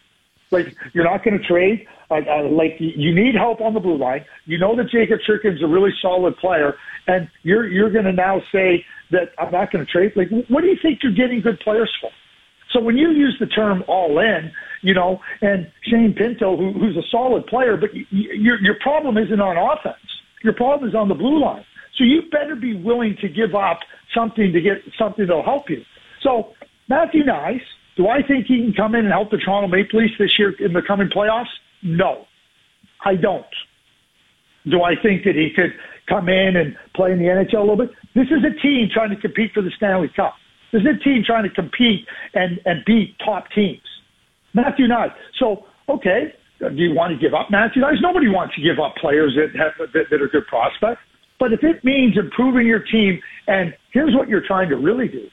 Like, 0.50 0.74
you're 0.94 1.05
not 1.05 1.22
going 1.24 1.38
to 1.38 1.44
trade. 1.44 1.87
Uh, 2.11 2.20
uh, 2.29 2.48
like, 2.48 2.76
you 2.79 3.14
need 3.14 3.35
help 3.35 3.61
on 3.61 3.74
the 3.74 3.81
blue 3.81 3.98
line. 3.98 4.24
You 4.46 4.59
know 4.59 4.74
that 4.76 4.90
Jakob 4.90 5.20
Chychrun's 5.26 5.62
a 5.62 5.66
really 5.66 5.90
solid 6.00 6.37
player, 6.38 6.74
and 7.07 7.29
you're 7.42 7.69
you're 7.69 7.90
going 7.90 8.05
to 8.05 8.12
now 8.12 8.40
say 8.53 8.85
that 9.11 9.31
I'm 9.38 9.53
not 9.53 9.73
going 9.73 9.85
to 9.85 9.90
trade. 9.90 10.12
Like, 10.16 10.29
what 10.49 10.62
do 10.62 10.66
you 10.66 10.77
think 10.81 11.01
you're 11.03 11.14
getting 11.14 11.40
good 11.40 11.61
players 11.61 11.90
for? 12.01 12.11
So 12.73 12.81
when 12.81 12.97
you 12.97 13.11
use 13.11 13.37
the 13.38 13.47
term 13.47 13.85
all 13.87 14.19
in, 14.19 14.51
you 14.83 14.92
know, 14.92 15.21
and 15.40 15.71
Shane 15.85 16.14
Pinto, 16.16 16.57
who, 16.57 16.73
who's 16.73 16.97
a 16.97 17.07
solid 17.11 17.47
player, 17.47 17.77
but 17.77 17.90
your 18.11 18.61
your 18.61 18.75
problem 18.81 19.16
isn't 19.16 19.40
on 19.40 19.57
offense. 19.57 19.97
Your 20.42 20.53
problem 20.53 20.88
is 20.88 20.95
on 20.95 21.09
the 21.09 21.14
blue 21.14 21.40
line. 21.40 21.64
So 21.97 22.05
you 22.05 22.23
better 22.31 22.57
be 22.57 22.77
willing 22.77 23.16
to 23.21 23.29
give 23.29 23.55
up 23.55 23.81
something 24.14 24.53
to 24.53 24.61
get 24.61 24.79
something 24.99 25.27
that'll 25.27 25.42
help 25.45 25.71
you. 25.71 25.83
So 26.23 26.53
Matthew 26.88 27.25
Knies, 27.25 27.62
do 27.97 28.09
I 28.09 28.23
think 28.27 28.47
he 28.47 28.59
can 28.59 28.75
come 28.75 28.95
in 28.95 29.05
and 29.05 29.12
help 29.12 29.31
the 29.31 29.38
Toronto 29.38 29.69
Maple 29.69 30.01
Leafs 30.01 30.14
this 30.19 30.38
year 30.38 30.55
in 30.59 30.73
the 30.73 30.83
coming 30.87 31.09
playoffs? 31.09 31.47
No, 31.83 32.27
I 33.05 33.14
don't. 33.16 33.47
Do 34.71 34.83
I 34.83 34.95
think 35.01 35.25
that 35.25 35.35
he 35.35 35.51
could 35.55 35.73
come 36.09 36.29
in 36.29 36.57
and 36.57 36.77
play 36.95 37.12
in 37.12 37.19
the 37.19 37.25
NHL 37.25 37.55
a 37.55 37.61
little 37.61 37.77
bit? 37.77 37.90
This 38.14 38.27
is 38.27 38.45
a 38.45 38.61
team 38.61 38.88
trying 38.92 39.11
to 39.11 39.16
compete 39.16 39.53
for 39.53 39.62
the 39.62 39.71
Stanley 39.77 40.11
Cup. 40.14 40.35
This 40.73 40.83
is 40.83 40.88
a 41.01 41.05
team 41.05 41.23
trying 41.25 41.45
to 41.45 41.51
compete 41.51 42.07
and, 42.35 42.61
and 42.64 42.85
beat 42.85 43.16
top 43.25 43.51
teams. 43.55 43.83
Matthew 44.55 44.87
Knies. 44.87 45.12
So, 45.38 45.66
okay, 45.88 46.35
do 46.59 46.75
you 46.75 46.95
want 46.95 47.12
to 47.12 47.19
give 47.19 47.35
up 47.35 47.51
Matthew 47.51 47.83
Knies? 47.83 48.01
Nobody 48.01 48.29
wants 48.29 48.55
to 48.57 48.62
give 48.62 48.79
up 48.79 48.97
players 48.97 49.37
that, 49.37 49.59
have, 49.59 49.73
that, 49.92 50.07
that 50.11 50.23
are 50.23 50.29
good 50.29 50.47
prospects. 50.47 51.01
But 51.38 51.53
if 51.53 51.62
it 51.62 51.85
means 51.85 52.16
improving 52.16 52.66
your 52.66 52.81
team, 52.81 53.21
and 53.47 53.75
here's 53.92 54.14
what 54.14 54.29
you're 54.29 54.47
trying 54.47 54.71
to 54.71 54.77
really 54.77 55.09
do, 55.09 55.29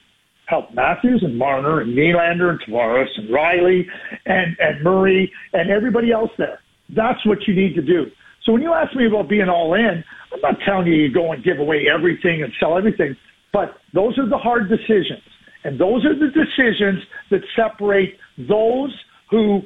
help 0.47 0.73
Matthews 0.73 1.23
and 1.23 1.37
Marner 1.37 1.81
and 1.81 1.97
Nylander 1.97 2.49
and 2.49 2.59
Tavares 2.61 3.07
and 3.17 3.29
Rielly 3.29 3.85
and, 4.25 4.57
and 4.59 4.83
Murray 4.83 5.31
and 5.53 5.71
everybody 5.71 6.11
else 6.11 6.31
there. 6.37 6.59
That's 6.89 7.25
what 7.25 7.47
you 7.47 7.55
need 7.55 7.75
to 7.75 7.81
do. 7.81 8.05
So 8.45 8.51
when 8.51 8.61
you 8.61 8.73
ask 8.73 8.95
me 8.95 9.07
about 9.07 9.29
being 9.29 9.47
all 9.49 9.73
in, 9.73 10.03
I'm 10.33 10.41
not 10.41 10.55
telling 10.65 10.87
you 10.87 10.95
you 10.95 11.13
go 11.13 11.31
and 11.31 11.43
give 11.43 11.59
away 11.59 11.85
everything 11.87 12.43
and 12.43 12.51
sell 12.59 12.77
everything, 12.77 13.15
but 13.53 13.75
those 13.93 14.17
are 14.17 14.27
the 14.27 14.37
hard 14.37 14.69
decisions. 14.69 15.23
And 15.63 15.79
those 15.79 16.05
are 16.05 16.13
the 16.13 16.27
decisions 16.27 17.03
that 17.31 17.39
separate 17.55 18.17
those 18.37 18.93
who 19.29 19.61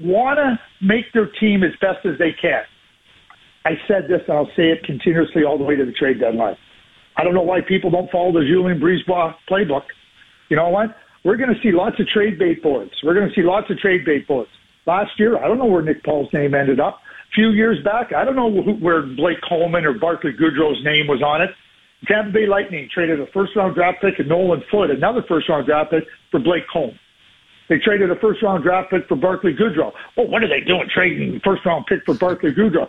want 0.00 0.38
to 0.38 0.58
make 0.84 1.04
their 1.14 1.30
team 1.38 1.62
as 1.62 1.70
best 1.80 2.04
as 2.04 2.18
they 2.18 2.34
can. 2.40 2.62
I 3.64 3.72
said 3.86 4.04
this 4.08 4.20
and 4.26 4.36
I'll 4.36 4.50
say 4.56 4.70
it 4.70 4.82
continuously 4.84 5.42
all 5.44 5.58
the 5.58 5.64
way 5.64 5.76
to 5.76 5.84
the 5.84 5.92
trade 5.92 6.20
deadline. 6.20 6.56
I 7.16 7.24
don't 7.24 7.34
know 7.34 7.42
why 7.42 7.60
people 7.66 7.90
don't 7.90 8.10
follow 8.10 8.32
the 8.32 8.44
Julien 8.46 8.80
BriseBois 8.80 9.34
playbook. 9.50 9.82
You 10.48 10.56
know 10.56 10.68
what? 10.68 10.96
We're 11.24 11.36
going 11.36 11.50
to 11.50 11.60
see 11.62 11.72
lots 11.72 11.98
of 11.98 12.06
trade 12.08 12.38
bait 12.38 12.62
boards. 12.62 12.92
We're 13.02 13.14
going 13.14 13.28
to 13.28 13.34
see 13.34 13.42
lots 13.42 13.70
of 13.70 13.78
trade 13.78 14.04
bait 14.04 14.28
boards. 14.28 14.50
Last 14.86 15.10
year, 15.18 15.38
I 15.42 15.48
don't 15.48 15.58
know 15.58 15.66
where 15.66 15.82
Nick 15.82 16.04
Paul's 16.04 16.28
name 16.32 16.54
ended 16.54 16.78
up. 16.78 17.00
Few 17.36 17.50
years 17.50 17.76
back, 17.84 18.14
I 18.16 18.24
don't 18.24 18.34
know 18.34 18.50
who, 18.50 18.72
where 18.82 19.02
Blake 19.02 19.36
Coleman 19.46 19.84
or 19.84 19.92
Barclay 19.92 20.32
Goodrow's 20.32 20.82
name 20.82 21.06
was 21.06 21.22
on 21.22 21.42
it. 21.42 21.50
Tampa 22.08 22.32
Bay 22.32 22.46
Lightning 22.46 22.88
traded 22.92 23.20
a 23.20 23.26
first 23.26 23.54
round 23.54 23.74
draft 23.74 24.00
pick 24.00 24.18
and 24.18 24.26
Nolan 24.28 24.62
Foote, 24.70 24.90
another 24.90 25.22
first 25.28 25.46
round 25.50 25.66
draft 25.66 25.90
pick 25.90 26.04
for 26.30 26.40
Blake 26.40 26.64
Coleman. 26.72 26.98
They 27.68 27.76
traded 27.78 28.10
a 28.10 28.16
first 28.16 28.42
round 28.42 28.64
draft 28.64 28.90
pick 28.90 29.06
for 29.06 29.16
Barclay 29.16 29.52
Goodrow. 29.52 29.92
Oh, 30.16 30.22
what 30.22 30.42
are 30.42 30.48
they 30.48 30.64
doing 30.66 30.88
trading 30.92 31.38
first 31.44 31.66
round 31.66 31.84
pick 31.86 32.00
for 32.06 32.14
Barclay 32.14 32.52
Goodrow? 32.52 32.88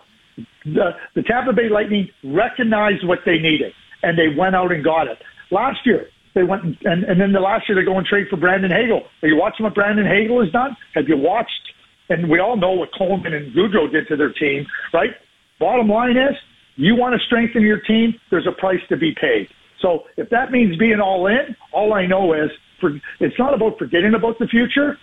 The, 0.64 0.96
the 1.14 1.22
Tampa 1.22 1.52
Bay 1.52 1.68
Lightning 1.68 2.08
recognized 2.24 3.06
what 3.06 3.18
they 3.26 3.38
needed 3.38 3.72
and 4.02 4.16
they 4.16 4.28
went 4.34 4.54
out 4.54 4.72
and 4.72 4.82
got 4.82 5.08
it. 5.08 5.18
Last 5.50 5.84
year, 5.84 6.06
they 6.34 6.44
went 6.44 6.62
and, 6.84 7.04
and 7.04 7.20
then 7.20 7.32
the 7.32 7.40
last 7.40 7.68
year 7.68 7.76
they 7.76 7.84
go 7.84 7.98
and 7.98 8.06
trade 8.06 8.28
for 8.30 8.36
Brandon 8.36 8.70
Hagel. 8.70 9.02
Are 9.22 9.28
you 9.28 9.36
watching 9.36 9.64
what 9.64 9.74
Brandon 9.74 10.06
Hagel 10.06 10.40
has 10.42 10.50
done? 10.52 10.74
Have 10.94 11.08
you 11.08 11.18
watched? 11.18 11.50
And 12.08 12.28
we 12.30 12.38
all 12.38 12.56
know 12.56 12.72
what 12.72 12.90
Coleman 12.96 13.34
and 13.34 13.54
Goodrow 13.54 13.90
did 13.90 14.08
to 14.08 14.16
their 14.16 14.32
team, 14.32 14.66
right? 14.92 15.10
Bottom 15.58 15.88
line 15.88 16.16
is, 16.16 16.36
you 16.76 16.94
want 16.94 17.18
to 17.18 17.26
strengthen 17.26 17.62
your 17.62 17.80
team, 17.80 18.14
there's 18.30 18.46
a 18.46 18.52
price 18.52 18.80
to 18.88 18.96
be 18.96 19.14
paid. 19.20 19.48
So 19.80 20.04
if 20.16 20.30
that 20.30 20.50
means 20.50 20.76
being 20.76 21.00
all 21.00 21.26
in, 21.26 21.56
all 21.72 21.92
I 21.94 22.06
know 22.06 22.32
is 22.32 22.50
for, 22.80 23.00
it's 23.20 23.38
not 23.38 23.54
about 23.54 23.78
forgetting 23.78 24.14
about 24.14 24.38
the 24.38 24.46
future. 24.46 24.98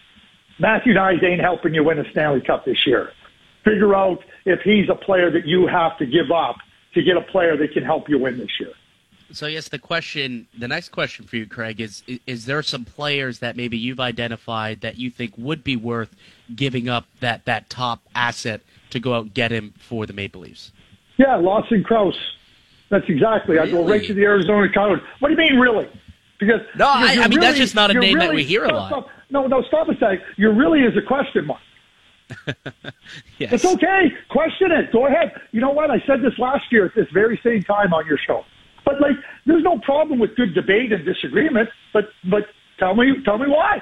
Matthew 0.59 0.93
Knies 0.93 1.23
ain't 1.23 1.41
helping 1.41 1.73
you 1.73 1.83
win 1.83 1.99
a 1.99 2.09
Stanley 2.11 2.41
Cup 2.41 2.65
this 2.65 2.87
year. 2.87 3.11
Figure 3.63 3.93
out 3.93 4.23
if 4.45 4.61
he's 4.61 4.89
a 4.89 4.95
player 4.95 5.29
that 5.31 5.45
you 5.45 5.67
have 5.67 5.97
to 5.97 6.05
give 6.05 6.31
up 6.31 6.57
to 6.93 7.01
get 7.01 7.17
a 7.17 7.21
player 7.21 7.57
that 7.57 7.73
can 7.73 7.83
help 7.83 8.07
you 8.07 8.17
win 8.19 8.37
this 8.37 8.59
year. 8.59 8.71
So 9.31 9.47
yes, 9.47 9.69
the 9.69 9.79
question, 9.79 10.47
the 10.57 10.67
next 10.67 10.89
question 10.89 11.25
for 11.25 11.35
you, 11.35 11.47
Craig, 11.47 11.81
is 11.81 12.03
is 12.27 12.45
there 12.45 12.61
some 12.61 12.85
players 12.85 13.39
that 13.39 13.55
maybe 13.57 13.77
you've 13.77 13.99
identified 13.99 14.81
that 14.81 14.97
you 14.97 15.09
think 15.09 15.33
would 15.37 15.63
be 15.63 15.75
worth 15.75 16.15
giving 16.55 16.87
up 16.89 17.05
that 17.21 17.45
that 17.45 17.69
top 17.69 18.01
asset 18.13 18.61
to 18.91 18.99
go 18.99 19.13
out 19.15 19.23
and 19.23 19.33
get 19.33 19.51
him 19.51 19.73
for 19.79 20.05
the 20.05 20.13
Maple 20.13 20.41
Leafs? 20.41 20.71
Yeah, 21.17 21.35
Lawson 21.37 21.83
Crouse. 21.83 22.17
That's 22.89 23.05
exactly. 23.09 23.57
I 23.57 23.69
go 23.69 23.87
right 23.87 24.03
to 24.05 24.13
the 24.13 24.23
Arizona 24.23 24.71
Cardinals. 24.71 25.07
What 25.19 25.29
do 25.29 25.33
you 25.33 25.39
mean, 25.49 25.59
really? 25.59 25.89
Because 26.39 26.61
No, 26.77 26.85
I- 26.87 27.17
I 27.21 27.27
mean, 27.27 27.39
that's 27.39 27.57
just 27.57 27.73
not 27.73 27.89
a 27.89 27.95
name 27.95 28.19
that 28.19 28.33
we 28.33 28.43
hear 28.43 28.65
a 28.65 28.73
lot. 28.73 28.89
stop. 28.89 29.09
No, 29.31 29.47
no, 29.47 29.63
stop 29.63 29.89
a 29.89 29.93
second. 29.93 30.21
You're 30.37 30.53
really 30.53 30.81
is 30.81 30.95
a 30.95 31.01
question 31.01 31.45
mark. 31.45 31.61
Yes. 33.37 33.51
It's 33.53 33.65
okay. 33.65 34.13
Question 34.29 34.71
it. 34.71 34.91
Go 34.93 35.07
ahead. 35.07 35.33
You 35.51 35.61
know 35.61 35.71
what? 35.71 35.91
I 35.91 35.99
said 36.07 36.21
this 36.21 36.37
last 36.39 36.71
year 36.71 36.85
at 36.85 36.95
this 36.95 37.07
very 37.13 37.39
same 37.43 37.61
time 37.63 37.93
on 37.93 38.05
your 38.07 38.17
show. 38.17 38.45
But 38.85 39.01
like, 39.01 39.15
there's 39.45 39.63
no 39.63 39.79
problem 39.79 40.19
with 40.19 40.35
good 40.35 40.53
debate 40.53 40.91
and 40.93 41.03
disagreement. 41.03 41.69
But 41.93 42.05
but 42.29 42.43
tell 42.79 42.95
me 42.95 43.13
tell 43.25 43.37
me 43.37 43.47
why. 43.47 43.81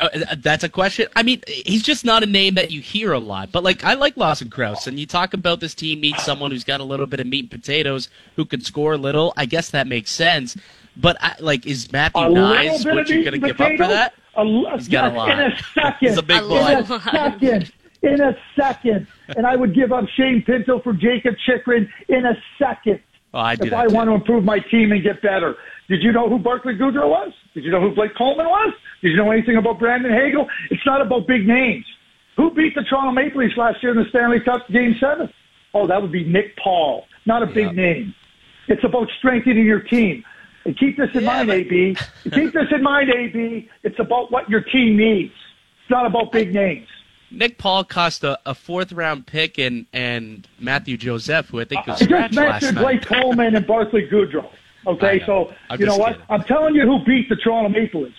Uh, 0.00 0.08
that's 0.38 0.64
a 0.64 0.68
question. 0.68 1.06
I 1.14 1.22
mean, 1.22 1.42
he's 1.46 1.82
just 1.82 2.06
not 2.06 2.22
a 2.22 2.26
name 2.26 2.54
that 2.54 2.70
you 2.70 2.80
hear 2.80 3.12
a 3.12 3.18
lot. 3.18 3.52
But 3.52 3.62
like, 3.64 3.84
I 3.84 3.94
like 3.94 4.16
Lawson 4.16 4.48
Crouse, 4.48 4.86
and 4.86 4.98
you 4.98 5.04
talk 5.06 5.34
about 5.34 5.60
this 5.60 5.74
team 5.74 6.00
needs 6.00 6.22
someone 6.22 6.50
who's 6.52 6.64
got 6.64 6.80
a 6.80 6.84
little 6.84 7.06
bit 7.06 7.20
of 7.20 7.26
meat 7.26 7.40
and 7.40 7.50
potatoes, 7.50 8.08
who 8.36 8.46
can 8.46 8.62
score 8.62 8.94
a 8.94 8.96
little. 8.96 9.34
I 9.36 9.44
guess 9.44 9.70
that 9.70 9.86
makes 9.86 10.10
sense. 10.10 10.56
But 10.96 11.18
I, 11.20 11.34
like, 11.40 11.66
is 11.66 11.92
Matthew 11.92 12.22
A 12.22 12.28
little 12.28 12.48
Knies 12.48 12.94
what 12.94 13.08
you're 13.10 13.24
going 13.24 13.38
to 13.40 13.46
give 13.46 13.50
up 13.50 13.56
for 13.56 13.64
potatoes? 13.76 13.88
that? 13.88 14.14
A, 14.36 14.40
l- 14.40 14.66
He's 14.76 14.88
got 14.88 15.12
a 15.12 15.14
lot. 15.14 15.30
In 15.30 15.52
a 15.52 15.56
second. 15.74 15.94
He's 16.00 16.16
a 16.16 16.22
big 16.22 16.42
A 16.44 16.48
boy. 16.48 16.56
In 16.70 16.78
a 16.78 17.00
second. 17.00 17.72
In 18.02 18.20
a 18.20 18.34
second. 18.58 19.06
And 19.36 19.46
I 19.46 19.56
would 19.56 19.74
give 19.74 19.92
up 19.92 20.04
Shane 20.16 20.42
Pinto 20.46 20.80
for 20.80 20.92
Jakob 20.92 21.34
Chychrun 21.46 21.88
in 22.08 22.24
a 22.24 22.34
second. 22.58 23.00
I 23.34 23.52
if 23.54 23.72
I 23.72 23.86
too. 23.86 23.94
want 23.94 24.08
to 24.08 24.14
improve 24.14 24.42
my 24.44 24.58
team 24.58 24.90
and 24.92 25.02
get 25.02 25.22
better. 25.22 25.54
Did 25.88 26.02
you 26.02 26.10
know 26.12 26.28
who 26.28 26.38
Barclay 26.38 26.74
Goodrow 26.74 27.08
was? 27.08 27.32
Did 27.54 27.64
you 27.64 27.70
know 27.70 27.80
who 27.80 27.94
Blake 27.94 28.14
Coleman 28.16 28.46
was? 28.46 28.72
Did 29.02 29.10
you 29.10 29.16
know 29.16 29.30
anything 29.30 29.56
about 29.56 29.78
Brandon 29.78 30.12
Hagel? 30.12 30.48
It's 30.70 30.84
not 30.86 31.00
about 31.00 31.26
big 31.26 31.46
names. 31.46 31.84
Who 32.36 32.50
beat 32.54 32.74
the 32.74 32.82
Toronto 32.82 33.12
Maple 33.12 33.40
Leafs 33.42 33.56
last 33.56 33.82
year 33.82 33.92
in 33.92 33.98
the 34.02 34.08
Stanley 34.08 34.40
Cup 34.40 34.66
Game 34.68 34.96
7? 34.98 35.28
Oh, 35.74 35.86
that 35.86 36.00
would 36.00 36.10
be 36.12 36.24
Nick 36.24 36.56
Paul. 36.56 37.04
Not 37.26 37.42
a 37.42 37.46
big 37.46 37.66
Yeah. 37.66 37.72
name. 37.72 38.14
It's 38.68 38.82
about 38.84 39.08
strengthening 39.18 39.66
your 39.66 39.80
team. 39.80 40.24
And 40.64 40.76
keep 40.78 40.96
this 40.96 41.10
in 41.14 41.22
Yeah, 41.22 41.26
mind, 41.26 41.48
but- 41.48 41.56
AB. 41.58 41.96
keep 42.32 42.52
this 42.52 42.68
in 42.72 42.82
mind, 42.82 43.10
AB. 43.10 43.68
It's 43.84 43.98
about 43.98 44.30
what 44.32 44.48
your 44.48 44.60
team 44.62 44.96
needs. 44.96 45.32
It's 45.82 45.90
not 45.90 46.06
about 46.06 46.32
big 46.32 46.52
names. 46.54 46.86
Nick 47.30 47.58
Paul 47.58 47.84
cost 47.84 48.24
a, 48.24 48.38
a 48.44 48.54
fourth 48.54 48.92
round 48.92 49.26
pick 49.26 49.58
and 49.58 49.86
and 49.92 50.46
Matthew 50.58 50.96
Joseph, 50.96 51.48
who 51.48 51.60
I 51.60 51.64
think 51.64 51.86
was 51.86 52.00
uh, 52.00 52.04
I 52.04 52.06
scratched 52.06 52.34
just 52.34 52.46
last 52.46 52.62
mentioned 52.62 52.76
night. 52.76 52.82
Blake 52.82 53.06
Coleman 53.06 53.56
and 53.56 53.66
Barclay 53.66 54.08
Goodrow. 54.08 54.50
Okay, 54.86 55.18
know. 55.18 55.26
so 55.26 55.54
I'm 55.68 55.80
you 55.80 55.86
know 55.86 55.96
what? 55.96 56.12
kidding. 56.12 56.26
I'm 56.30 56.44
telling 56.44 56.74
you 56.74 56.82
who 56.82 57.04
beat 57.04 57.28
the 57.28 57.36
Toronto 57.36 57.68
Maple 57.68 58.02
Leafs. 58.02 58.16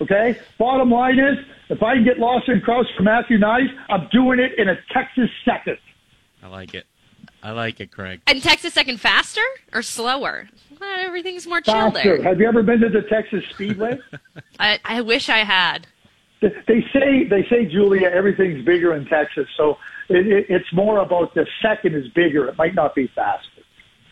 Okay? 0.00 0.38
Bottom 0.58 0.90
line 0.90 1.18
is, 1.18 1.38
if 1.68 1.82
I 1.82 1.94
can 1.94 2.04
get 2.04 2.18
Lawson 2.18 2.60
Crouse 2.60 2.86
for 2.96 3.02
Matthew 3.02 3.38
Knies, 3.38 3.68
I'm 3.88 4.08
doing 4.10 4.38
it 4.38 4.58
in 4.58 4.68
a 4.68 4.78
Texas 4.92 5.28
second. 5.44 5.78
I 6.42 6.48
like 6.48 6.74
it. 6.74 6.86
I 7.42 7.50
like 7.52 7.80
it, 7.80 7.92
Craig. 7.92 8.20
And 8.26 8.42
Texas 8.42 8.74
second 8.74 9.00
faster 9.00 9.42
or 9.72 9.82
slower? 9.82 10.48
Well, 10.80 10.98
everything's 11.00 11.46
more 11.46 11.60
chill 11.60 11.74
Faster. 11.74 12.18
there. 12.18 12.22
Have 12.22 12.40
you 12.40 12.48
ever 12.48 12.62
been 12.62 12.80
to 12.80 12.88
the 12.88 13.02
Texas 13.02 13.44
Speedway? 13.50 13.98
I, 14.60 14.78
I 14.84 15.00
wish 15.02 15.28
I 15.28 15.38
had. 15.38 15.86
They 16.40 16.84
say 16.92 17.24
they 17.24 17.44
say 17.50 17.66
Julia, 17.66 18.08
everything's 18.08 18.64
bigger 18.64 18.94
in 18.94 19.06
Texas, 19.06 19.48
so 19.56 19.76
it, 20.08 20.26
it, 20.26 20.46
it's 20.48 20.72
more 20.72 21.00
about 21.00 21.34
the 21.34 21.46
second 21.60 21.94
is 21.96 22.08
bigger. 22.08 22.46
It 22.48 22.56
might 22.56 22.74
not 22.74 22.94
be 22.94 23.08
faster. 23.14 23.58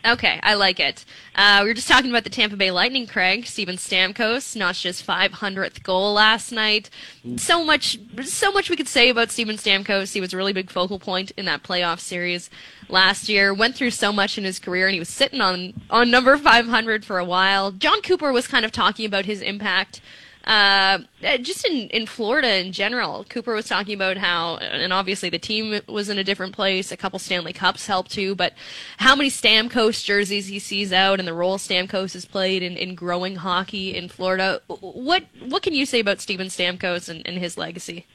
Okay, 0.05 0.39
I 0.41 0.53
like 0.53 0.79
it. 0.79 1.03
Uh, 1.35 1.59
we 1.63 1.69
were 1.69 1.73
just 1.73 1.87
talking 1.87 2.09
about 2.09 2.23
the 2.23 2.29
Tampa 2.29 2.55
Bay 2.55 2.71
Lightning, 2.71 3.07
Craig. 3.07 3.45
Steven 3.45 3.75
Stamkos 3.75 4.55
notched 4.55 4.83
his 4.83 5.01
500th 5.01 5.83
goal 5.83 6.13
last 6.13 6.51
night. 6.51 6.89
So 7.35 7.65
much, 7.65 7.99
so 8.23 8.51
much 8.51 8.69
we 8.69 8.77
could 8.77 8.87
say 8.87 9.09
about 9.09 9.31
Steven 9.31 9.57
Stamkos. 9.57 10.13
He 10.13 10.21
was 10.21 10.33
a 10.33 10.37
really 10.37 10.53
big 10.53 10.69
focal 10.69 10.97
point 10.97 11.31
in 11.31 11.45
that 11.45 11.63
playoff 11.63 11.99
series 11.99 12.49
last 12.87 13.27
year. 13.27 13.53
Went 13.53 13.75
through 13.75 13.91
so 13.91 14.13
much 14.13 14.37
in 14.37 14.45
his 14.45 14.59
career, 14.59 14.87
and 14.87 14.93
he 14.93 14.99
was 14.99 15.09
sitting 15.09 15.41
on 15.41 15.73
on 15.89 16.09
number 16.09 16.37
500 16.37 17.03
for 17.03 17.19
a 17.19 17.25
while. 17.25 17.71
Jon 17.71 18.01
Cooper 18.01 18.31
was 18.31 18.47
kind 18.47 18.63
of 18.63 18.71
talking 18.71 19.05
about 19.05 19.25
his 19.25 19.41
impact 19.41 19.99
uh, 20.47 20.99
uh, 21.25 21.37
just 21.39 21.65
in, 21.65 21.89
in 21.89 22.05
Florida 22.05 22.57
in 22.57 22.71
general, 22.71 23.25
Cooper 23.25 23.53
was 23.53 23.67
talking 23.67 23.93
about 23.93 24.15
how, 24.15 24.55
and 24.57 24.93
obviously 24.93 25.29
the 25.29 25.37
team 25.37 25.81
was 25.87 26.07
in 26.07 26.17
a 26.17 26.23
different 26.23 26.55
place. 26.55 26.89
A 26.89 26.97
couple 26.97 27.19
Stanley 27.19 27.51
Cups 27.51 27.85
helped 27.85 28.11
too, 28.11 28.33
but 28.33 28.53
how 28.97 29.13
many 29.13 29.29
Stamkos 29.29 30.03
jerseys 30.05 30.47
he 30.47 30.59
sees 30.59 30.93
out 30.93 31.19
and 31.19 31.27
the 31.27 31.33
role 31.33 31.57
Stamkos 31.57 32.13
has 32.13 32.23
played 32.23 32.63
in, 32.63 32.77
in 32.77 32.95
growing 32.95 33.35
hockey 33.35 33.93
in 33.93 34.07
Florida. 34.07 34.61
What 34.67 35.25
what 35.45 35.63
can 35.63 35.73
you 35.73 35.85
say 35.85 35.99
about 35.99 36.21
Steven 36.21 36.47
Stamkos 36.47 37.09
and, 37.09 37.27
and 37.27 37.37
his 37.37 37.57
legacy? 37.57 38.05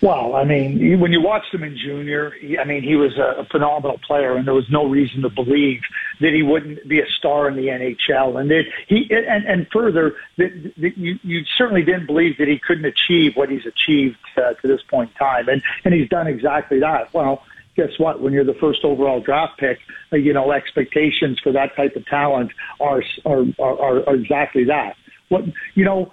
Well, 0.00 0.36
I 0.36 0.44
mean, 0.44 1.00
when 1.00 1.10
you 1.10 1.20
watched 1.20 1.52
him 1.52 1.64
in 1.64 1.76
junior, 1.76 2.32
I 2.60 2.64
mean, 2.64 2.84
he 2.84 2.94
was 2.94 3.16
a, 3.18 3.44
phenomenal 3.50 3.98
player, 4.06 4.36
and 4.36 4.46
there 4.46 4.54
was 4.54 4.70
no 4.70 4.86
reason 4.86 5.22
to 5.22 5.28
believe 5.28 5.80
that 6.20 6.32
he 6.32 6.42
wouldn't 6.42 6.86
be 6.86 7.00
a 7.00 7.06
star 7.18 7.48
in 7.48 7.56
the 7.56 7.66
NHL. 7.66 8.40
And 8.40 8.48
that 8.50 8.62
he, 8.86 9.08
and, 9.10 9.44
and 9.44 9.66
further, 9.72 10.14
that, 10.36 10.72
that 10.76 10.96
you, 10.96 11.18
you 11.24 11.44
certainly 11.56 11.82
didn't 11.82 12.06
believe 12.06 12.38
that 12.38 12.46
he 12.46 12.60
couldn't 12.60 12.84
achieve 12.84 13.32
what 13.34 13.50
he's 13.50 13.66
achieved 13.66 14.18
uh, 14.36 14.54
to 14.54 14.68
this 14.68 14.82
point 14.88 15.10
in 15.10 15.16
time, 15.16 15.48
and 15.48 15.62
and 15.84 15.92
he's 15.92 16.08
done 16.08 16.28
exactly 16.28 16.78
that. 16.78 17.12
Well, 17.12 17.42
guess 17.74 17.98
what? 17.98 18.20
When 18.20 18.32
you're 18.32 18.44
the 18.44 18.54
first 18.54 18.84
overall 18.84 19.20
draft 19.20 19.58
pick, 19.58 19.78
uh, 20.12 20.16
you 20.16 20.32
know 20.32 20.52
expectations 20.52 21.40
for 21.40 21.50
that 21.52 21.74
type 21.74 21.96
of 21.96 22.06
talent 22.06 22.52
are 22.78 23.02
are 23.26 23.44
are, 23.58 24.08
are 24.08 24.14
exactly 24.14 24.64
that. 24.64 24.94
What 25.28 25.42
you 25.74 25.84
know, 25.84 26.12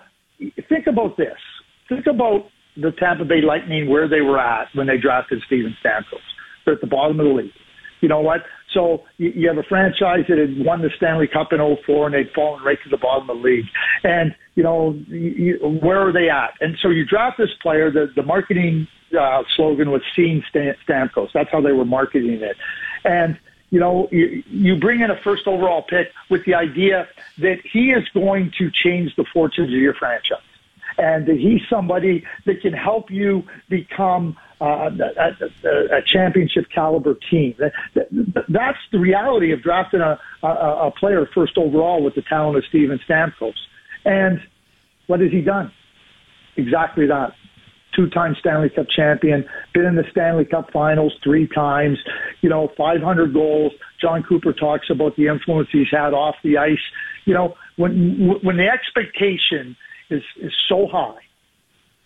think 0.69 0.87
about 0.87 1.17
this. 1.17 1.37
Think 1.87 2.07
about 2.07 2.49
the 2.77 2.91
Tampa 2.91 3.25
Bay 3.25 3.41
Lightning 3.41 3.89
where 3.89 4.07
they 4.07 4.21
were 4.21 4.39
at 4.39 4.67
when 4.73 4.87
they 4.87 4.97
drafted 4.97 5.41
Steven 5.45 5.75
Stamkos. 5.83 6.19
They're 6.65 6.75
at 6.75 6.81
the 6.81 6.87
bottom 6.87 7.19
of 7.19 7.25
the 7.25 7.31
league. 7.31 7.51
You 8.01 8.09
know 8.09 8.19
what? 8.19 8.41
So 8.73 9.03
you, 9.17 9.31
you 9.35 9.47
have 9.47 9.57
a 9.57 9.63
franchise 9.63 10.25
that 10.27 10.37
had 10.37 10.63
won 10.63 10.81
the 10.81 10.89
Stanley 10.97 11.27
Cup 11.27 11.53
in 11.53 11.59
04 11.85 12.07
and 12.07 12.15
they'd 12.15 12.31
fallen 12.33 12.63
right 12.63 12.77
to 12.83 12.89
the 12.89 12.97
bottom 12.97 13.29
of 13.29 13.37
the 13.37 13.43
league. 13.43 13.65
And, 14.03 14.35
you 14.55 14.63
know, 14.63 14.99
you, 15.07 15.17
you, 15.17 15.79
where 15.81 16.07
are 16.07 16.11
they 16.11 16.29
at? 16.29 16.51
And 16.59 16.77
so 16.81 16.89
you 16.89 17.05
draft 17.05 17.37
this 17.37 17.49
player, 17.61 17.89
the, 17.91 18.11
the 18.15 18.23
marketing 18.23 18.87
uh, 19.19 19.43
slogan 19.55 19.91
was 19.91 20.01
Seeing 20.15 20.43
Stam- 20.49 20.75
Stamkos. 20.87 21.29
That's 21.33 21.49
how 21.51 21.61
they 21.61 21.71
were 21.71 21.85
marketing 21.85 22.41
it. 22.41 22.57
And, 23.05 23.39
you 23.69 23.79
know, 23.79 24.09
you, 24.11 24.43
you 24.49 24.75
bring 24.75 25.01
in 25.01 25.09
a 25.09 25.19
first 25.23 25.47
overall 25.47 25.83
pick 25.83 26.07
with 26.29 26.45
the 26.45 26.53
idea 26.53 27.07
that 27.39 27.57
he 27.71 27.91
is 27.91 28.03
going 28.13 28.51
to 28.57 28.69
change 28.83 29.15
the 29.15 29.25
fortunes 29.33 29.69
of 29.69 29.79
your 29.79 29.93
franchise 29.93 30.39
and 30.97 31.27
he's 31.27 31.61
somebody 31.69 32.23
that 32.45 32.61
can 32.61 32.73
help 32.73 33.09
you 33.09 33.43
become 33.69 34.37
uh, 34.61 34.89
a, 34.89 35.67
a, 35.67 35.97
a 35.97 36.01
championship 36.05 36.65
caliber 36.73 37.15
team. 37.29 37.55
That, 37.59 37.73
that, 37.95 38.45
that's 38.49 38.77
the 38.91 38.99
reality 38.99 39.51
of 39.51 39.61
drafting 39.61 40.01
a, 40.01 40.19
a, 40.43 40.47
a 40.47 40.91
player 40.91 41.27
first 41.33 41.57
overall 41.57 42.03
with 42.03 42.15
the 42.15 42.21
talent 42.21 42.57
of 42.57 42.63
Steven 42.69 42.99
Stamkos. 43.07 43.53
And 44.05 44.39
what 45.07 45.19
has 45.19 45.31
he 45.31 45.41
done? 45.41 45.71
Exactly 46.55 47.07
that. 47.07 47.33
Two-time 47.95 48.35
Stanley 48.39 48.69
Cup 48.69 48.87
champion, 48.93 49.45
been 49.73 49.85
in 49.85 49.95
the 49.95 50.03
Stanley 50.11 50.43
Cup 50.45 50.69
Finals 50.71 51.13
three 51.23 51.47
times. 51.47 51.97
you 52.41 52.49
know, 52.49 52.69
500 52.77 53.33
goals. 53.33 53.71
Jon 54.01 54.23
Cooper 54.23 54.51
talks 54.53 54.89
about 54.89 55.15
the 55.15 55.27
influence 55.27 55.69
he's 55.71 55.87
had 55.91 56.13
off 56.13 56.35
the 56.43 56.57
ice. 56.57 56.77
You 57.25 57.33
know, 57.33 57.55
when 57.77 58.37
when 58.43 58.57
the 58.57 58.67
expectation 58.67 59.75
is 60.09 60.23
is 60.41 60.53
so 60.69 60.87
high, 60.87 61.19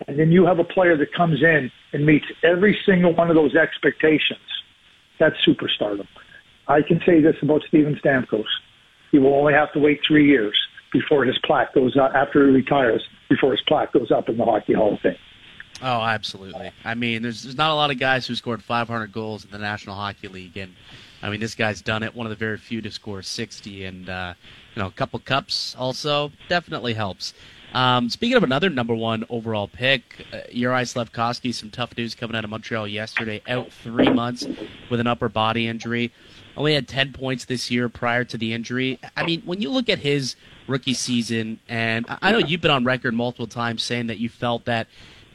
and 0.07 0.19
then 0.19 0.31
you 0.31 0.45
have 0.45 0.59
a 0.59 0.63
player 0.63 0.97
that 0.97 1.13
comes 1.13 1.41
in 1.41 1.71
and 1.93 2.05
meets 2.05 2.25
every 2.43 2.77
single 2.85 3.13
one 3.13 3.29
of 3.29 3.35
those 3.35 3.55
expectations, 3.55 4.39
that's 5.19 5.35
superstardom. 5.45 6.07
I 6.67 6.81
can 6.81 7.01
say 7.05 7.21
this 7.21 7.35
about 7.41 7.63
Steven 7.67 7.95
Stamkos. 8.03 8.43
He 9.11 9.17
will 9.17 9.33
only 9.33 9.53
have 9.53 9.73
to 9.73 9.79
wait 9.79 10.01
three 10.07 10.27
years 10.27 10.55
before 10.93 11.25
his 11.25 11.37
plaque 11.43 11.73
goes 11.73 11.97
up, 11.97 12.13
after 12.13 12.45
he 12.47 12.53
retires, 12.53 13.03
before 13.29 13.51
his 13.51 13.61
plaque 13.67 13.91
goes 13.91 14.11
up 14.11 14.29
in 14.29 14.37
the 14.37 14.45
Hockey 14.45 14.73
Hall 14.73 14.93
of 14.93 14.99
Fame. 15.01 15.15
Oh, 15.81 16.01
absolutely. 16.01 16.71
I 16.83 16.95
mean, 16.95 17.21
there's 17.21 17.43
there's 17.43 17.57
not 17.57 17.71
a 17.71 17.75
lot 17.75 17.89
of 17.89 17.99
guys 17.99 18.27
who 18.27 18.35
scored 18.35 18.61
500 18.61 19.11
goals 19.11 19.45
in 19.45 19.51
the 19.51 19.57
National 19.57 19.95
Hockey 19.95 20.27
League, 20.27 20.57
and 20.57 20.75
I 21.21 21.29
mean, 21.29 21.39
this 21.39 21.55
guy's 21.55 21.81
done 21.81 22.03
it. 22.03 22.13
One 22.13 22.25
of 22.25 22.29
the 22.31 22.35
very 22.35 22.57
few 22.57 22.81
to 22.81 22.91
score 22.91 23.21
60, 23.21 23.85
and 23.85 24.09
uh, 24.09 24.33
you 24.75 24.81
know, 24.81 24.87
a 24.87 24.91
couple 24.91 25.19
cups 25.19 25.75
also 25.77 26.31
definitely 26.49 26.93
helps. 26.93 27.33
Um, 27.73 28.09
speaking 28.09 28.35
of 28.35 28.43
another 28.43 28.69
number 28.69 28.95
one 28.95 29.25
overall 29.29 29.67
pick, 29.67 30.25
uh, 30.33 30.39
Uri 30.51 30.83
Slafkovsky, 30.83 31.53
some 31.53 31.69
tough 31.69 31.95
news 31.95 32.15
coming 32.15 32.35
out 32.35 32.43
of 32.43 32.49
Montreal 32.49 32.87
yesterday. 32.87 33.41
Out 33.47 33.71
three 33.71 34.09
months 34.09 34.47
with 34.89 34.99
an 34.99 35.07
upper 35.07 35.29
body 35.29 35.67
injury. 35.67 36.11
Only 36.57 36.73
had 36.73 36.87
10 36.87 37.13
points 37.13 37.45
this 37.45 37.69
year 37.69 37.87
prior 37.87 38.23
to 38.25 38.37
the 38.37 38.53
injury. 38.53 38.99
I 39.15 39.23
mean, 39.23 39.41
when 39.45 39.61
you 39.61 39.69
look 39.69 39.87
at 39.87 39.99
his 39.99 40.35
rookie 40.67 40.93
season, 40.93 41.59
and 41.69 42.05
I 42.09 42.31
know 42.31 42.39
you've 42.39 42.61
been 42.61 42.71
on 42.71 42.83
record 42.83 43.13
multiple 43.13 43.47
times 43.47 43.83
saying 43.83 44.07
that 44.07 44.17
you 44.17 44.29
felt 44.29 44.65
that 44.65 44.87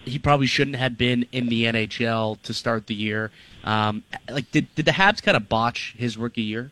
he 0.05 0.19
probably 0.19 0.47
shouldn't 0.47 0.77
have 0.77 0.99
been 0.99 1.27
in 1.33 1.49
the 1.49 1.65
NHL 1.65 2.41
to 2.43 2.53
start 2.53 2.89
the 2.89 2.95
year. 2.95 3.31
Um, 3.63 4.03
like, 4.29 4.51
did 4.51 4.75
did 4.75 4.85
the 4.85 4.93
Habs 4.93 5.23
kind 5.23 5.37
of 5.37 5.49
botch 5.49 5.95
his 5.97 6.19
rookie 6.19 6.43
year? 6.43 6.71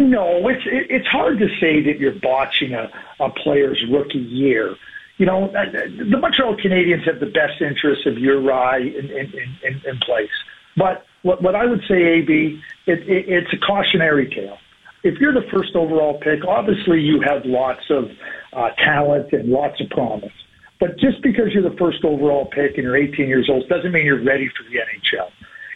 No, 0.00 0.48
it's 0.48 0.62
it's 0.64 1.06
hard 1.06 1.38
to 1.40 1.48
say 1.60 1.82
that 1.82 1.98
you're 1.98 2.18
botching 2.22 2.72
a, 2.72 2.90
a 3.20 3.28
player's 3.28 3.84
rookie 3.92 4.18
year. 4.18 4.74
You 5.18 5.26
know, 5.26 5.48
uh, 5.48 5.70
the 5.70 6.16
Montreal 6.16 6.56
Canadiens 6.56 7.04
have 7.04 7.20
the 7.20 7.26
best 7.26 7.60
interests 7.60 8.06
of 8.06 8.16
Uri 8.16 8.96
in, 8.96 9.10
in, 9.10 9.32
in, 9.62 9.82
in 9.84 9.98
place. 9.98 10.30
But 10.74 11.04
what, 11.20 11.42
what 11.42 11.54
I 11.54 11.66
would 11.66 11.82
say, 11.86 12.02
AB, 12.02 12.58
it, 12.86 13.00
it, 13.00 13.28
it's 13.28 13.52
a 13.52 13.58
cautionary 13.58 14.30
tale. 14.34 14.56
If 15.02 15.20
you're 15.20 15.34
the 15.34 15.46
first 15.52 15.76
overall 15.76 16.18
pick, 16.18 16.46
obviously 16.48 17.02
you 17.02 17.20
have 17.20 17.44
lots 17.44 17.84
of 17.90 18.10
uh, 18.54 18.70
talent 18.82 19.34
and 19.34 19.50
lots 19.50 19.82
of 19.82 19.90
promise. 19.90 20.32
But 20.78 20.98
just 20.98 21.20
because 21.22 21.52
you're 21.52 21.68
the 21.68 21.76
first 21.76 22.02
overall 22.06 22.46
pick 22.46 22.78
and 22.78 22.84
you're 22.84 22.96
18 22.96 23.28
years 23.28 23.50
old 23.50 23.68
doesn't 23.68 23.92
mean 23.92 24.06
you're 24.06 24.24
ready 24.24 24.48
for 24.48 24.62
the 24.62 24.78
NHL 24.78 25.30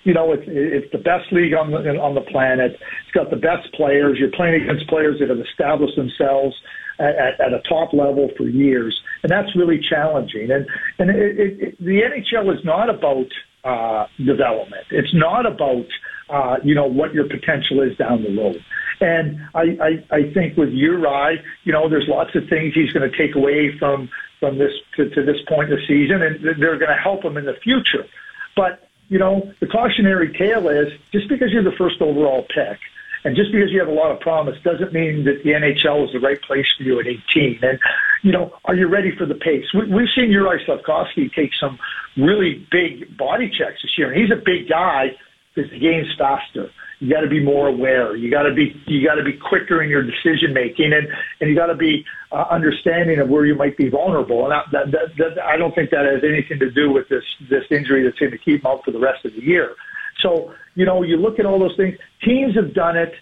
you 0.05 0.13
know, 0.13 0.33
it's 0.33 0.45
it's 0.47 0.93
the 0.93 0.99
best 0.99 1.33
league 1.33 1.55
on 1.55 1.71
the 1.71 1.79
on 1.99 2.15
the 2.15 2.21
planet. 2.21 2.73
It's 2.73 3.13
got 3.13 3.31
the 3.31 3.37
best 3.37 3.73
players. 3.75 4.19
You're 4.19 4.31
playing 4.31 4.63
against 4.63 4.87
players 4.89 5.19
that 5.21 5.31
have 5.31 5.41
established 5.41 5.97
themselves 5.97 6.55
at, 6.99 7.41
at, 7.41 7.53
a 7.53 7.61
top 7.69 7.93
level 7.93 8.31
for 8.37 8.45
years, 8.45 8.95
and 9.23 9.31
that's 9.31 9.57
really 9.57 9.81
challenging. 9.81 10.51
And 10.51 10.67
and 10.99 11.11
it, 11.11 11.39
it, 11.39 11.61
it, 11.61 11.79
the 11.79 12.03
NHL 12.05 12.55
is 12.55 12.65
not 12.65 12.89
about 12.91 13.27
uh, 13.65 14.07
development. 14.19 14.85
It's 14.91 15.15
not 15.15 15.47
about 15.47 15.87
uh, 16.29 16.57
you 16.63 16.75
know 16.75 16.87
what 16.87 17.15
your 17.15 17.25
potential 17.25 17.81
is 17.81 17.97
down 17.97 18.23
the 18.23 18.37
road. 18.37 18.63
And 19.01 19.41
I, 19.55 19.63
I, 19.83 20.17
I 20.17 20.33
think 20.33 20.57
with 20.57 20.69
Uri, 20.71 21.43
you 21.65 21.73
know, 21.73 21.89
there's 21.89 22.07
lots 22.07 22.31
of 22.37 22.45
things 22.49 22.75
he's 22.75 22.93
going 22.93 23.11
to 23.11 23.17
take 23.17 23.35
away 23.35 23.77
from 23.79 24.09
from 24.39 24.59
this 24.59 24.73
to, 24.97 25.09
to 25.11 25.25
this 25.25 25.41
point 25.49 25.71
in 25.71 25.77
the 25.77 25.87
season, 25.89 26.23
and 26.23 26.45
they're 26.45 26.79
going 26.79 26.95
to 26.95 27.03
help 27.03 27.25
him 27.25 27.37
in 27.37 27.47
the 27.47 27.57
future. 27.63 28.07
But 28.55 28.89
you 29.09 29.19
know, 29.19 29.53
the 29.61 29.67
cautionary 29.67 30.33
tale 30.33 30.69
is 30.69 30.93
just 31.13 31.29
because 31.29 31.53
you're 31.53 31.63
the 31.63 31.77
first 31.77 32.01
overall 32.01 32.43
pick 32.43 32.79
and 33.25 33.35
just 33.35 33.51
because 33.53 33.71
you 33.73 33.79
have 33.79 33.89
a 33.89 33.93
lot 33.93 34.11
of 34.11 34.21
promise 34.21 34.57
doesn't 34.63 34.93
mean 34.93 35.25
that 35.25 35.43
the 35.43 35.51
NHL 35.51 36.07
is 36.07 36.13
the 36.13 36.21
right 36.21 36.41
place 36.43 36.67
for 36.77 36.83
you 36.83 37.01
at 37.01 37.07
18. 37.07 37.59
And, 37.63 37.79
you 38.23 38.33
know, 38.33 38.55
are 38.67 38.75
you 38.75 38.87
ready 38.87 39.17
for 39.17 39.25
the 39.25 39.35
pace? 39.35 39.65
We, 39.73 39.87
we've 39.91 40.09
seen 40.15 40.31
Uri 40.31 40.63
Slafkovsky 40.67 41.33
take 41.33 41.53
some 41.55 41.79
really 42.19 42.67
big 42.71 43.17
body 43.17 43.49
checks 43.49 43.81
this 43.83 43.97
year. 43.97 44.13
And 44.13 44.21
he's 44.21 44.31
a 44.31 44.41
big 44.41 44.69
guy 44.69 45.17
because 45.55 45.71
the 45.71 45.79
game's 45.79 46.15
faster. 46.19 46.71
You 47.01 47.13
got 47.13 47.21
to 47.21 47.29
be 47.29 47.43
more 47.43 47.69
aware. 47.69 48.17
You 48.17 48.31
got 48.31 48.43
to 48.43 48.55
be 48.55 48.75
you 48.87 49.07
got 49.07 49.17
to 49.17 49.25
be 49.25 49.33
quicker 49.33 49.83
in 49.83 49.91
your 49.91 50.03
decision 50.03 50.53
making, 50.53 50.93
and 50.93 51.09
and 51.41 51.51
you 51.51 51.57
got 51.57 51.67
to 51.67 51.75
be 51.75 52.05
uh, 52.33 52.45
understanding 52.51 53.19
of 53.19 53.29
where 53.29 53.45
you 53.45 53.55
might 53.55 53.77
be 53.77 53.89
vulnerable. 53.89 54.45
And 54.45 54.53
that, 54.73 54.91
that, 54.93 55.09
that, 55.19 55.43
I 55.45 55.57
don't 55.57 55.75
think 55.75 55.91
that 55.91 56.05
has 56.05 56.23
anything 56.23 56.59
to 56.61 56.71
do 56.71 56.93
with 56.93 57.09
this 57.09 57.25
this 57.51 57.65
injury 57.71 58.05
that's 58.05 58.19
going 58.19 58.33
to 58.33 58.39
keep 58.39 58.61
him 58.61 58.67
out 58.67 58.85
for 58.85 58.93
the 58.93 59.01
rest 59.01 59.25
of 59.25 59.33
the 59.33 59.43
year. 59.43 59.75
So 60.23 60.55
you 60.75 60.87
know, 60.87 61.03
you 61.03 61.17
look 61.17 61.39
at 61.39 61.47
all 61.47 61.59
those 61.59 61.77
things. 61.77 61.97
Teams 62.25 62.55
have 62.55 62.75
done 62.75 62.97
it 62.97 63.13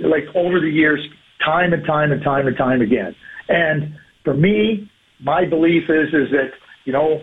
like 0.00 0.24
over 0.34 0.60
the 0.60 0.70
years, 0.70 1.00
time 1.44 1.72
and 1.72 1.84
time 1.86 2.12
and 2.12 2.22
time 2.22 2.46
and 2.46 2.56
time 2.56 2.80
again. 2.80 3.14
And 3.48 3.96
for 4.24 4.34
me, 4.34 4.90
my 5.20 5.44
belief 5.44 5.84
is 5.88 6.08
is 6.08 6.30
that 6.30 6.50
you 6.84 6.92
know 6.92 7.20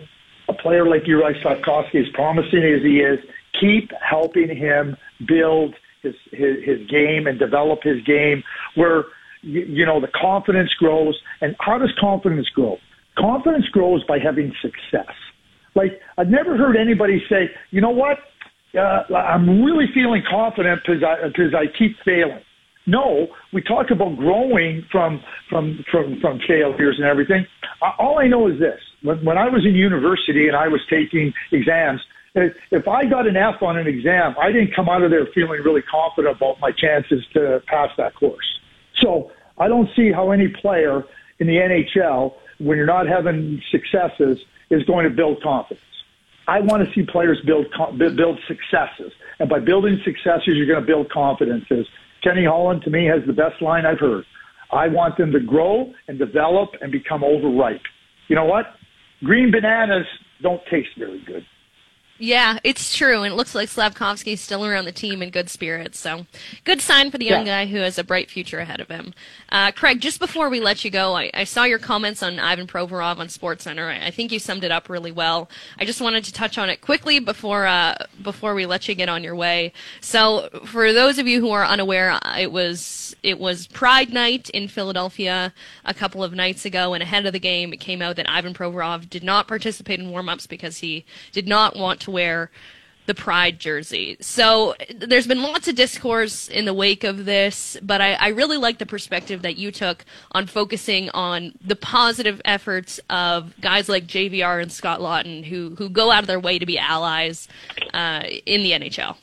a 0.48 0.54
player 0.54 0.88
like 0.88 1.06
Uri 1.06 1.34
Slafkovsky, 1.44 2.00
as 2.00 2.12
promising 2.14 2.62
as 2.64 2.82
he 2.82 3.00
is, 3.00 3.18
keep 3.60 3.90
helping 4.00 4.54
him 4.54 4.96
build 5.26 5.74
his, 6.02 6.14
his, 6.30 6.56
his 6.64 6.78
game 6.88 7.26
and 7.26 7.38
develop 7.38 7.80
his 7.82 8.02
game 8.04 8.42
where, 8.74 9.04
you, 9.42 9.62
you 9.62 9.86
know, 9.86 10.00
the 10.00 10.08
confidence 10.20 10.70
grows. 10.78 11.18
And 11.40 11.56
how 11.60 11.78
does 11.78 11.92
confidence 12.00 12.48
grow? 12.54 12.76
Confidence 13.18 13.66
grows 13.72 14.04
by 14.06 14.18
having 14.22 14.52
success. 14.62 15.14
Like, 15.74 16.00
I've 16.18 16.28
never 16.28 16.56
heard 16.56 16.76
anybody 16.76 17.22
say, 17.28 17.50
you 17.70 17.80
know 17.80 17.90
what? 17.90 18.18
Uh, 18.78 19.14
I'm 19.14 19.62
really 19.62 19.86
feeling 19.94 20.22
confident 20.30 20.80
because 20.84 21.02
I, 21.02 21.28
because 21.28 21.54
I 21.54 21.66
keep 21.78 21.96
failing. 22.04 22.40
No, 22.86 23.28
we 23.52 23.62
talk 23.62 23.86
about 23.92 24.16
growing 24.16 24.84
from 24.90 25.22
from 25.48 25.84
from 25.90 26.18
from 26.20 26.40
failures 26.48 26.96
and 26.98 27.06
everything. 27.06 27.46
All 27.98 28.18
I 28.18 28.26
know 28.26 28.48
is 28.48 28.58
this: 28.58 28.80
when, 29.02 29.24
when 29.24 29.38
I 29.38 29.44
was 29.44 29.64
in 29.64 29.74
university 29.74 30.48
and 30.48 30.56
I 30.56 30.66
was 30.66 30.80
taking 30.90 31.32
exams, 31.52 32.00
if 32.34 32.88
I 32.88 33.04
got 33.04 33.26
an 33.26 33.36
F 33.36 33.62
on 33.62 33.76
an 33.76 33.86
exam, 33.86 34.34
I 34.40 34.52
didn't 34.52 34.74
come 34.74 34.88
out 34.88 35.02
of 35.02 35.10
there 35.10 35.26
feeling 35.34 35.60
really 35.62 35.82
confident 35.82 36.36
about 36.36 36.58
my 36.60 36.70
chances 36.72 37.24
to 37.34 37.62
pass 37.66 37.90
that 37.98 38.14
course. 38.14 38.58
So 39.00 39.30
I 39.58 39.68
don't 39.68 39.88
see 39.94 40.10
how 40.12 40.30
any 40.30 40.48
player 40.48 41.04
in 41.38 41.46
the 41.46 41.54
NHL, 41.54 42.34
when 42.58 42.78
you're 42.78 42.86
not 42.86 43.06
having 43.06 43.60
successes, 43.70 44.38
is 44.70 44.82
going 44.84 45.04
to 45.04 45.10
build 45.10 45.42
confidence. 45.42 45.84
I 46.48 46.60
want 46.60 46.86
to 46.86 46.92
see 46.94 47.06
players 47.06 47.38
build 47.46 47.66
build 47.98 48.40
successes, 48.48 49.12
and 49.38 49.48
by 49.48 49.60
building 49.60 50.00
successes, 50.04 50.54
you're 50.54 50.66
going 50.66 50.80
to 50.80 50.86
build 50.86 51.10
confidences. 51.10 51.86
Kenny 52.22 52.44
Holland, 52.44 52.82
to 52.82 52.90
me, 52.90 53.06
has 53.06 53.20
the 53.26 53.32
best 53.32 53.60
line 53.60 53.86
I've 53.86 54.00
heard. 54.00 54.24
I 54.72 54.88
want 54.88 55.18
them 55.18 55.32
to 55.32 55.40
grow 55.40 55.92
and 56.08 56.18
develop 56.18 56.70
and 56.80 56.90
become 56.90 57.22
overripe. 57.22 57.82
You 58.28 58.36
know 58.36 58.44
what? 58.44 58.74
Green 59.22 59.50
bananas 59.50 60.06
don't 60.40 60.62
taste 60.70 60.90
very 60.98 61.22
good. 61.24 61.44
Yeah, 62.24 62.60
it's 62.62 62.96
true, 62.96 63.24
and 63.24 63.32
it 63.32 63.36
looks 63.36 63.52
like 63.52 63.68
Slafkovsky's 63.68 64.40
still 64.40 64.64
around 64.64 64.84
the 64.84 64.92
team 64.92 65.22
in 65.22 65.30
good 65.30 65.50
spirits. 65.50 65.98
So, 65.98 66.26
good 66.62 66.80
sign 66.80 67.10
for 67.10 67.18
the 67.18 67.24
young 67.24 67.48
yeah. 67.48 67.64
guy 67.64 67.68
who 67.68 67.78
has 67.78 67.98
a 67.98 68.04
bright 68.04 68.30
future 68.30 68.60
ahead 68.60 68.78
of 68.78 68.86
him. 68.86 69.12
Uh, 69.48 69.72
Craig, 69.72 70.00
just 70.00 70.20
before 70.20 70.48
we 70.48 70.60
let 70.60 70.84
you 70.84 70.90
go, 70.92 71.16
I, 71.16 71.32
I, 71.34 71.42
saw 71.42 71.64
your 71.64 71.80
comments 71.80 72.22
on 72.22 72.38
Ivan 72.38 72.68
Provorov 72.68 73.18
on 73.18 73.26
SportsCenter. 73.26 73.88
I, 73.88 74.06
I, 74.06 74.10
think 74.12 74.30
you 74.30 74.38
summed 74.38 74.62
it 74.62 74.70
up 74.70 74.88
really 74.88 75.10
well. 75.10 75.50
I 75.80 75.84
just 75.84 76.00
wanted 76.00 76.22
to 76.22 76.32
touch 76.32 76.58
on 76.58 76.70
it 76.70 76.80
quickly 76.80 77.18
before 77.18 77.66
uh, 77.66 77.96
before 78.22 78.54
we 78.54 78.66
let 78.66 78.86
you 78.86 78.94
get 78.94 79.08
on 79.08 79.24
your 79.24 79.34
way. 79.34 79.72
So, 80.00 80.48
for 80.64 80.92
those 80.92 81.18
of 81.18 81.26
you 81.26 81.40
who 81.40 81.50
are 81.50 81.64
unaware, 81.64 82.20
it 82.38 82.52
was 82.52 83.16
it 83.24 83.40
was 83.40 83.66
Pride 83.66 84.12
Night 84.12 84.48
in 84.50 84.68
Philadelphia 84.68 85.52
a 85.84 85.92
couple 85.92 86.22
of 86.22 86.32
nights 86.34 86.64
ago, 86.64 86.94
and 86.94 87.02
ahead 87.02 87.26
of 87.26 87.32
the 87.32 87.40
game, 87.40 87.72
it 87.72 87.80
came 87.80 88.00
out 88.00 88.14
that 88.14 88.30
Ivan 88.30 88.54
Provorov 88.54 89.10
did 89.10 89.24
not 89.24 89.48
participate 89.48 89.98
in 89.98 90.12
warm-ups 90.12 90.46
because 90.46 90.78
he 90.78 91.04
did 91.32 91.48
not 91.48 91.74
want 91.74 91.98
to 92.02 92.11
wear 92.12 92.50
the 93.06 93.14
pride 93.14 93.58
jersey. 93.58 94.16
So 94.20 94.74
there's 94.94 95.26
been 95.26 95.42
lots 95.42 95.66
of 95.66 95.74
discourse 95.74 96.48
in 96.48 96.66
the 96.66 96.74
wake 96.74 97.02
of 97.02 97.24
this, 97.24 97.76
but 97.82 98.00
I, 98.00 98.12
I, 98.12 98.28
really 98.28 98.56
like 98.56 98.78
the 98.78 98.86
perspective 98.86 99.42
that 99.42 99.56
you 99.56 99.72
took 99.72 100.04
on 100.30 100.46
focusing 100.46 101.10
on 101.10 101.52
the 101.64 101.74
positive 101.74 102.40
efforts 102.44 103.00
of 103.10 103.60
guys 103.60 103.88
like 103.88 104.06
JVR 104.06 104.62
and 104.62 104.70
Scott 104.70 105.00
Laughton 105.00 105.44
who, 105.44 105.74
who 105.76 105.88
go 105.88 106.12
out 106.12 106.22
of 106.22 106.26
their 106.28 106.38
way 106.38 106.60
to 106.60 106.66
be 106.66 106.78
allies 106.78 107.48
uh, 107.92 108.22
in 108.46 108.62
the 108.62 108.70
NHL. 108.70 109.16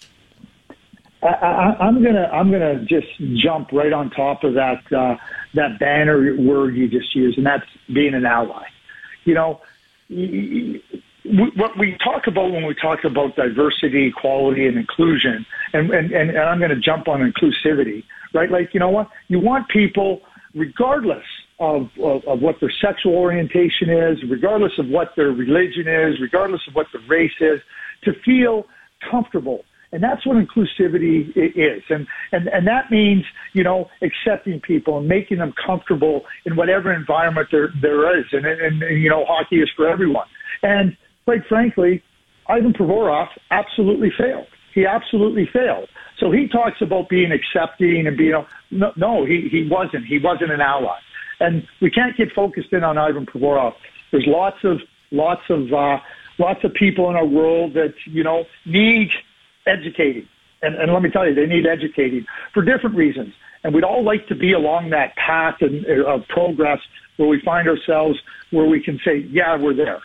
I, 1.22 1.76
am 1.82 2.02
gonna 2.04 2.30
I'm 2.32 2.50
gonna 2.50 2.86
just 2.86 3.08
jump 3.44 3.74
right 3.74 3.92
on 3.92 4.10
top 4.10 4.46
of 4.46 4.54
that 4.54 4.82
uh, 4.94 5.18
that 5.54 5.78
banner 5.78 6.34
word 6.38 6.78
you 6.78 6.88
just 6.88 7.14
used, 7.14 7.38
and 7.38 7.46
that's 7.46 7.66
being 7.94 8.14
an 8.14 8.26
ally. 8.26 8.66
You 9.26 9.34
know, 9.34 9.62
what 11.56 11.78
we 11.78 11.98
talk 12.04 12.28
about 12.28 12.52
when 12.52 12.66
we 12.66 12.76
talk 12.76 13.04
about 13.04 13.36
diversity, 13.36 14.08
equality, 14.08 14.68
and 14.68 14.78
inclusion, 14.78 15.46
and, 15.74 15.92
and, 15.92 16.12
and 16.12 16.38
I'm 16.38 16.60
going 16.60 16.72
to 16.72 16.80
jump 16.80 17.08
on 17.08 17.20
inclusivity, 17.22 18.04
right? 18.34 18.50
Like, 18.50 18.74
you 18.74 18.80
know 18.80 18.90
what? 18.90 19.10
You 19.28 19.40
want 19.40 19.70
people, 19.70 20.22
regardless 20.56 21.26
of, 21.60 21.90
of, 22.02 22.24
of 22.26 22.42
what 22.42 22.56
their 22.60 22.74
sexual 22.82 23.16
orientation 23.16 23.90
is, 23.90 24.18
regardless 24.28 24.74
of 24.80 24.88
what 24.88 25.10
their 25.16 25.32
religion 25.32 25.88
is, 25.88 26.20
regardless 26.20 26.62
of 26.68 26.74
what 26.74 26.88
the 26.94 27.00
race 27.08 27.40
is, 27.40 27.60
to 28.06 28.14
feel 28.26 28.66
comfortable 29.12 29.64
And 29.92 30.04
that's 30.04 30.26
what 30.26 30.38
inclusivity 30.38 31.36
is. 31.36 31.84
And, 31.90 32.08
and, 32.32 32.48
and 32.48 32.68
that 32.68 32.92
means, 32.92 33.26
you 33.54 33.64
know, 33.64 33.90
accepting 34.02 34.62
people 34.62 35.00
and 35.00 35.08
making 35.08 35.40
them 35.40 35.54
comfortable 35.66 36.26
in 36.46 36.56
whatever 36.56 36.94
environment 36.94 37.48
there, 37.52 37.70
there 37.82 38.20
is. 38.20 38.26
And, 38.32 38.46
and, 38.46 38.84
and, 38.84 39.02
you 39.02 39.10
know, 39.10 39.26
hockey 39.26 39.62
is 39.62 39.70
for 39.76 39.90
everyone. 39.90 40.28
And 40.62 40.96
quite 41.30 41.46
frankly, 41.46 42.02
Ivan 42.48 42.74
Provorov 42.74 43.28
absolutely 43.52 44.12
failed. 44.18 44.48
He 44.74 44.88
absolutely 44.88 45.48
failed. 45.54 45.88
So 46.18 46.32
he 46.32 46.48
talks 46.48 46.82
about 46.82 47.08
being 47.08 47.32
accepting 47.32 48.08
and 48.08 48.18
being, 48.18 48.34
no, 48.72 48.92
no 48.96 49.26
he, 49.26 49.48
he 49.52 49.68
wasn't. 49.70 50.08
He 50.08 50.18
wasn't 50.18 50.52
an 50.52 50.60
ally. 50.60 50.98
And 51.40 51.68
we 51.84 51.92
can't 51.92 52.18
get 52.18 52.32
focused 52.32 52.74
in 52.74 52.84
on 52.84 52.98
Ivan 52.98 53.28
Provorov. 53.28 53.76
There's 54.10 54.26
lots 54.26 54.58
of, 54.64 54.80
lots 55.12 55.44
of, 55.52 55.72
uh, 55.72 56.00
lots 56.40 56.64
of 56.64 56.74
people 56.74 57.12
in 57.12 57.16
our 57.16 57.28
world 57.28 57.76
that, 57.76 57.94
you 58.06 58.24
know, 58.24 58.46
need 58.66 59.12
educating. 59.68 60.28
And, 60.64 60.74
and 60.78 60.92
let 60.92 61.04
me 61.04 61.12
tell 61.12 61.28
you, 61.28 61.36
they 61.36 61.46
need 61.46 61.68
educating 61.68 62.26
for 62.56 62.64
different 62.64 62.96
reasons. 62.96 63.36
And 63.64 63.76
we'd 63.76 63.84
all 63.84 64.04
like 64.04 64.28
to 64.30 64.36
be 64.36 64.54
along 64.54 64.90
that 64.92 65.16
path 65.16 65.58
and, 65.62 65.86
uh, 65.86 66.06
of 66.12 66.28
progress 66.28 66.80
where 67.18 67.30
we 67.30 67.40
find 67.42 67.68
ourselves 67.68 68.18
where 68.50 68.66
we 68.66 68.82
can 68.82 69.00
say, 69.06 69.28
yeah, 69.30 69.56
we're 69.56 69.76
there. 69.76 70.02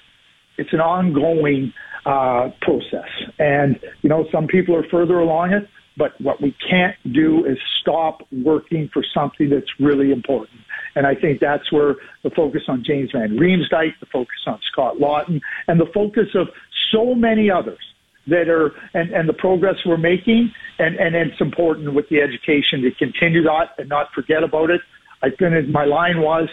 It's 0.58 0.72
an 0.72 0.80
ongoing 0.80 1.72
uh, 2.06 2.50
process. 2.60 3.08
And, 3.38 3.78
you 4.02 4.08
know, 4.08 4.26
some 4.30 4.46
people 4.46 4.76
are 4.76 4.86
further 4.90 5.18
along 5.18 5.52
it, 5.52 5.68
but 5.96 6.20
what 6.20 6.40
we 6.40 6.54
can't 6.68 6.96
do 7.12 7.44
is 7.46 7.56
stop 7.80 8.22
working 8.30 8.90
for 8.92 9.04
something 9.14 9.48
that's 9.48 9.70
really 9.78 10.10
important. 10.10 10.60
And 10.96 11.06
I 11.06 11.14
think 11.14 11.40
that's 11.40 11.72
where 11.72 11.96
the 12.22 12.30
focus 12.30 12.62
on 12.68 12.84
James 12.84 13.10
Van 13.12 13.36
Riemsdyk, 13.38 13.98
the 14.00 14.06
focus 14.06 14.36
on 14.46 14.60
Scott 14.70 14.96
Laughton, 14.96 15.40
and 15.66 15.80
the 15.80 15.90
focus 15.92 16.28
of 16.34 16.48
so 16.92 17.14
many 17.14 17.50
others 17.50 17.78
that 18.26 18.48
are, 18.48 18.72
and, 18.94 19.12
and 19.12 19.28
the 19.28 19.34
progress 19.34 19.76
we're 19.84 19.96
making, 19.96 20.52
and, 20.78 20.96
and 20.96 21.14
it's 21.14 21.40
important 21.40 21.94
with 21.94 22.08
the 22.08 22.20
education 22.20 22.82
to 22.82 22.90
continue 22.92 23.42
that 23.42 23.70
and 23.78 23.88
not 23.88 24.12
forget 24.14 24.42
about 24.42 24.70
it. 24.70 24.80
I 25.22 25.30
think 25.30 25.68
my 25.68 25.84
line 25.84 26.20
was, 26.20 26.48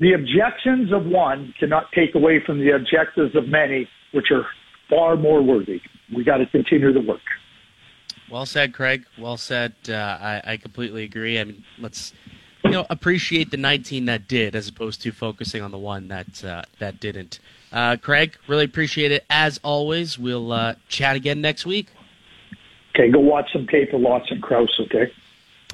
the 0.00 0.12
objections 0.12 0.92
of 0.92 1.06
one 1.06 1.54
cannot 1.58 1.90
take 1.92 2.14
away 2.14 2.40
from 2.44 2.60
the 2.60 2.70
objectives 2.70 3.34
of 3.34 3.48
many, 3.48 3.88
which 4.12 4.30
are 4.30 4.46
far 4.88 5.16
more 5.16 5.42
worthy. 5.42 5.80
We 6.14 6.24
got 6.24 6.38
to 6.38 6.46
continue 6.46 6.92
the 6.92 7.00
work. 7.00 7.20
Well 8.30 8.46
said, 8.46 8.74
Craig. 8.74 9.06
Well 9.18 9.36
said. 9.36 9.74
Uh, 9.88 9.94
I, 9.94 10.42
I 10.44 10.56
completely 10.56 11.04
agree. 11.04 11.38
I 11.38 11.44
mean, 11.44 11.64
let's 11.78 12.12
you 12.64 12.70
know 12.70 12.86
appreciate 12.90 13.50
the 13.50 13.56
19 13.56 14.04
that 14.06 14.28
did, 14.28 14.54
as 14.54 14.68
opposed 14.68 15.02
to 15.02 15.12
focusing 15.12 15.62
on 15.62 15.70
the 15.70 15.78
one 15.78 16.08
that 16.08 16.44
uh, 16.44 16.62
that 16.78 17.00
didn't. 17.00 17.40
Uh, 17.72 17.96
Craig, 17.96 18.36
really 18.46 18.64
appreciate 18.64 19.12
it. 19.12 19.24
As 19.30 19.58
always, 19.62 20.18
we'll 20.18 20.52
uh, 20.52 20.74
chat 20.88 21.16
again 21.16 21.40
next 21.40 21.66
week. 21.66 21.88
Okay, 22.94 23.10
go 23.10 23.20
watch 23.20 23.46
some 23.52 23.66
tape 23.66 23.92
of 23.92 24.00
Lawson 24.00 24.40
Crouse, 24.40 24.78
okay? 24.80 25.12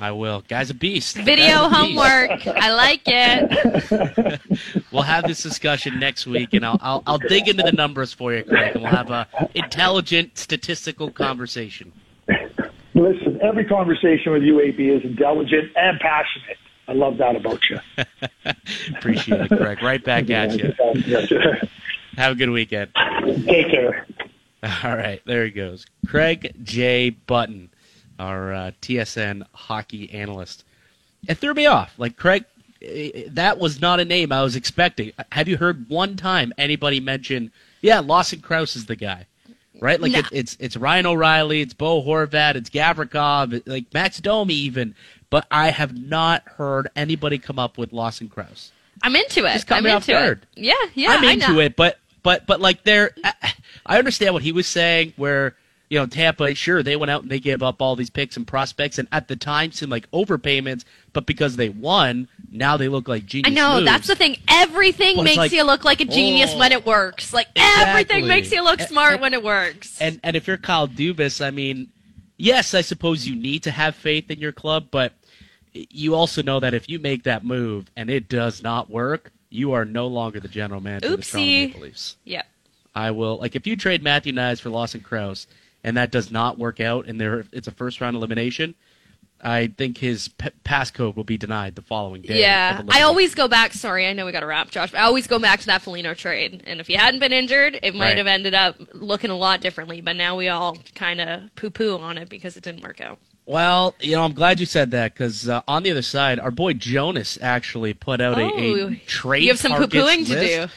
I 0.00 0.11
will. 0.11 0.42
Guy's 0.48 0.70
a 0.70 0.74
beast. 0.74 1.16
Video 1.16 1.46
Guy's 1.46 1.57
a 1.57 1.68
beast. 1.68 1.76
homework. 1.76 2.46
I 2.46 2.72
like 2.74 3.02
it. 3.07 4.40
We'll 4.92 5.02
have 5.02 5.26
this 5.26 5.42
discussion 5.42 5.98
next 5.98 6.24
week, 6.24 6.52
and 6.54 6.64
I'll, 6.64 6.78
I'll 6.80 7.02
I'll 7.04 7.18
dig 7.18 7.48
into 7.48 7.64
the 7.64 7.72
numbers 7.72 8.12
for 8.12 8.33
you, 8.33 8.44
Craig, 8.44 8.72
and 8.76 8.85
we'll 8.85 8.92
have 8.92 9.11
a 9.11 9.26
intelligent 9.54 10.38
statistical 10.38 11.11
conversation. 11.11 11.92
Listen, 12.94 13.40
every 13.42 13.64
conversation 13.64 14.30
with 14.33 14.42
you, 14.44 14.61
AB, 14.61 14.88
is 14.88 15.02
intelligent 15.04 15.72
and 15.74 15.98
passionate. 15.98 16.59
I 16.87 16.92
love 16.92 17.16
that 17.18 17.35
about 17.35 17.61
you. 17.68 17.80
Appreciate 18.96 19.40
it, 19.40 19.48
Craig. 19.57 19.83
Right 19.83 20.04
back 20.04 20.30
at 20.30 20.57
you. 20.57 20.72
Have 22.16 22.33
a 22.33 22.35
good 22.37 22.50
weekend. 22.50 22.90
Take 23.46 23.70
care. 23.70 24.07
All 24.85 24.96
right, 24.96 25.20
there 25.26 25.44
he 25.44 25.50
goes. 25.50 25.87
Craig 26.07 26.54
J. 26.62 27.11
Button, 27.11 27.70
our 28.18 28.53
uh, 28.53 28.70
TSN 28.83 29.44
hockey 29.53 30.12
analyst. 30.12 30.64
It 31.29 31.38
threw 31.38 31.55
me 31.55 31.66
off. 31.66 31.94
Like, 31.98 32.16
Craig, 32.16 32.44
eh, 32.83 33.24
that 33.29 33.59
was 33.59 33.81
not 33.81 34.00
a 34.00 34.05
name 34.05 34.33
I 34.33 34.42
was 34.42 34.57
expecting. 34.57 35.12
Have 35.33 35.48
you 35.48 35.57
heard 35.57 35.88
one 35.88 36.16
time 36.16 36.53
anybody 36.59 37.00
mention, 37.00 37.53
yeah, 37.81 38.00
Lawson 38.00 38.40
Crouse 38.40 38.77
is 38.77 38.87
the 38.87 38.96
guy? 38.96 39.27
Right? 39.81 40.00
Like, 40.00 40.14
it, 40.14 40.27
it's 40.31 40.57
it's 40.61 40.77
Ryan 40.77 41.05
O'Reilly, 41.05 41.61
it's 41.61 41.74
Bo 41.74 42.00
Horvat, 42.03 42.55
it's 42.55 42.70
Gavrikov, 42.70 43.62
like 43.66 43.92
Max 43.92 44.18
Domi 44.18 44.55
even. 44.55 44.94
But 45.31 45.46
I 45.50 45.70
have 45.70 45.96
not 45.98 46.44
heard 46.46 46.88
anybody 46.94 47.38
come 47.38 47.59
up 47.59 47.77
with 47.77 47.92
Lawson 47.92 48.29
Crouse. 48.29 48.70
I'm 49.03 49.16
into 49.16 49.44
it. 49.44 49.64
I'm 49.70 49.85
into 49.85 50.12
guard. 50.12 50.46
it. 50.57 50.62
Yeah, 50.62 50.74
yeah. 50.94 51.11
I'm 51.11 51.24
into 51.24 51.61
it, 51.61 51.77
but 51.77 51.98
but 52.22 52.46
but 52.46 52.61
like 52.61 52.85
there, 52.85 53.11
I, 53.24 53.53
I 53.85 53.98
understand 53.98 54.35
what 54.35 54.42
he 54.42 54.53
was 54.53 54.66
saying. 54.66 55.12
Where 55.16 55.57
you 55.90 55.99
know 55.99 56.07
Tampa, 56.07 56.55
sure 56.55 56.83
they 56.83 56.97
went 56.97 57.11
out 57.11 57.23
and 57.23 57.31
they 57.31 57.40
gave 57.40 57.62
up 57.62 57.81
all 57.83 57.97
these 57.97 58.11
picks 58.11 58.37
and 58.37 58.47
prospects, 58.47 58.99
and 58.99 59.07
at 59.12 59.29
the 59.29 59.37
time 59.37 59.73
seemed 59.73 59.90
like 59.92 60.11
overpayments, 60.11 60.85
but 61.12 61.27
because 61.27 61.57
they 61.57 61.68
won, 61.68 62.29
now 62.51 62.77
they 62.77 62.88
look 62.88 63.09
like 63.09 63.27
genius. 63.27 63.51
I 63.51 63.55
know 63.55 63.75
moves. 63.75 63.87
that's 63.87 64.07
the 64.07 64.14
thing. 64.14 64.38
Everything 64.49 65.16
But 65.16 65.25
makes 65.25 65.37
like, 65.37 65.53
you 65.53 65.62
look 65.64 65.85
like 65.85 66.01
a 66.01 66.05
genius 66.05 66.53
oh. 66.55 66.59
when 66.59 66.73
it 66.73 66.87
works. 66.87 67.33
Like 67.33 67.49
Exactly. 67.55 67.90
everything 67.90 68.27
makes 68.27 68.51
you 68.51 68.62
look 68.64 68.81
smart 68.81 69.14
and- 69.14 69.23
when 69.23 69.35
it 69.35 69.42
works. 69.42 70.01
And 70.01 70.20
and 70.23 70.37
if 70.37 70.47
you're 70.47 70.57
Kyle 70.57 70.88
Dubas, 70.88 71.44
I 71.44 71.51
mean, 71.51 71.88
yes, 72.37 72.75
I 72.75 72.81
suppose 72.81 73.27
you 73.27 73.37
need 73.37 73.62
to 73.64 73.70
have 73.70 73.94
faith 73.94 74.31
in 74.31 74.38
your 74.38 74.53
club, 74.53 74.88
but 74.90 75.12
you 75.73 76.14
also 76.14 76.42
know 76.42 76.61
that 76.61 76.73
if 76.75 76.88
you 76.88 76.99
make 76.99 77.25
that 77.25 77.44
move 77.44 77.90
and 77.97 78.09
it 78.09 78.29
does 78.29 78.62
not 78.62 78.88
work, 78.88 79.33
you 79.51 79.73
are 79.73 79.85
no 79.85 80.07
longer 80.07 80.40
the 80.40 80.49
general 80.49 80.81
manager 80.81 81.12
of 81.12 81.16
the 81.18 81.23
Toronto 81.23 81.38
Oopsie. 81.51 81.66
Maple 81.66 81.81
Leafs. 81.83 82.16
yeah. 82.25 82.42
I 82.97 83.11
will 83.11 83.38
like 83.38 83.57
if 83.57 83.66
you 83.66 83.77
trade 83.77 84.03
Matthew 84.05 84.33
Knies 84.33 84.61
for 84.61 84.70
Lawson 84.70 85.01
Crouse 85.01 85.49
and 85.85 85.97
that 85.97 86.11
does 86.11 86.31
not 86.33 86.59
work 86.59 86.81
out 86.81 87.07
and 87.07 87.20
there 87.20 87.44
it's 87.53 87.68
a 87.68 87.70
first 87.70 88.01
round 88.01 88.16
elimination, 88.16 88.75
I 89.42 89.66
think 89.66 89.99
his 89.99 90.29
p- 90.29 90.49
passcode 90.64 91.16
will 91.16 91.25
be 91.25 91.37
denied 91.37 91.75
the 91.75 91.83
following 91.83 92.23
day. 92.23 92.40
Yeah, 92.40 92.81
I 92.88 93.03
always 93.03 93.35
go 93.35 93.47
back. 93.47 93.75
Sorry, 93.75 94.07
I 94.09 94.14
know 94.14 94.25
we 94.25 94.33
got 94.33 94.40
to 94.40 94.47
wrap, 94.47 94.70
Josh. 94.70 94.92
But 94.92 95.01
I 95.01 95.05
always 95.05 95.27
go 95.27 95.38
back 95.38 95.61
to 95.61 95.66
that 95.66 95.83
Foligno 95.83 96.14
trade. 96.14 96.62
And 96.66 96.81
if 96.81 96.87
he 96.87 96.94
hadn't 96.94 97.20
been 97.20 97.33
injured, 97.33 97.79
it 97.83 97.94
might 97.94 98.01
Right. 98.11 98.16
have 98.18 98.27
ended 98.27 98.55
up 98.55 98.77
looking 98.94 99.31
a 99.31 99.37
lot 99.37 99.61
differently. 99.61 100.01
But 100.01 100.16
now 100.16 100.35
we 100.37 100.49
all 100.49 100.79
kind 100.94 101.20
of 101.20 101.55
poo 101.57 101.68
poo 101.68 101.99
on 101.99 102.16
it 102.16 102.31
because 102.31 102.57
it 102.57 102.62
didn't 102.64 102.83
work 102.83 103.03
out. 103.03 103.18
Well, 103.44 103.94
you 104.01 104.12
know, 104.12 104.23
I'm 104.25 104.33
glad 104.33 104.61
you 104.61 104.64
said 104.64 104.92
that 104.92 105.12
because 105.12 105.47
uh, 105.47 105.61
on 105.68 105.83
the 105.83 105.90
other 105.90 106.01
side, 106.01 106.40
our 106.40 106.51
boy 106.51 106.73
Jonas 106.73 107.37
actually 107.42 107.92
put 107.92 108.23
out 108.23 108.38
a, 108.38 108.44
Oh, 108.44 108.88
a 108.88 108.94
trade. 109.07 109.42
you 109.42 109.51
have 109.51 109.59
some 109.59 109.73
targets 109.73 109.92
poo-pooing 109.92 110.27
to 110.29 110.40
do. 110.66 110.73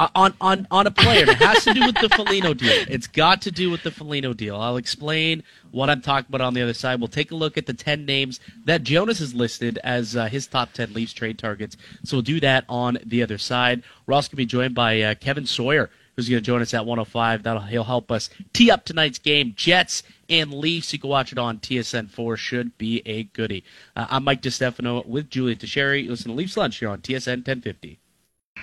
Uh, 0.00 0.08
on 0.14 0.34
on 0.40 0.66
on 0.70 0.86
a 0.86 0.90
player. 0.90 1.28
It 1.28 1.36
has 1.36 1.62
to 1.64 1.74
do 1.74 1.84
with 1.84 1.96
the 1.96 2.08
Foligno 2.16 2.54
deal. 2.54 2.86
It's 2.88 3.06
got 3.06 3.42
to 3.42 3.50
do 3.50 3.68
with 3.68 3.82
the 3.82 3.90
Foligno 3.90 4.32
deal. 4.32 4.56
I'll 4.56 4.78
explain 4.78 5.42
what 5.72 5.90
I'm 5.90 6.00
talking 6.00 6.24
about 6.30 6.40
on 6.40 6.54
the 6.54 6.62
other 6.62 6.72
side. 6.72 7.00
We'll 7.00 7.08
take 7.08 7.32
a 7.32 7.34
look 7.34 7.58
at 7.58 7.66
the 7.66 7.74
ten 7.74 8.06
names 8.06 8.40
that 8.64 8.82
Jonas 8.82 9.18
has 9.18 9.34
listed 9.34 9.78
as 9.84 10.16
uh, 10.16 10.24
his 10.28 10.46
top 10.46 10.72
ten 10.72 10.94
Leafs 10.94 11.12
trade 11.12 11.38
targets. 11.38 11.76
So 12.02 12.16
we'll 12.16 12.22
do 12.22 12.40
that 12.40 12.64
on 12.66 12.96
the 13.04 13.22
other 13.22 13.36
side. 13.36 13.82
We're 14.06 14.14
also 14.14 14.30
to 14.30 14.36
be 14.36 14.46
joined 14.46 14.74
by 14.74 15.02
uh, 15.02 15.16
Kevin 15.16 15.44
Sawyer, 15.44 15.90
who's 16.16 16.30
going 16.30 16.42
to 16.42 16.46
join 16.46 16.62
us 16.62 16.72
at 16.72 16.86
105. 16.86 17.42
That'll 17.42 17.60
he'll 17.60 17.84
help 17.84 18.10
us 18.10 18.30
tee 18.54 18.70
up 18.70 18.86
tonight's 18.86 19.18
game. 19.18 19.52
Jets 19.54 20.02
and 20.30 20.50
Leafs. 20.54 20.94
You 20.94 20.98
can 20.98 21.10
watch 21.10 21.30
it 21.30 21.38
on 21.38 21.58
TSN4. 21.58 22.38
Should 22.38 22.78
be 22.78 23.02
a 23.04 23.24
goodie. 23.24 23.64
Uh, 23.94 24.06
I'm 24.08 24.24
Mike 24.24 24.40
DeStefano 24.40 25.04
with 25.04 25.28
Julia 25.28 25.56
Teixeira. 25.56 25.98
You 25.98 26.08
listen 26.08 26.30
to 26.30 26.36
Leafs 26.38 26.56
Lunch 26.56 26.78
here 26.78 26.88
on 26.88 27.02
TSN 27.02 27.46
1050. 27.46 28.00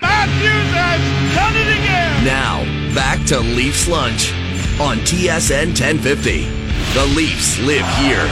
Matthews 0.00 0.70
has 0.74 1.34
done 1.34 1.56
it 1.56 1.68
again. 1.68 2.24
Now, 2.24 2.64
back 2.94 3.24
to 3.26 3.40
Leafs 3.40 3.88
Lunch 3.88 4.32
on 4.80 4.98
TSN 4.98 5.68
1050. 5.68 6.44
The 6.94 7.06
Leafs 7.14 7.58
live 7.60 7.86
here. 7.98 8.26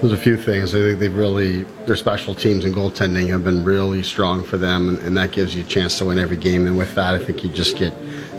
There's 0.00 0.12
a 0.14 0.16
few 0.16 0.38
things. 0.38 0.74
I 0.74 0.78
think 0.78 0.98
they've 0.98 1.14
really, 1.14 1.64
their 1.84 1.94
special 1.94 2.34
teams 2.34 2.64
and 2.64 2.74
goaltending 2.74 3.28
have 3.28 3.44
been 3.44 3.62
really 3.62 4.02
strong 4.02 4.42
for 4.42 4.56
them, 4.56 4.88
and, 4.88 4.98
and 5.00 5.16
that 5.18 5.30
gives 5.30 5.54
you 5.54 5.62
a 5.62 5.66
chance 5.66 5.98
to 5.98 6.06
win 6.06 6.18
every 6.18 6.38
game. 6.38 6.66
And 6.66 6.78
with 6.78 6.94
that, 6.94 7.14
I 7.14 7.18
think 7.18 7.44
you 7.44 7.50
just 7.50 7.76
get 7.76 7.92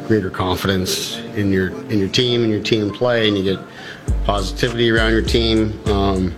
greater 0.08 0.32
confidence 0.32 1.18
in 1.36 1.52
your 1.52 1.70
in 1.92 2.00
your 2.00 2.10
team 2.10 2.42
and 2.42 2.52
your 2.52 2.64
team 2.64 2.90
play, 2.92 3.28
and 3.28 3.38
you 3.38 3.44
get 3.44 3.60
positivity 4.26 4.90
around 4.90 5.12
your 5.12 5.22
team. 5.22 5.80
Um, 5.88 6.36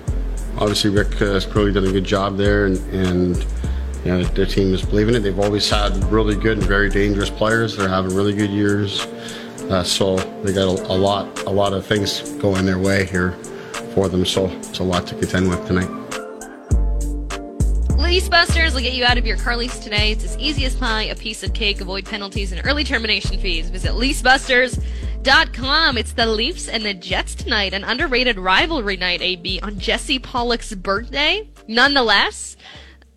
obviously, 0.58 0.90
Rick 0.90 1.14
has 1.16 1.46
clearly 1.46 1.74
done 1.74 1.86
a 1.86 1.92
good 1.92 2.04
job 2.04 2.38
there, 2.38 2.66
and, 2.66 2.78
and 2.94 3.38
you 4.04 4.12
know 4.12 4.24
their 4.24 4.46
team 4.46 4.74
is 4.74 4.82
believing 4.82 5.16
it. 5.16 5.20
They've 5.20 5.40
always 5.40 5.70
had 5.70 5.96
really 6.06 6.36
good 6.36 6.58
and 6.58 6.68
very 6.68 6.90
dangerous 6.90 7.30
players. 7.30 7.78
They're 7.78 7.90
having 7.90 8.16
really 8.16 8.34
good 8.34 8.50
years, 8.50 9.06
uh, 9.70 9.84
so 9.84 10.18
they 10.44 10.54
got 10.54 10.80
a, 10.80 10.92
a 10.92 10.98
lot 10.98 11.44
a 11.44 11.50
lot 11.50 11.74
of 11.74 11.86
things 11.86 12.22
going 12.34 12.66
their 12.66 12.80
way 12.80 13.06
here 13.06 13.32
for 13.94 14.10
them. 14.10 14.26
So 14.26 14.48
it's 14.48 14.80
a 14.80 14.84
lot 14.84 15.08
to 15.08 15.16
contend 15.16 15.50
with 15.50 15.66
tonight. 15.68 15.90
Lease 17.98 18.30
Busters 18.30 18.76
will 18.76 18.82
get 18.82 18.94
you 18.94 19.06
out 19.06 19.18
of 19.18 19.26
your 19.26 19.38
car 19.38 19.58
lease 19.58 19.80
today. 19.80 20.12
It's 20.12 20.24
as 20.24 20.38
easy 20.38 20.66
as 20.66 20.76
pie, 20.76 21.04
a 21.04 21.16
piece 21.16 21.42
of 21.42 21.54
cake. 21.54 21.82
Avoid 21.82 22.06
penalties 22.06 22.52
and 22.52 22.62
early 22.64 22.84
termination 22.84 23.40
fees. 23.40 23.70
Visit 23.70 23.94
leasebusters.com. 23.94 24.84
It's 25.98 26.12
the 26.12 26.26
Leafs 26.26 26.68
and 26.68 26.84
the 26.84 26.94
Jets 26.94 27.34
tonight, 27.34 27.74
an 27.74 27.86
underrated 27.86 28.38
rivalry 28.38 28.98
night, 28.98 29.22
AB, 29.22 29.62
on 29.62 29.80
Jesse 29.80 30.20
Pollock's 30.20 30.74
birthday. 30.76 31.48
Nonetheless, 31.66 32.58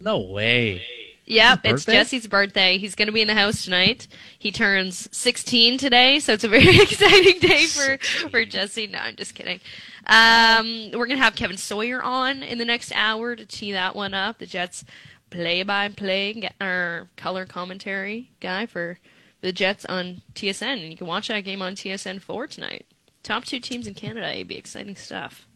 No 0.00 0.20
way. 0.20 0.82
Yep, 1.24 1.61
it's? 1.64 1.84
Jesse's 1.84 2.28
birthday. 2.28 2.78
He's 2.78 2.94
going 2.94 3.07
to 3.07 3.12
be 3.12 3.22
in 3.22 3.26
the 3.26 3.34
house 3.34 3.64
tonight. 3.64 4.07
He 4.38 4.52
turns 4.52 5.09
16 5.11 5.78
today, 5.78 6.20
so 6.20 6.34
it's 6.34 6.44
a 6.44 6.48
very 6.48 6.80
exciting 6.80 7.40
day 7.40 7.64
for, 7.66 7.98
for 8.30 8.44
Jesse. 8.44 8.86
No, 8.86 9.00
I'm 9.00 9.16
just 9.16 9.34
kidding. 9.34 9.59
Um, 10.07 10.92
we're 10.92 11.07
going 11.07 11.18
to 11.18 11.24
have 11.24 11.34
Kevin 11.34 11.57
Sawyer 11.57 12.00
on 12.00 12.44
in 12.44 12.59
the 12.59 12.64
next 12.64 12.92
hour 12.94 13.34
to 13.34 13.44
tee 13.44 13.72
that 13.72 13.96
one 13.96 14.14
up. 14.14 14.38
The 14.38 14.46
Jets 14.46 14.84
play-by-play 15.30 16.50
or 16.61 17.09
color 17.16 17.46
commentary 17.46 18.30
guy 18.38 18.66
for 18.66 19.00
the 19.41 19.53
Jets 19.53 19.84
on 19.84 20.22
TSN, 20.34 20.82
and 20.82 20.91
you 20.91 20.97
can 20.97 21.07
watch 21.07 21.28
that 21.28 21.41
game 21.41 21.62
on 21.62 21.74
TSN 21.74 22.20
4 22.20 22.47
tonight. 22.47 22.87
Top 23.22 23.45
two 23.45 23.61
teams 23.61 23.87
in 23.87 23.95
Canada. 23.95 24.32
It'd 24.34 24.49
be 24.49 24.57
exciting 24.57 24.97
stuff. 24.97 25.47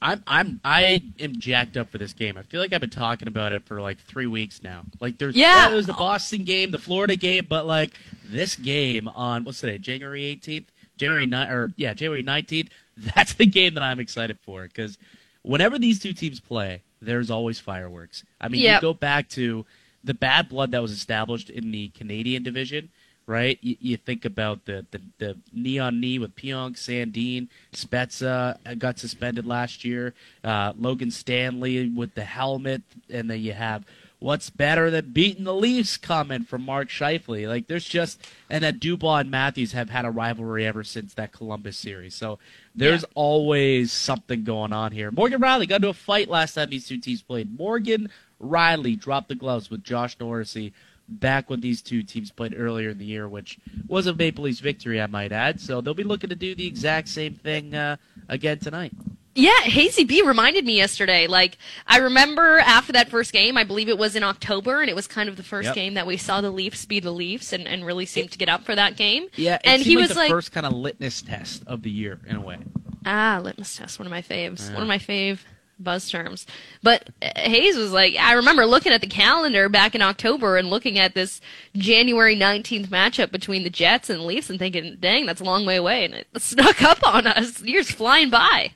I'm 0.00 0.22
I'm 0.28 0.60
I 0.64 1.02
am 1.18 1.40
jacked 1.40 1.76
up 1.76 1.90
for 1.90 1.98
this 1.98 2.12
game. 2.12 2.38
I 2.38 2.42
feel 2.42 2.60
like 2.60 2.72
I've 2.72 2.80
been 2.80 2.88
talking 2.88 3.26
about 3.26 3.52
it 3.52 3.64
for 3.64 3.80
like 3.80 3.98
three 3.98 4.28
weeks 4.28 4.62
now. 4.62 4.82
Like 5.00 5.18
there's 5.18 5.34
Yeah. 5.34 5.68
there's 5.70 5.86
the 5.86 5.92
Boston 5.92 6.44
game, 6.44 6.70
the 6.70 6.78
Florida 6.78 7.16
game, 7.16 7.46
but 7.48 7.66
like 7.66 7.94
this 8.24 8.54
game 8.54 9.08
on 9.08 9.42
what's 9.42 9.60
today, 9.60 9.76
January 9.78 10.22
18th, 10.40 10.66
January 10.96 11.26
9 11.26 11.48
or 11.50 11.72
yeah, 11.76 11.94
January 11.94 12.22
19th. 12.22 12.68
That's 13.16 13.34
the 13.34 13.46
game 13.46 13.74
that 13.74 13.82
I'm 13.82 13.98
excited 13.98 14.38
for 14.40 14.62
because 14.68 14.98
whenever 15.42 15.80
these 15.80 15.98
two 15.98 16.12
teams 16.12 16.38
play, 16.38 16.82
there's 17.02 17.28
always 17.30 17.58
fireworks. 17.58 18.22
I 18.40 18.48
mean, 18.48 18.60
Yep. 18.62 18.80
you 18.82 18.88
go 18.88 18.94
back 18.94 19.28
to 19.30 19.66
the 20.04 20.14
bad 20.14 20.48
blood 20.48 20.70
that 20.70 20.80
was 20.82 20.92
established 20.92 21.50
in 21.50 21.72
the 21.72 21.88
Canadian 21.88 22.44
division, 22.44 22.88
right? 23.28 23.58
You, 23.60 23.76
you 23.80 23.96
think 23.96 24.24
about 24.24 24.64
the, 24.64 24.84
the, 24.90 25.00
the 25.18 25.36
knee 25.52 25.78
on 25.78 26.00
knee 26.00 26.18
with 26.18 26.34
Pionk, 26.34 26.76
Sandin, 26.76 27.48
Spezza 27.72 28.58
uh, 28.66 28.74
got 28.74 28.98
suspended 28.98 29.46
last 29.46 29.84
year, 29.84 30.14
uh, 30.42 30.72
Logan 30.76 31.10
Stanley 31.10 31.88
with 31.90 32.14
the 32.14 32.24
helmet, 32.24 32.82
and 33.10 33.30
then 33.30 33.40
you 33.40 33.52
have 33.52 33.84
what's 34.20 34.50
better 34.50 34.90
than 34.90 35.12
beating 35.12 35.44
the 35.44 35.54
Leafs 35.54 35.96
comment 35.96 36.48
from 36.48 36.64
Mark 36.64 36.88
Scheifele. 36.88 37.46
Like 37.46 37.68
there's 37.68 37.84
just 37.84 38.20
and 38.50 38.64
that 38.64 38.80
Dubois 38.80 39.18
and 39.18 39.30
Matthews 39.30 39.72
have 39.72 39.90
had 39.90 40.04
a 40.04 40.10
rivalry 40.10 40.66
ever 40.66 40.82
since 40.82 41.14
that 41.14 41.30
Columbus 41.30 41.76
series. 41.78 42.16
So 42.16 42.40
there's 42.74 43.02
Yeah. 43.02 43.08
always 43.14 43.92
something 43.92 44.42
going 44.42 44.72
on 44.72 44.90
here. 44.90 45.12
Morgan 45.12 45.40
Rielly 45.40 45.68
got 45.68 45.76
into 45.76 45.88
a 45.90 45.94
fight 45.94 46.28
last 46.28 46.54
time 46.54 46.70
these 46.70 46.88
two 46.88 46.98
teams 46.98 47.22
played. 47.22 47.56
Morgan 47.56 48.08
Rielly 48.42 48.98
dropped 48.98 49.28
the 49.28 49.34
gloves 49.36 49.70
with 49.70 49.84
Josh 49.84 50.16
Norrisy 50.18 50.72
back 51.08 51.48
when 51.50 51.60
these 51.60 51.80
two 51.82 52.02
teams 52.02 52.30
played 52.30 52.54
earlier 52.56 52.90
in 52.90 52.98
the 52.98 53.04
year, 53.06 53.28
which 53.28 53.58
was 53.86 54.06
a 54.06 54.14
Maple 54.14 54.44
Leafs 54.44 54.60
victory, 54.60 55.00
I 55.00 55.06
might 55.06 55.32
add. 55.32 55.60
So 55.60 55.80
they'll 55.80 55.94
be 55.94 56.04
looking 56.04 56.30
to 56.30 56.36
do 56.36 56.54
the 56.54 56.66
exact 56.66 57.08
same 57.08 57.34
thing 57.34 57.74
uh, 57.74 57.96
again 58.28 58.58
tonight. 58.58 58.92
Yeah, 59.34 59.60
Hazy 59.60 60.02
B 60.02 60.20
reminded 60.22 60.64
me 60.64 60.76
yesterday. 60.76 61.28
Like, 61.28 61.58
I 61.86 61.98
remember 61.98 62.58
after 62.58 62.92
that 62.94 63.08
first 63.08 63.32
game, 63.32 63.56
I 63.56 63.62
believe 63.62 63.88
it 63.88 63.96
was 63.96 64.16
in 64.16 64.24
October, 64.24 64.80
and 64.80 64.90
it 64.90 64.96
was 64.96 65.06
kind 65.06 65.28
of 65.28 65.36
the 65.36 65.44
first 65.44 65.66
Yep. 65.66 65.74
game 65.76 65.94
that 65.94 66.08
we 66.08 66.16
saw 66.16 66.40
the 66.40 66.50
Leafs 66.50 66.84
be 66.86 66.98
the 66.98 67.12
Leafs 67.12 67.52
and, 67.52 67.68
and 67.68 67.86
really 67.86 68.04
seemed 68.04 68.32
to 68.32 68.38
get 68.38 68.48
up 68.48 68.64
for 68.64 68.74
that 68.74 68.96
game. 68.96 69.28
Yeah, 69.36 69.54
it 69.56 69.60
and 69.64 69.80
he 69.82 69.94
like 69.96 70.02
was 70.02 70.08
the 70.10 70.14
like, 70.16 70.30
first 70.30 70.50
kind 70.50 70.66
of 70.66 70.72
litmus 70.72 71.22
test 71.22 71.62
of 71.68 71.82
the 71.82 71.90
year 71.90 72.18
in 72.26 72.34
a 72.34 72.40
way. 72.40 72.58
ah, 73.06 73.38
litmus 73.40 73.76
test, 73.76 74.00
one 74.00 74.06
of 74.06 74.10
my 74.10 74.22
faves, 74.22 74.66
Yeah. 74.68 74.74
one 74.74 74.82
of 74.82 74.88
my 74.88 74.98
fave 74.98 75.38
buzz 75.78 76.10
terms. 76.10 76.46
But 76.82 77.10
uh, 77.22 77.30
Hayes 77.36 77.76
was 77.76 77.92
like, 77.92 78.14
I 78.16 78.32
remember 78.32 78.66
looking 78.66 78.92
at 78.92 79.00
the 79.00 79.06
calendar 79.06 79.68
back 79.68 79.94
in 79.94 80.02
October 80.02 80.56
and 80.56 80.70
looking 80.70 80.98
at 80.98 81.14
this 81.14 81.40
January 81.76 82.36
19th 82.36 82.88
matchup 82.88 83.30
between 83.30 83.64
the 83.64 83.70
Jets 83.70 84.10
and 84.10 84.20
the 84.20 84.24
Leafs 84.24 84.50
and 84.50 84.58
thinking, 84.58 84.96
dang, 85.00 85.26
that's 85.26 85.40
a 85.40 85.44
long 85.44 85.64
way 85.66 85.76
away. 85.76 86.04
And 86.04 86.14
it 86.14 86.28
snuck 86.38 86.82
up 86.82 87.06
on 87.06 87.26
us. 87.26 87.62
Years 87.62 87.90
flying 87.90 88.30
by. 88.30 88.72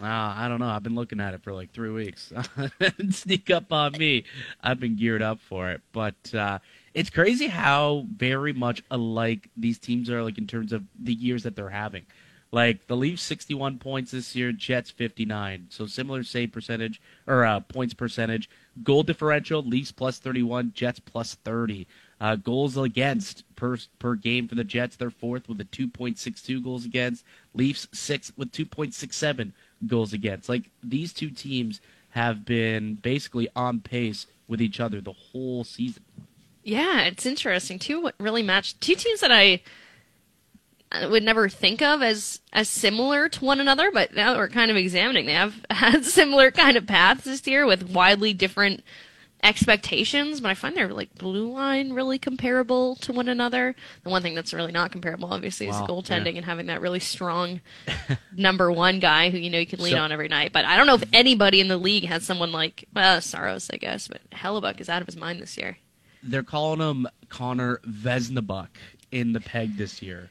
Uh, 0.00 0.06
I 0.06 0.48
don't 0.48 0.58
know. 0.58 0.66
I've 0.66 0.82
been 0.82 0.96
looking 0.96 1.20
at 1.20 1.34
it 1.34 1.42
for 1.42 1.52
like 1.52 1.72
three 1.72 1.90
weeks. 1.90 2.32
Sneak 3.10 3.50
up 3.50 3.72
on 3.72 3.92
me. 3.92 4.24
I've 4.60 4.80
been 4.80 4.96
geared 4.96 5.22
up 5.22 5.40
for 5.40 5.70
it. 5.70 5.82
But 5.92 6.34
uh, 6.34 6.58
it's 6.94 7.10
crazy 7.10 7.46
how 7.46 8.06
very 8.16 8.52
much 8.52 8.82
alike 8.90 9.50
these 9.56 9.78
teams 9.78 10.10
are, 10.10 10.22
like 10.22 10.38
in 10.38 10.48
terms 10.48 10.72
of 10.72 10.82
the 10.98 11.14
years 11.14 11.44
that 11.44 11.54
they're 11.54 11.70
having. 11.70 12.06
Like 12.54 12.86
the 12.86 12.96
Leafs, 12.96 13.22
61 13.22 13.78
points 13.78 14.12
this 14.12 14.36
year. 14.36 14.52
Jets, 14.52 14.88
59. 14.88 15.66
So 15.70 15.86
similar 15.86 16.22
save 16.22 16.52
percentage 16.52 17.02
or 17.26 17.44
uh, 17.44 17.58
points 17.58 17.94
percentage. 17.94 18.48
Goal 18.84 19.02
differential: 19.02 19.60
Leafs 19.60 19.90
plus 19.90 20.20
31, 20.20 20.70
Jets 20.72 21.00
plus 21.00 21.34
30. 21.34 21.88
Uh, 22.20 22.36
goals 22.36 22.76
against 22.76 23.42
per 23.56 23.76
per 23.98 24.14
game 24.14 24.46
for 24.46 24.54
the 24.54 24.62
Jets, 24.62 24.94
they're 24.94 25.10
fourth 25.10 25.48
with 25.48 25.60
a 25.60 25.64
2.62 25.64 26.62
goals 26.62 26.84
against. 26.84 27.24
Leafs 27.54 27.88
sixth 27.92 28.32
with 28.36 28.52
2.67 28.52 29.50
goals 29.88 30.12
against. 30.12 30.48
Like 30.48 30.70
these 30.80 31.12
two 31.12 31.30
teams 31.30 31.80
have 32.10 32.44
been 32.44 32.94
basically 32.94 33.48
on 33.56 33.80
pace 33.80 34.28
with 34.46 34.62
each 34.62 34.78
other 34.78 35.00
the 35.00 35.12
whole 35.12 35.64
season. 35.64 36.04
Yeah, 36.62 37.00
it's 37.00 37.26
interesting. 37.26 37.80
Two 37.80 38.12
really 38.20 38.44
matched 38.44 38.80
two 38.80 38.94
teams 38.94 39.18
that 39.18 39.32
I 39.32 39.42
I 39.42 39.60
Uh, 40.94 41.08
would 41.08 41.22
never 41.22 41.48
think 41.48 41.82
of 41.82 42.02
as 42.02 42.40
as 42.52 42.68
similar 42.68 43.28
to 43.28 43.44
one 43.44 43.60
another, 43.60 43.90
but 43.90 44.14
now 44.14 44.36
we're 44.36 44.48
kind 44.48 44.70
of 44.70 44.76
examining. 44.76 45.26
They 45.26 45.32
have 45.32 45.54
had 45.70 46.04
similar 46.04 46.50
kind 46.50 46.76
of 46.76 46.86
paths 46.86 47.24
this 47.24 47.46
year 47.46 47.66
with 47.66 47.90
widely 47.90 48.32
different 48.32 48.84
expectations, 49.42 50.40
but 50.40 50.48
I 50.50 50.54
find 50.54 50.74
their 50.76 50.88
like 50.88 51.14
blue 51.16 51.52
line 51.52 51.92
really 51.92 52.18
comparable 52.18 52.96
to 52.96 53.12
one 53.12 53.28
another. 53.28 53.74
The 54.02 54.10
one 54.10 54.22
thing 54.22 54.34
that's 54.34 54.54
really 54.54 54.72
not 54.72 54.90
comparable, 54.92 55.32
obviously, 55.32 55.68
is 55.68 55.74
Wow, 55.74 55.86
goaltending 55.86 56.32
yeah. 56.32 56.38
and 56.38 56.44
having 56.46 56.66
that 56.66 56.80
really 56.80 57.00
strong 57.00 57.60
number 58.36 58.72
one 58.72 59.00
guy 59.00 59.30
who 59.30 59.38
you 59.38 59.50
know 59.50 59.58
you 59.58 59.66
can 59.66 59.80
lean 59.82 59.92
So- 59.94 59.98
on 60.00 60.12
every 60.12 60.28
night. 60.28 60.52
But 60.52 60.64
I 60.64 60.76
don't 60.76 60.86
know 60.86 60.94
if 60.94 61.04
anybody 61.12 61.60
in 61.60 61.68
the 61.68 61.76
league 61.76 62.06
has 62.06 62.24
someone 62.24 62.52
like 62.52 62.86
well, 62.94 63.20
Saros, 63.20 63.70
I 63.72 63.76
guess, 63.76 64.08
but 64.08 64.20
Hellebuyck 64.30 64.80
is 64.80 64.88
out 64.88 65.02
of 65.02 65.06
his 65.06 65.16
mind 65.16 65.40
this 65.40 65.56
year. 65.58 65.76
They're 66.22 66.42
calling 66.42 66.80
him 66.80 67.06
Connor 67.28 67.80
Vesnabuck 67.86 68.68
in 69.12 69.32
the 69.34 69.40
peg 69.40 69.76
this 69.76 70.00
year. 70.00 70.30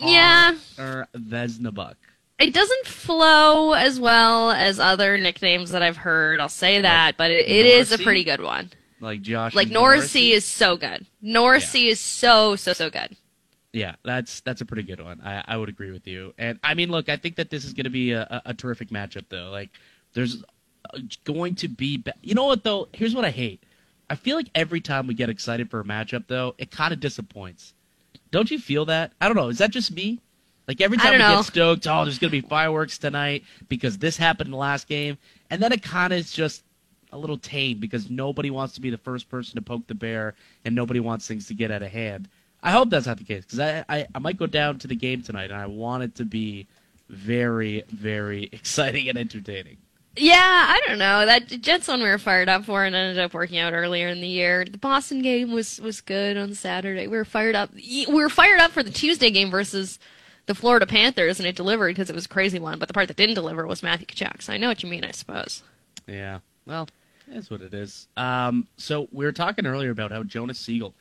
Yeah. 0.00 0.56
Connor 0.76 1.08
Vesnabuck. 1.14 1.94
It 2.38 2.52
doesn't 2.52 2.86
flow 2.86 3.72
as 3.72 4.00
well 4.00 4.50
as 4.50 4.80
other 4.80 5.16
nicknames 5.18 5.70
that 5.70 5.82
I've 5.82 5.96
heard. 5.96 6.40
I'll 6.40 6.48
say 6.48 6.80
that, 6.80 7.16
but 7.16 7.30
it, 7.30 7.48
it 7.48 7.66
is 7.66 7.92
a 7.92 7.98
pretty 7.98 8.24
good 8.24 8.42
one. 8.42 8.70
Like 9.00 9.22
Josh. 9.22 9.54
Like 9.54 9.68
Norrisy 9.68 10.30
is 10.30 10.44
so 10.44 10.76
good. 10.76 11.06
Norrisy 11.22 11.88
is 11.88 12.00
so 12.00 12.56
so 12.56 12.72
so 12.72 12.90
good. 12.90 13.16
Yeah, 13.72 13.96
that's 14.04 14.40
that's 14.40 14.60
a 14.60 14.64
pretty 14.64 14.84
good 14.84 15.00
one. 15.00 15.20
I, 15.20 15.44
I 15.46 15.56
would 15.56 15.68
agree 15.68 15.90
with 15.90 16.06
you. 16.06 16.32
And 16.38 16.58
I 16.62 16.74
mean, 16.74 16.90
look, 16.90 17.08
I 17.08 17.16
think 17.16 17.36
that 17.36 17.50
this 17.50 17.64
is 17.64 17.72
going 17.72 17.84
to 17.84 17.90
be 17.90 18.12
a, 18.12 18.42
a, 18.46 18.54
terrific 18.54 18.90
matchup, 18.90 19.24
though. 19.28 19.50
Like, 19.50 19.70
there's 20.12 20.44
uh, 20.92 20.98
going 21.24 21.56
to 21.56 21.68
be, 21.68 21.98
ba- 21.98 22.14
you 22.22 22.34
know 22.34 22.44
what 22.44 22.62
though? 22.62 22.88
Here's 22.92 23.14
what 23.14 23.24
I 23.24 23.30
hate. 23.30 23.64
I 24.08 24.14
feel 24.14 24.36
like 24.36 24.48
every 24.54 24.80
time 24.80 25.06
we 25.06 25.14
get 25.14 25.28
excited 25.28 25.70
for 25.70 25.80
a 25.80 25.84
matchup, 25.84 26.28
though, 26.28 26.54
it 26.56 26.70
kind 26.70 26.92
of 26.92 27.00
disappoints. 27.00 27.74
Don't 28.34 28.50
you 28.50 28.58
feel 28.58 28.86
that? 28.86 29.12
I 29.20 29.28
don't 29.28 29.36
know. 29.36 29.46
Is 29.46 29.58
that 29.58 29.70
just 29.70 29.92
me? 29.92 30.18
Like 30.66 30.80
every 30.80 30.98
time 30.98 31.12
we 31.12 31.18
know. 31.18 31.36
get 31.36 31.44
stoked, 31.44 31.86
oh, 31.86 32.04
there's 32.04 32.18
going 32.18 32.32
to 32.32 32.42
be 32.42 32.44
fireworks 32.44 32.98
tonight 32.98 33.44
because 33.68 33.98
this 33.98 34.16
happened 34.16 34.48
in 34.48 34.50
the 34.50 34.56
last 34.56 34.88
game, 34.88 35.18
and 35.50 35.62
then 35.62 35.70
it 35.70 35.84
kind 35.84 36.12
of 36.12 36.18
is 36.18 36.32
just 36.32 36.64
a 37.12 37.16
little 37.16 37.38
tame 37.38 37.78
because 37.78 38.10
nobody 38.10 38.50
wants 38.50 38.74
to 38.74 38.80
be 38.80 38.90
the 38.90 38.98
first 38.98 39.28
person 39.28 39.54
to 39.54 39.62
poke 39.62 39.86
the 39.86 39.94
bear, 39.94 40.34
and 40.64 40.74
nobody 40.74 40.98
wants 40.98 41.28
things 41.28 41.46
to 41.46 41.54
get 41.54 41.70
out 41.70 41.84
of 41.84 41.92
hand. 41.92 42.28
I 42.60 42.72
hope 42.72 42.90
that's 42.90 43.06
not 43.06 43.18
the 43.18 43.24
case 43.24 43.44
because 43.44 43.60
I, 43.60 43.84
I 43.88 44.08
I 44.12 44.18
might 44.18 44.36
go 44.36 44.48
down 44.48 44.80
to 44.80 44.88
the 44.88 44.96
game 44.96 45.22
tonight, 45.22 45.52
and 45.52 45.60
I 45.60 45.66
want 45.66 46.02
it 46.02 46.16
to 46.16 46.24
be 46.24 46.66
very 47.08 47.84
very 47.86 48.42
exciting 48.52 49.08
and 49.08 49.16
entertaining. 49.16 49.76
Yeah, 50.16 50.66
I 50.68 50.80
don't 50.86 50.98
know. 50.98 51.26
That 51.26 51.48
Jets 51.48 51.88
one 51.88 52.00
we 52.00 52.08
were 52.08 52.18
fired 52.18 52.48
up 52.48 52.64
for 52.64 52.84
and 52.84 52.94
ended 52.94 53.18
up 53.18 53.34
working 53.34 53.58
out 53.58 53.72
earlier 53.72 54.08
in 54.08 54.20
the 54.20 54.28
year. 54.28 54.64
The 54.64 54.78
Boston 54.78 55.22
game 55.22 55.52
was 55.52 55.80
was 55.80 56.00
good 56.00 56.36
on 56.36 56.54
Saturday. 56.54 57.06
We 57.08 57.16
were 57.16 57.24
fired 57.24 57.56
up. 57.56 57.70
We 57.74 58.06
were 58.08 58.28
fired 58.28 58.60
up 58.60 58.70
for 58.70 58.82
the 58.82 58.90
Tuesday 58.90 59.30
game 59.30 59.50
versus 59.50 59.98
the 60.46 60.54
Florida 60.54 60.86
Panthers, 60.86 61.40
and 61.40 61.48
it 61.48 61.56
delivered 61.56 61.88
because 61.88 62.10
it 62.10 62.14
was 62.14 62.26
a 62.26 62.28
crazy 62.28 62.60
one. 62.60 62.78
But 62.78 62.88
the 62.88 62.94
part 62.94 63.08
that 63.08 63.16
didn't 63.16 63.34
deliver 63.34 63.66
was 63.66 63.82
Matthew 63.82 64.06
Tkachuk. 64.06 64.42
So 64.42 64.52
I 64.52 64.56
know 64.56 64.68
what 64.68 64.82
you 64.82 64.88
mean, 64.88 65.04
I 65.04 65.10
suppose. 65.10 65.62
Yeah. 66.06 66.40
Well, 66.66 66.88
that's 67.26 67.50
what 67.50 67.62
it 67.62 67.74
is. 67.74 68.06
Um, 68.16 68.68
so 68.76 69.08
we 69.10 69.24
were 69.24 69.32
talking 69.32 69.66
earlier 69.66 69.90
about 69.90 70.12
how 70.12 70.22
Jonas 70.22 70.58
Siegel 70.58 70.94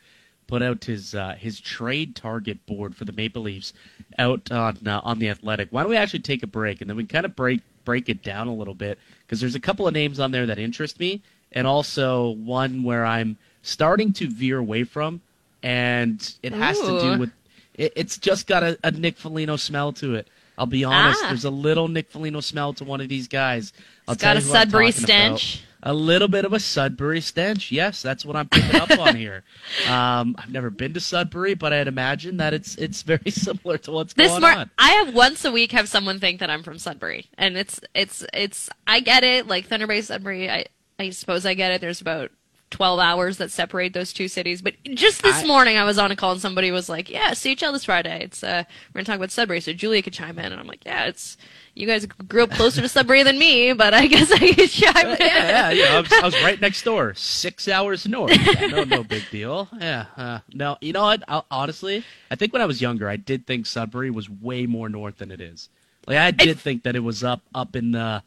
put 0.48 0.62
out 0.62 0.84
his 0.84 1.14
uh, 1.14 1.36
his 1.38 1.60
trade 1.60 2.16
target 2.16 2.66
board 2.66 2.96
for 2.96 3.06
the 3.06 3.12
Maple 3.12 3.44
Leafs 3.44 3.74
out 4.18 4.52
on 4.52 4.78
uh, 4.88 5.02
on 5.04 5.20
the 5.20 5.30
Athletic. 5.30 5.70
Why 5.72 5.84
don't 5.84 5.92
we 5.92 5.98
actually 5.98 6.20
take 6.20 6.42
a 6.42 6.48
break 6.48 6.82
and 6.82 6.90
then 6.90 6.98
we 6.98 7.06
kind 7.06 7.26
of 7.26 7.36
break 7.36 7.62
break 7.86 8.10
it 8.10 8.24
down 8.24 8.48
a 8.48 8.54
little 8.54 8.74
bit 8.74 8.98
because 9.26 9.40
there's 9.40 9.56
a 9.56 9.60
couple 9.60 9.88
of 9.88 9.94
names 9.94 10.20
on 10.20 10.32
there 10.32 10.46
that 10.46 10.60
interest 10.60 11.00
me 11.00 11.22
and 11.52 11.68
also 11.68 12.32
one 12.32 12.84
where 12.84 13.06
I'm 13.06 13.38
starting 13.62 14.12
to 14.14 14.28
veer 14.28 14.58
away 14.58 14.84
from, 14.84 15.22
and 15.62 16.36
it 16.44 16.54
has 16.54 16.80
to 16.80 17.00
do 17.00 17.20
with 17.20 17.32
it, 17.76 17.94
it's 17.96 18.18
just 18.18 18.48
got 18.48 18.64
a, 18.64 18.78
a 18.84 18.92
Nick 18.92 19.18
Foligno 19.18 19.56
smell 19.56 19.94
to 19.94 20.16
it. 20.16 20.28
I'll 20.58 20.66
be 20.68 20.84
honest. 20.84 21.20
Ah. 21.24 21.30
There's 21.30 21.46
a 21.46 21.50
little 21.50 21.88
Nick 21.88 22.10
Foligno 22.12 22.40
smell 22.40 22.74
to 22.74 22.84
one 22.84 23.02
of 23.02 23.10
these 23.10 23.28
guys. 23.28 23.74
I'll 24.08 24.14
It's 24.14 24.22
got 24.22 24.38
a 24.38 24.40
you 24.40 24.46
who 24.46 24.52
I'm 24.54 24.62
Sudbury 24.62 24.92
stench. 24.92 25.56
about. 25.56 25.68
A 25.86 25.94
little 25.94 26.30
bit 26.30 26.46
of 26.46 26.54
a 26.54 26.60
Sudbury 26.62 27.20
stench. 27.20 27.70
Yes, 27.72 28.02
that's 28.02 28.26
what 28.26 28.38
I'm 28.38 28.48
picking 28.48 28.80
up 28.80 28.98
on 28.98 29.16
here. 29.16 29.44
Um, 29.90 30.36
I've 30.38 30.50
never 30.52 30.70
been 30.70 30.94
to 30.94 31.00
Sudbury, 31.00 31.56
but 31.56 31.74
I'd 31.74 31.88
imagine 31.88 32.38
that 32.38 32.54
it's 32.54 32.76
it's 32.76 33.02
very 33.02 33.32
similar 33.32 33.78
to 33.80 33.92
what's 33.92 34.14
This 34.14 34.30
going 34.30 34.42
mar- 34.42 34.56
on. 34.56 34.70
I 34.78 34.92
have 34.92 35.14
once 35.14 35.44
a 35.46 35.52
week 35.52 35.72
have 35.74 35.90
someone 35.90 36.20
think 36.20 36.40
that 36.40 36.50
I'm 36.50 36.64
from 36.64 36.78
Sudbury, 36.78 37.26
and 37.38 37.58
it's 37.58 37.82
it's 37.94 38.24
it's 38.34 38.70
I 38.88 39.00
get 39.02 39.24
it. 39.24 39.48
Like 39.48 39.68
Thunder 39.68 39.88
Bay 39.88 40.02
Sudbury, 40.02 40.50
I 40.50 40.66
I 41.00 41.10
suppose 41.10 41.46
I 41.46 41.54
get 41.54 41.72
it. 41.72 41.82
There's 41.82 42.02
about 42.02 42.32
12 42.74 43.00
hours 43.00 43.38
that 43.38 43.52
separate 43.52 43.94
those 43.94 44.12
two 44.12 44.28
cities. 44.28 44.62
But 44.62 44.74
just 44.84 45.22
this 45.22 45.44
I- 45.44 45.46
morning, 45.46 45.78
I 45.78 45.86
was 45.86 45.98
on 45.98 46.12
a 46.12 46.16
call 46.16 46.34
and 46.34 46.42
somebody 46.42 46.72
was 46.72 46.90
like, 46.90 47.10
"Yeah, 47.10 47.32
CHL 47.32 47.72
this 47.72 47.86
Friday. 47.86 48.24
It's 48.24 48.44
uh, 48.44 48.64
we're 48.94 49.00
gonna 49.00 49.06
talk 49.06 49.16
about 49.18 49.32
Sudbury, 49.32 49.62
so 49.62 49.72
Julia 49.72 50.02
could 50.02 50.14
chime 50.14 50.38
in." 50.40 50.52
And 50.52 50.60
I'm 50.60 50.68
like, 50.68 50.84
"Yeah, 50.86 51.06
it's 51.06 51.38
you 51.76 51.88
guys 51.88 52.06
grew 52.06 52.44
up 52.44 52.52
closer 52.52 52.82
to 52.82 52.90
Sudbury 52.90 53.24
than 53.24 53.38
me, 53.40 53.74
but 53.74 53.94
I 53.94 54.08
guess 54.08 54.32
I 54.32 54.54
could 54.54 54.70
chime 54.70 55.08
in." 55.08 55.18
yeah, 55.20 55.70
yeah, 55.70 55.86
know, 55.86 55.98
I 55.98 56.00
was, 56.02 56.14
I 56.14 56.26
was 56.26 56.44
right 56.44 56.60
next 56.60 56.84
door, 56.84 57.14
six 57.14 57.68
hours 57.68 58.08
north. 58.08 58.32
Yeah, 58.32 58.68
no, 58.68 58.84
no 58.84 59.04
big 59.04 59.24
deal. 59.32 59.70
Yeah, 59.80 60.06
uh, 60.18 60.40
no, 60.54 60.78
you 60.82 60.94
know 60.94 61.04
what? 61.04 61.24
i 61.28 61.42
honestly, 61.52 62.04
I 62.32 62.36
think 62.36 62.54
when 62.54 62.62
I 62.62 62.66
was 62.66 62.82
younger, 62.82 63.08
I 63.08 63.18
did 63.18 63.46
think 63.46 63.68
Sudbury 63.68 64.10
was 64.10 64.30
way 64.30 64.66
more 64.66 64.90
north 64.90 65.18
than 65.20 65.30
it 65.32 65.40
is. 65.40 65.70
Like 66.08 66.18
I 66.18 66.32
did 66.32 66.60
think 66.60 66.84
that 66.84 66.96
it 66.96 67.00
was 67.00 67.24
up, 67.24 67.42
up 67.56 67.76
in 67.76 67.92
the, 67.92 68.24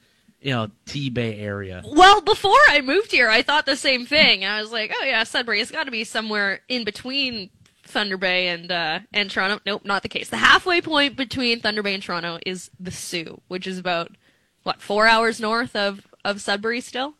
you 0.47 0.53
know, 0.53 0.71
T 0.85 1.11
Bay 1.11 1.41
area. 1.41 1.83
Well, 1.85 2.21
before 2.21 2.53
I 2.69 2.81
moved 2.81 3.11
here, 3.11 3.29
I 3.29 3.43
thought 3.43 3.67
the 3.67 3.75
same 3.75 4.07
thing. 4.07 4.45
I 4.45 4.61
was 4.63 4.71
like, 4.71 4.93
"Oh 4.95 5.05
yeah, 5.05 5.25
Sudbury. 5.25 5.61
It's 5.61 5.73
got 5.73 5.85
to 5.85 5.91
be 5.91 6.05
somewhere 6.05 6.61
in 6.69 6.85
between 6.85 7.51
Thunder 7.83 8.17
Bay 8.17 8.47
and 8.47 8.71
uh, 8.71 9.01
and 9.13 9.29
Toronto." 9.29 9.59
Nope, 9.67 9.85
not 9.85 10.05
the 10.05 10.09
case. 10.09 10.29
The 10.29 10.37
halfway 10.37 10.81
point 10.81 11.17
between 11.17 11.59
Thunder 11.59 11.83
Bay 11.83 11.95
and 11.95 12.03
Toronto 12.03 12.39
is 12.47 12.71
the 12.79 12.93
Soo, 12.93 13.41
which 13.49 13.67
is 13.67 13.77
about 13.77 14.13
what 14.63 14.81
four 14.81 15.09
hours 15.09 15.41
north 15.41 15.75
of 15.75 16.07
of 16.25 16.41
Sudbury. 16.41 16.81
Still, 16.81 17.15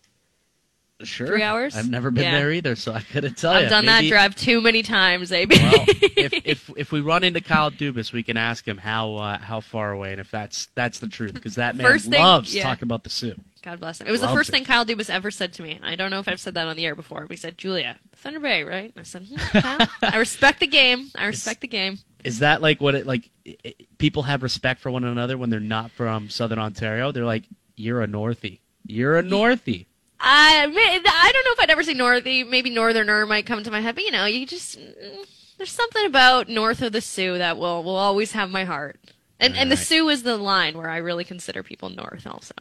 Sure, 1.03 1.27
Three 1.27 1.43
hours? 1.43 1.77
I've 1.77 1.91
never 1.91 2.11
been 2.11 2.25
Yeah. 2.25 2.39
there 2.39 2.51
either, 2.53 2.75
so 2.75 2.91
I 2.93 3.01
couldn't 3.03 3.37
tell 3.37 3.53
you. 3.53 3.65
I've 3.65 3.71
done 3.71 3.85
Maybe- 3.85 4.09
that 4.09 4.15
drive 4.15 4.35
too 4.35 4.63
many 4.63 4.83
times, 4.83 5.31
AB. 5.31 5.55
Well, 5.55 5.85
if, 6.17 6.33
if 6.47 6.71
if 6.75 6.91
we 6.93 7.01
run 7.03 7.23
into 7.23 7.43
Kyle 7.43 7.71
Dubas, 7.71 8.13
we 8.15 8.23
can 8.23 8.39
ask 8.39 8.67
him 8.67 8.79
how 8.79 9.15
uh, 9.17 9.37
how 9.39 9.61
far 9.61 9.93
away, 9.93 10.13
and 10.13 10.21
if 10.23 10.31
that's 10.31 10.69
that's 10.75 10.99
the 11.01 11.09
truth, 11.09 11.35
because 11.35 11.57
that 11.57 11.77
man 11.77 11.99
thing- 11.99 12.13
loves 12.21 12.55
yeah. 12.55 12.63
talking 12.63 12.85
about 12.85 13.05
the 13.05 13.11
Soo. 13.11 13.35
God 13.63 13.79
bless 13.81 14.01
him. 14.01 14.07
It 14.07 14.11
was 14.11 14.21
the 14.23 14.29
first 14.29 14.49
it. 14.49 14.53
thing 14.53 14.65
Kyle 14.65 14.87
Dubas 14.87 15.11
ever 15.11 15.31
said 15.31 15.53
to 15.55 15.63
me. 15.63 15.79
I 15.83 15.97
don't 15.97 16.11
know 16.11 16.21
if 16.21 16.29
I've 16.29 16.41
said 16.41 16.55
that 16.55 16.67
on 16.67 16.77
the 16.77 16.87
air 16.87 16.95
before, 16.95 17.27
We 17.29 17.37
said, 17.37 17.59
"Julia, 17.59 17.99
Thunder 18.15 18.41
Bay, 18.41 18.63
right?" 18.65 18.91
And 18.95 18.99
I 19.01 19.03
said, 19.03 19.27
hmm, 19.29 19.37
Kyle, 19.37 19.89
"I 20.03 20.17
respect 20.17 20.61
the 20.61 20.67
game. 20.67 21.11
I 21.15 21.27
respect 21.27 21.61
the 21.61 21.69
game." 21.69 21.99
Is 22.25 22.39
that 22.39 22.63
like 22.63 22.81
what 22.81 22.95
it 22.95 23.07
like? 23.07 23.29
i- 23.47 23.57
i- 23.67 23.75
People 23.99 24.23
have 24.23 24.43
respect 24.43 24.81
for 24.81 24.91
one 24.91 25.05
another 25.05 25.37
when 25.37 25.51
they're 25.51 25.61
not 25.61 25.91
from 25.91 26.31
Southern 26.31 26.59
Ontario. 26.59 27.13
They're 27.13 27.27
like, 27.27 27.45
"You're 27.77 28.03
a 28.03 28.07
Northie. 28.09 28.61
You're 28.87 29.19
a 29.19 29.23
Northie." 29.23 29.85
I 30.19 30.65
I 30.67 31.33
don't 31.33 31.45
know 31.45 31.53
if 31.53 31.61
I'd 31.61 31.71
ever 31.71 31.83
say 31.83 31.95
Northy. 31.95 32.49
Maybe 32.49 32.71
Northerner 32.71 33.27
might 33.27 33.47
come 33.47 33.63
to 33.63 33.71
my 33.71 33.81
head, 33.81 33.95
but 33.95 34.05
you 34.05 34.11
know, 34.11 34.25
you 34.27 34.47
just 34.47 34.79
mm, 34.79 35.27
there's 35.59 35.71
something 35.73 36.07
about 36.07 36.49
north 36.49 36.83
of 36.83 36.93
the 36.93 37.01
Soo 37.01 37.39
that 37.39 37.57
will 37.59 37.83
will 37.83 37.97
always 37.97 38.33
have 38.33 38.51
my 38.51 38.65
heart. 38.65 38.99
And 39.39 39.57
and 39.57 39.71
the 39.71 39.77
Soo 39.77 40.09
is 40.09 40.23
the 40.23 40.37
line 40.39 40.77
where 40.79 40.89
I 40.89 40.97
really 40.99 41.25
consider 41.25 41.63
people 41.63 41.91
north 41.91 42.27
also. 42.27 42.55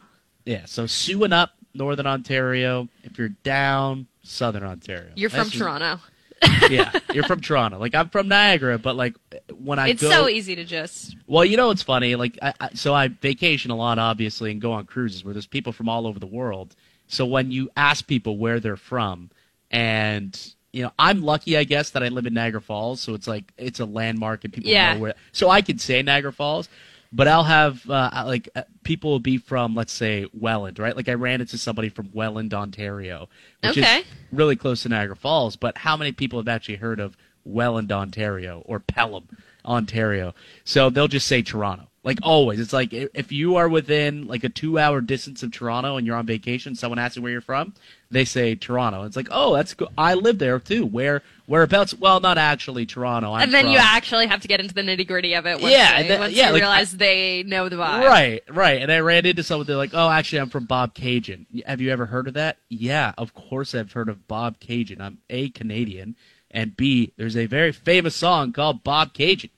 Yeah. 0.46 0.66
So 0.66 0.84
Siouxing 0.86 1.34
up 1.34 1.52
Northern 1.74 2.08
Ontario. 2.08 2.88
If 3.04 3.18
you're 3.18 3.30
down 3.30 4.08
Southern 4.24 4.64
Ontario, 4.64 5.12
You're 5.16 5.30
from 5.30 5.46
just- 5.50 5.58
Toronto. 5.58 6.00
yeah, 6.70 6.92
you're 7.14 7.24
from 7.24 7.40
Toronto. 7.40 7.80
Like 7.80 7.96
I'm 7.96 8.10
from 8.10 8.28
Niagara, 8.28 8.78
but 8.78 8.98
like 8.98 9.16
when 9.58 9.80
I 9.80 9.88
It's 9.90 10.02
go, 10.02 10.10
so 10.10 10.28
easy 10.28 10.56
to 10.58 10.66
just 10.66 11.16
Well, 11.28 11.46
you 11.46 11.56
know 11.56 11.68
what's 11.68 11.82
funny? 11.82 12.16
Like, 12.16 12.38
I, 12.42 12.54
I, 12.60 12.70
so 12.74 12.94
I 12.94 13.08
vacation 13.08 13.72
a 13.72 13.76
lot, 13.76 13.98
obviously, 14.00 14.52
and 14.52 14.60
go 14.62 14.74
on 14.74 14.86
cruises 14.86 15.24
where 15.24 15.34
there's 15.34 15.48
people 15.48 15.72
from 15.72 15.88
all 15.88 16.06
over 16.06 16.20
the 16.20 16.28
world. 16.28 16.76
So 17.08 17.26
when 17.26 17.52
you 17.52 17.70
ask 17.78 18.08
people 18.08 18.38
where 18.38 18.60
they're 18.60 18.78
from, 18.78 19.30
and 19.72 20.54
you 20.74 20.84
know, 20.84 20.92
I'm 21.00 21.22
lucky, 21.22 21.58
I 21.58 21.64
guess, 21.64 21.92
that 21.92 22.04
I 22.04 22.10
live 22.10 22.26
in 22.26 22.34
Niagara 22.34 22.62
Falls, 22.62 23.00
so 23.00 23.14
it's 23.14 23.28
like 23.28 23.54
it's 23.58 23.80
a 23.80 23.86
landmark 23.86 24.44
and 24.44 24.54
people 24.54 24.72
Yeah. 24.72 24.94
know 24.94 25.00
where. 25.00 25.14
So 25.32 25.50
I 25.50 25.62
can 25.62 25.78
say 25.80 26.02
Niagara 26.02 26.34
Falls, 26.34 26.68
but 27.14 27.28
I'll 27.28 27.44
have 27.46 27.90
uh, 27.90 28.24
like 28.26 28.50
uh, 28.56 28.64
people 28.84 29.12
will 29.12 29.20
be 29.20 29.38
from, 29.38 29.74
let's 29.76 29.94
say, 29.94 30.26
Welland, 30.34 30.80
right? 30.80 30.96
Like 30.96 31.08
I 31.08 31.14
ran 31.14 31.40
into 31.42 31.58
somebody 31.58 31.88
from 31.90 32.10
Welland, 32.14 32.54
Ontario, 32.54 33.30
which 33.62 33.78
Okay. 33.78 34.00
is 34.00 34.06
really 34.32 34.56
close 34.58 34.84
to 34.84 34.90
Niagara 34.90 35.16
Falls. 35.16 35.56
But 35.56 35.78
how 35.78 35.96
many 35.96 36.12
people 36.12 36.40
have 36.40 36.48
actually 36.50 36.76
heard 36.78 37.00
of 37.00 37.16
Welland, 37.46 37.92
Ontario, 37.92 38.62
or 38.66 38.80
Pelham, 38.82 39.30
Ontario? 39.64 40.34
So 40.66 40.90
they'll 40.90 41.08
just 41.08 41.28
say 41.28 41.42
Toronto. 41.42 41.88
Like 42.06 42.20
always, 42.22 42.60
it's 42.60 42.72
like 42.72 42.94
if 42.94 43.32
you 43.32 43.56
are 43.56 43.68
within 43.68 44.28
like 44.28 44.44
a 44.44 44.50
two-hour 44.50 45.02
distance 45.02 45.42
of 45.42 45.52
Toronto 45.52 45.98
and 45.98 46.06
you're 46.06 46.16
on 46.16 46.28
vacation, 46.28 46.76
someone 46.76 47.00
asks 47.00 47.16
you 47.16 47.24
where 47.24 47.32
you're 47.32 47.42
from, 47.42 47.74
they 48.12 48.26
say 48.26 48.54
Toronto. 48.54 49.06
It's 49.06 49.16
like, 49.16 49.28
oh, 49.32 49.56
that's 49.56 49.74
cool. 49.74 49.92
I 49.98 50.14
live 50.14 50.38
there 50.38 50.60
too. 50.60 50.86
Where 50.86 51.24
whereabouts? 51.48 51.96
Well, 51.96 52.20
not 52.20 52.38
actually 52.38 52.86
Toronto. 52.86 53.34
I'm 53.34 53.42
and 53.42 53.52
then 53.52 53.72
you 53.72 53.80
actually 53.80 54.28
have 54.28 54.40
to 54.42 54.48
get 54.48 54.60
into 54.60 54.76
the 54.76 54.84
nitty 54.84 55.08
gritty 55.08 55.34
of 55.34 55.48
it. 55.48 55.60
Once 55.60 55.74
Yeah, 55.74 56.00
they, 56.04 56.08
then- 56.08 56.20
once 56.20 56.34
yeah, 56.36 56.46
you 56.50 56.54
like, 56.54 56.62
realize 56.62 56.92
they 56.96 57.42
know 57.42 57.70
the 57.70 57.78
vibe. 57.78 58.06
Right, 58.08 58.44
right. 58.50 58.84
And 58.84 58.92
I 58.92 59.00
ran 59.00 59.26
into 59.26 59.42
someone. 59.42 59.66
They're 59.66 59.76
like, 59.76 59.96
"Oh, 59.96 60.08
actually, 60.08 60.42
I'm 60.42 60.50
from 60.52 60.68
Bobcaygeon. 60.68 61.66
Have 61.66 61.82
you 61.82 61.90
ever 61.90 62.06
heard 62.06 62.28
of 62.28 62.36
that?" 62.36 62.58
Yeah, 62.70 63.14
of 63.18 63.34
course 63.34 63.74
I've 63.74 63.94
heard 63.94 64.10
of 64.10 64.28
Bobcaygeon. 64.28 65.02
I'm 65.02 65.18
a 65.32 65.50
Canadian, 65.50 66.16
and 66.52 66.78
B, 66.78 67.14
there's 67.18 67.36
a 67.36 67.48
very 67.48 67.72
famous 67.72 68.16
song 68.16 68.54
called 68.54 68.84
Bobcaygeon 68.84 69.50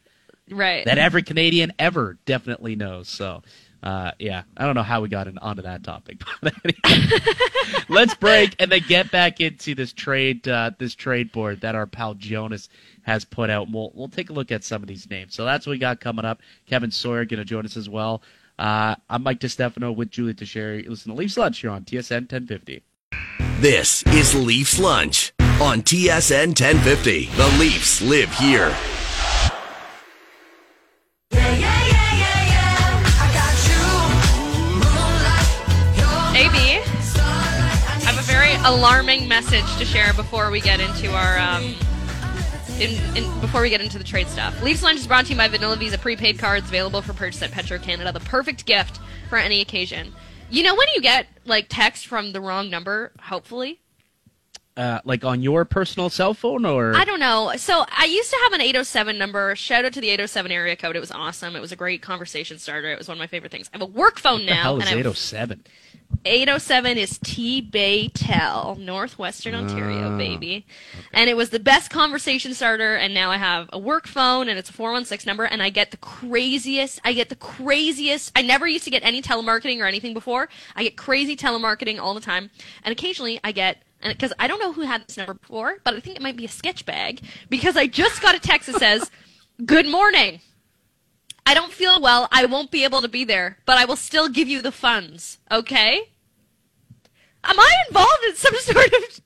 Right. 0.50 0.86
that 0.86 0.98
every 0.98 1.24
Canadian 1.24 1.74
ever 1.78 2.18
definitely 2.26 2.76
knows. 2.76 3.08
So, 3.10 3.44
uh, 3.84 4.12
yeah, 4.20 4.44
I 4.56 4.66
don't 4.66 4.76
know 4.76 4.84
how 4.84 5.02
we 5.02 5.10
got 5.10 5.28
in, 5.28 5.38
onto 5.38 5.62
that 5.62 5.84
topic, 5.84 6.22
let's 7.90 8.16
break 8.16 8.56
and 8.60 8.72
then 8.72 8.82
get 8.88 9.12
back 9.12 9.40
into 9.40 9.76
this 9.76 9.94
trade, 9.94 10.48
uh, 10.48 10.72
this 10.78 10.96
trade 10.96 11.32
board 11.32 11.62
that 11.62 11.76
our 11.76 11.86
pal 11.86 12.16
Jonas 12.16 12.70
has 13.04 13.24
put 13.24 13.50
out. 13.50 13.70
We'll 13.72 13.92
we'll 13.94 14.10
take 14.10 14.30
a 14.30 14.34
look 14.34 14.52
at 14.52 14.64
some 14.64 14.82
of 14.82 14.88
these 14.88 15.10
names. 15.10 15.36
So 15.36 15.46
that's 15.46 15.66
what 15.66 15.72
we 15.72 15.78
got 15.78 16.00
coming 16.00 16.26
up. 16.26 16.42
Kevin 16.66 16.92
Sawyer 16.92 17.26
going 17.26 17.40
to 17.40 17.46
join 17.46 17.66
us 17.66 17.78
as 17.78 17.90
well. 17.90 18.22
Uh, 18.60 18.96
I'm 19.10 19.24
Mike 19.24 19.40
DeStefano 19.40 19.96
with 19.96 20.10
Julie 20.10 20.34
Teixeira. 20.34 20.82
Listen 20.88 21.12
to 21.12 21.18
Leafs 21.18 21.38
Lunch 21.38 21.60
here 21.60 21.70
on 21.70 21.84
TSN 21.84 22.32
1050. 22.32 22.82
This 23.60 24.04
is 24.08 24.34
Leafs 24.36 24.80
Lunch 24.80 25.34
on 25.62 25.82
TSN 25.82 26.48
1050. 26.48 27.26
The 27.36 27.58
Leafs 27.60 28.02
live 28.02 28.32
here. 28.34 28.76
Alarming 38.68 39.30
message 39.30 39.78
to 39.78 39.86
share 39.86 40.14
before 40.14 40.52
we 40.52 40.60
get 40.60 40.82
into 40.82 41.10
our 41.14 41.40
um, 41.40 41.74
in, 42.82 42.92
in, 43.16 43.40
before 43.40 43.62
we 43.62 43.70
get 43.70 43.80
into 43.80 43.98
the 43.98 44.04
trade 44.04 44.28
stuff. 44.28 44.62
Leafs 44.62 44.84
Lunch 44.84 45.00
is 45.00 45.08
brought 45.08 45.26
to 45.26 45.32
you 45.32 45.38
by 45.38 45.48
Vanilla 45.48 45.78
Visa 45.78 45.98
prepaid 45.98 46.38
cards 46.38 46.68
available 46.68 47.02
for 47.02 47.14
purchase 47.14 47.42
at 47.42 47.52
Petro 47.52 47.80
Canada. 47.80 48.12
The 48.12 48.20
perfect 48.20 48.66
gift 48.66 49.00
for 49.30 49.38
any 49.38 49.62
occasion. 49.62 50.14
You 50.50 50.64
know 50.64 50.76
when 50.76 50.88
you 50.94 51.02
get 51.02 51.28
like 51.46 51.68
text 51.70 52.08
from 52.08 52.34
the 52.34 52.42
wrong 52.42 52.70
number, 52.70 53.14
hopefully. 53.22 53.80
Uh, 54.76 55.00
like 55.06 55.24
on 55.24 55.42
your 55.42 55.64
personal 55.66 56.10
cell 56.10 56.34
phone 56.34 56.66
or 56.66 56.94
I 56.94 57.06
don't 57.06 57.20
know. 57.20 57.54
So 57.56 57.86
I 57.98 58.06
used 58.06 58.30
to 58.30 58.38
have 58.44 58.54
an 58.54 58.62
807 58.62 59.18
number. 59.18 59.56
Shout 59.56 59.86
out 59.86 59.94
to 59.94 60.02
the 60.02 60.10
807 60.10 60.52
area 60.52 60.76
code. 60.76 60.96
It 60.96 61.00
was 61.00 61.12
awesome. 61.12 61.56
It 61.56 61.62
was 61.62 61.72
a 61.72 61.76
great 61.78 62.02
conversation 62.02 62.60
starter. 62.60 62.92
It 62.92 62.98
was 62.98 63.08
one 63.08 63.18
of 63.18 63.20
my 63.20 63.28
favorite 63.28 63.52
things. 63.52 63.70
I 63.74 63.78
have 63.78 63.82
a 63.82 63.92
work 63.92 64.20
phone 64.20 64.42
what 64.42 64.46
the 64.46 64.54
now. 64.54 64.64
hell 64.64 64.78
is 64.78 64.82
and 64.82 64.90
I 64.90 64.92
have 64.92 65.00
807? 65.00 65.64
807 66.26 66.98
is 66.98 67.20
T 67.24 67.62
Bay 67.62 68.10
Tel, 68.10 68.76
Northwestern 68.80 69.56
Ontario, 69.56 70.14
Ah, 70.14 70.18
baby. 70.18 70.66
And 71.14 71.30
it 71.30 71.38
was 71.38 71.52
the 71.52 71.60
best 71.60 71.90
conversation 71.90 72.54
starter. 72.54 72.96
And 72.96 73.14
now 73.14 73.32
I 73.32 73.38
have 73.38 73.70
a 73.72 73.80
work 73.80 74.08
phone 74.08 74.50
and 74.50 74.60
it's 74.60 74.70
a 74.70 74.74
416 74.74 75.30
number. 75.30 75.46
And 75.46 75.64
I 75.64 75.70
get 75.70 75.92
the 75.92 75.98
craziest, 75.98 77.00
I 77.06 77.14
get 77.14 77.30
the 77.30 77.36
craziest. 77.36 78.32
I 78.36 78.42
never 78.42 78.68
used 78.68 78.84
to 78.86 78.90
get 78.90 79.04
any 79.04 79.22
telemarketing 79.22 79.80
or 79.80 79.86
anything 79.86 80.14
before. 80.14 80.50
I 80.76 80.84
get 80.84 80.98
crazy 80.98 81.38
telemarketing 81.38 82.00
all 82.00 82.14
the 82.14 82.22
time. 82.22 82.50
And 82.84 82.92
occasionally 82.92 83.40
I 83.44 83.54
get, 83.54 83.84
and 84.02 84.12
because 84.12 84.34
I 84.38 84.48
don't 84.48 84.60
know 84.60 84.74
who 84.74 84.82
had 84.82 85.08
this 85.08 85.18
number 85.18 85.34
before, 85.34 85.78
but 85.84 85.94
I 85.94 86.00
think 86.02 86.18
it 86.18 86.22
might 86.22 86.36
be 86.36 86.46
a 86.46 86.50
sketch 86.50 86.86
bag 86.86 87.22
because 87.50 87.78
I 87.78 87.88
just 87.88 88.22
got 88.22 88.36
a 88.36 88.40
text 88.40 88.72
that 88.72 88.80
says, 88.80 89.10
Good 89.66 89.88
morning. 89.88 90.42
I 91.48 91.54
don't 91.54 91.72
feel 91.72 92.02
well. 92.02 92.28
I 92.32 92.46
won't 92.46 92.72
be 92.72 92.84
able 92.84 93.02
to 93.02 93.08
be 93.08 93.24
there, 93.24 93.58
but 93.66 93.78
I 93.78 93.86
will 93.86 93.96
still 93.96 94.28
give 94.28 94.50
you 94.50 94.62
the 94.62 94.72
funds. 94.72 95.38
Okay? 95.50 96.02
Am 97.44 97.58
I 97.60 97.72
involved 97.88 98.24
in 98.28 98.36
some 98.36 98.56
sort 98.60 98.92
of 98.94 99.22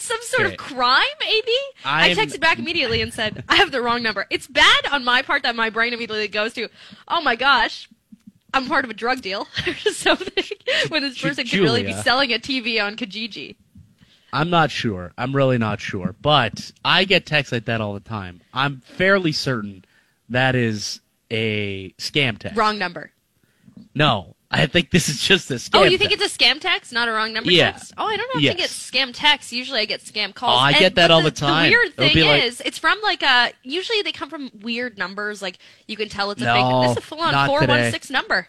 some 0.00 0.18
sort 0.22 0.42
Okay. 0.46 0.52
of 0.52 0.58
crime? 0.58 1.16
Maybe. 1.20 1.56
I 1.84 2.08
I'm- 2.08 2.16
texted 2.16 2.40
back 2.40 2.58
immediately 2.58 3.00
and 3.02 3.12
said, 3.12 3.42
"I 3.48 3.56
have 3.56 3.72
the 3.72 3.82
wrong 3.82 4.02
number." 4.02 4.26
It's 4.30 4.46
bad 4.46 4.86
on 4.92 5.04
my 5.04 5.22
part 5.22 5.42
that 5.42 5.56
my 5.56 5.70
brain 5.70 5.92
immediately 5.92 6.28
goes 6.28 6.52
to, 6.54 6.68
"Oh 7.08 7.20
my 7.20 7.34
gosh." 7.36 7.88
I'm 8.52 8.66
part 8.66 8.84
of 8.84 8.90
a 8.90 8.94
drug 8.94 9.20
deal 9.22 9.46
or 9.66 9.74
something 9.92 10.44
when 10.88 11.02
this 11.02 11.20
person 11.20 11.46
could 11.46 11.60
really 11.60 11.84
be 11.84 11.92
selling 11.92 12.32
a 12.32 12.38
TV 12.38 12.84
on 12.84 12.96
Kijiji. 12.96 13.54
I'm 14.32 14.50
not 14.50 14.72
sure. 14.72 15.12
I'm 15.16 15.34
really 15.36 15.56
not 15.56 15.80
sure. 15.80 16.16
But 16.20 16.72
I 16.84 17.04
get 17.04 17.26
texts 17.26 17.52
like 17.52 17.66
that 17.66 17.80
all 17.80 17.94
the 17.94 18.00
time. 18.00 18.40
I'm 18.52 18.80
fairly 18.80 19.30
certain 19.30 19.84
that 20.30 20.56
is 20.56 21.00
a 21.30 21.90
scam 21.98 22.38
text. 22.38 22.56
Wrong 22.56 22.78
number. 22.78 23.12
No, 23.94 24.36
I 24.50 24.66
think 24.66 24.90
this 24.90 25.08
is 25.08 25.20
just 25.22 25.50
a 25.50 25.54
scam. 25.54 25.70
Oh, 25.80 25.82
you 25.84 25.96
think 25.98 26.10
text. 26.10 26.24
it's 26.24 26.34
a 26.34 26.38
scam 26.38 26.60
text, 26.60 26.92
not 26.92 27.08
a 27.08 27.12
wrong 27.12 27.32
number 27.32 27.50
Yeah. 27.50 27.72
text? 27.72 27.92
Oh, 27.96 28.04
I 28.06 28.16
don't 28.16 28.28
know 28.34 28.40
if 28.48 28.54
I 28.54 28.58
get 28.58 28.70
scam 28.70 29.10
texts. 29.12 29.52
Usually 29.52 29.80
I 29.80 29.84
get 29.84 30.00
scam 30.00 30.34
calls. 30.34 30.56
Oh, 30.56 30.58
I 30.60 30.70
And- 30.70 30.78
get 30.80 30.94
that 30.96 31.10
all 31.10 31.22
the 31.22 31.30
time. 31.30 31.70
The 31.70 31.76
weird 31.76 31.92
It'll 31.96 32.08
thing 32.14 32.24
like- 32.28 32.42
is, 32.44 32.60
it's 32.64 32.78
from 32.78 33.00
like 33.02 33.22
a, 33.22 33.52
usually 33.62 34.02
they 34.02 34.12
come 34.12 34.28
from 34.30 34.50
weird 34.60 34.98
numbers. 34.98 35.40
Like 35.42 35.58
you 35.86 35.96
can 35.96 36.08
tell 36.08 36.30
it's 36.30 36.42
a 36.42 36.44
No, 36.44 36.54
fake. 36.54 36.88
This 36.88 36.90
is 36.92 36.96
a 37.04 37.06
full 37.06 37.20
on 37.20 37.46
416 37.48 38.12
number. 38.12 38.48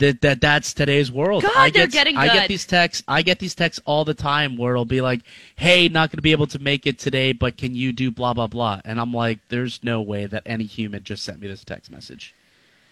That, 0.00 0.20
that 0.22 0.40
that's 0.40 0.74
today's 0.74 1.12
world. 1.12 1.42
God, 1.42 1.52
I 1.54 1.70
they're 1.70 1.86
get, 1.86 1.92
getting 1.92 2.16
I 2.16 2.26
get 2.26 2.48
these 2.48 2.66
texts. 2.66 3.04
I 3.06 3.22
get 3.22 3.38
these 3.38 3.54
texts 3.54 3.80
all 3.84 4.04
the 4.04 4.14
time 4.14 4.56
where 4.56 4.72
it'll 4.72 4.84
be 4.84 5.00
like, 5.00 5.20
"Hey, 5.56 5.88
not 5.88 6.10
going 6.10 6.18
to 6.18 6.22
be 6.22 6.32
able 6.32 6.48
to 6.48 6.58
make 6.58 6.86
it 6.86 6.98
today, 6.98 7.32
but 7.32 7.56
can 7.56 7.74
you 7.74 7.92
do 7.92 8.10
blah 8.10 8.34
blah 8.34 8.46
blah?" 8.46 8.80
And 8.84 9.00
I'm 9.00 9.12
like, 9.12 9.38
"There's 9.48 9.82
no 9.84 10.02
way 10.02 10.26
that 10.26 10.42
any 10.46 10.64
human 10.64 11.04
just 11.04 11.24
sent 11.24 11.40
me 11.40 11.48
this 11.48 11.64
text 11.64 11.90
message. 11.90 12.34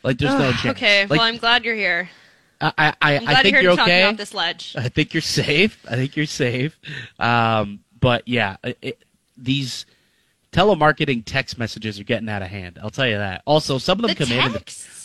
Like, 0.03 0.19
there's 0.19 0.35
no 0.35 0.53
chance." 0.53 0.77
Okay, 0.77 1.03
Like, 1.03 1.19
well, 1.19 1.23
I'm 1.23 1.39
glad 1.39 1.65
you're 1.65 1.75
here. 1.75 2.09
I, 2.61 2.73
I, 2.77 2.95
I, 3.01 3.17
I'm 3.19 3.29
I 3.29 3.43
think 3.43 3.53
you're 3.53 3.61
here 3.61 3.63
you're 3.63 3.71
to 3.73 3.77
talk 3.77 3.87
me 3.87 3.93
okay. 3.93 4.03
off 4.05 4.17
this 4.17 4.35
ledge. 4.35 4.75
I 4.79 4.89
think 4.89 5.15
you're 5.15 5.21
safe. 5.21 5.85
I 5.89 5.95
think 5.97 6.17
you're 6.17 6.27
safe. 6.27 6.79
Um, 7.19 7.81
but 8.01 8.27
yeah, 8.27 8.57
it, 8.63 9.03
these 9.37 9.87
telemarketing 10.53 11.23
text 11.25 11.59
messages 11.59 12.01
are 12.01 12.05
getting 12.05 12.29
out 12.29 12.43
of 12.43 12.49
hand. 12.49 12.79
I'll 12.83 12.91
tell 12.91 13.07
you 13.07 13.19
that. 13.19 13.43
Also, 13.45 13.79
some 13.79 13.99
of 13.99 14.03
them 14.03 14.17
The 14.17 14.27
come 14.27 14.33
in. 14.33 14.53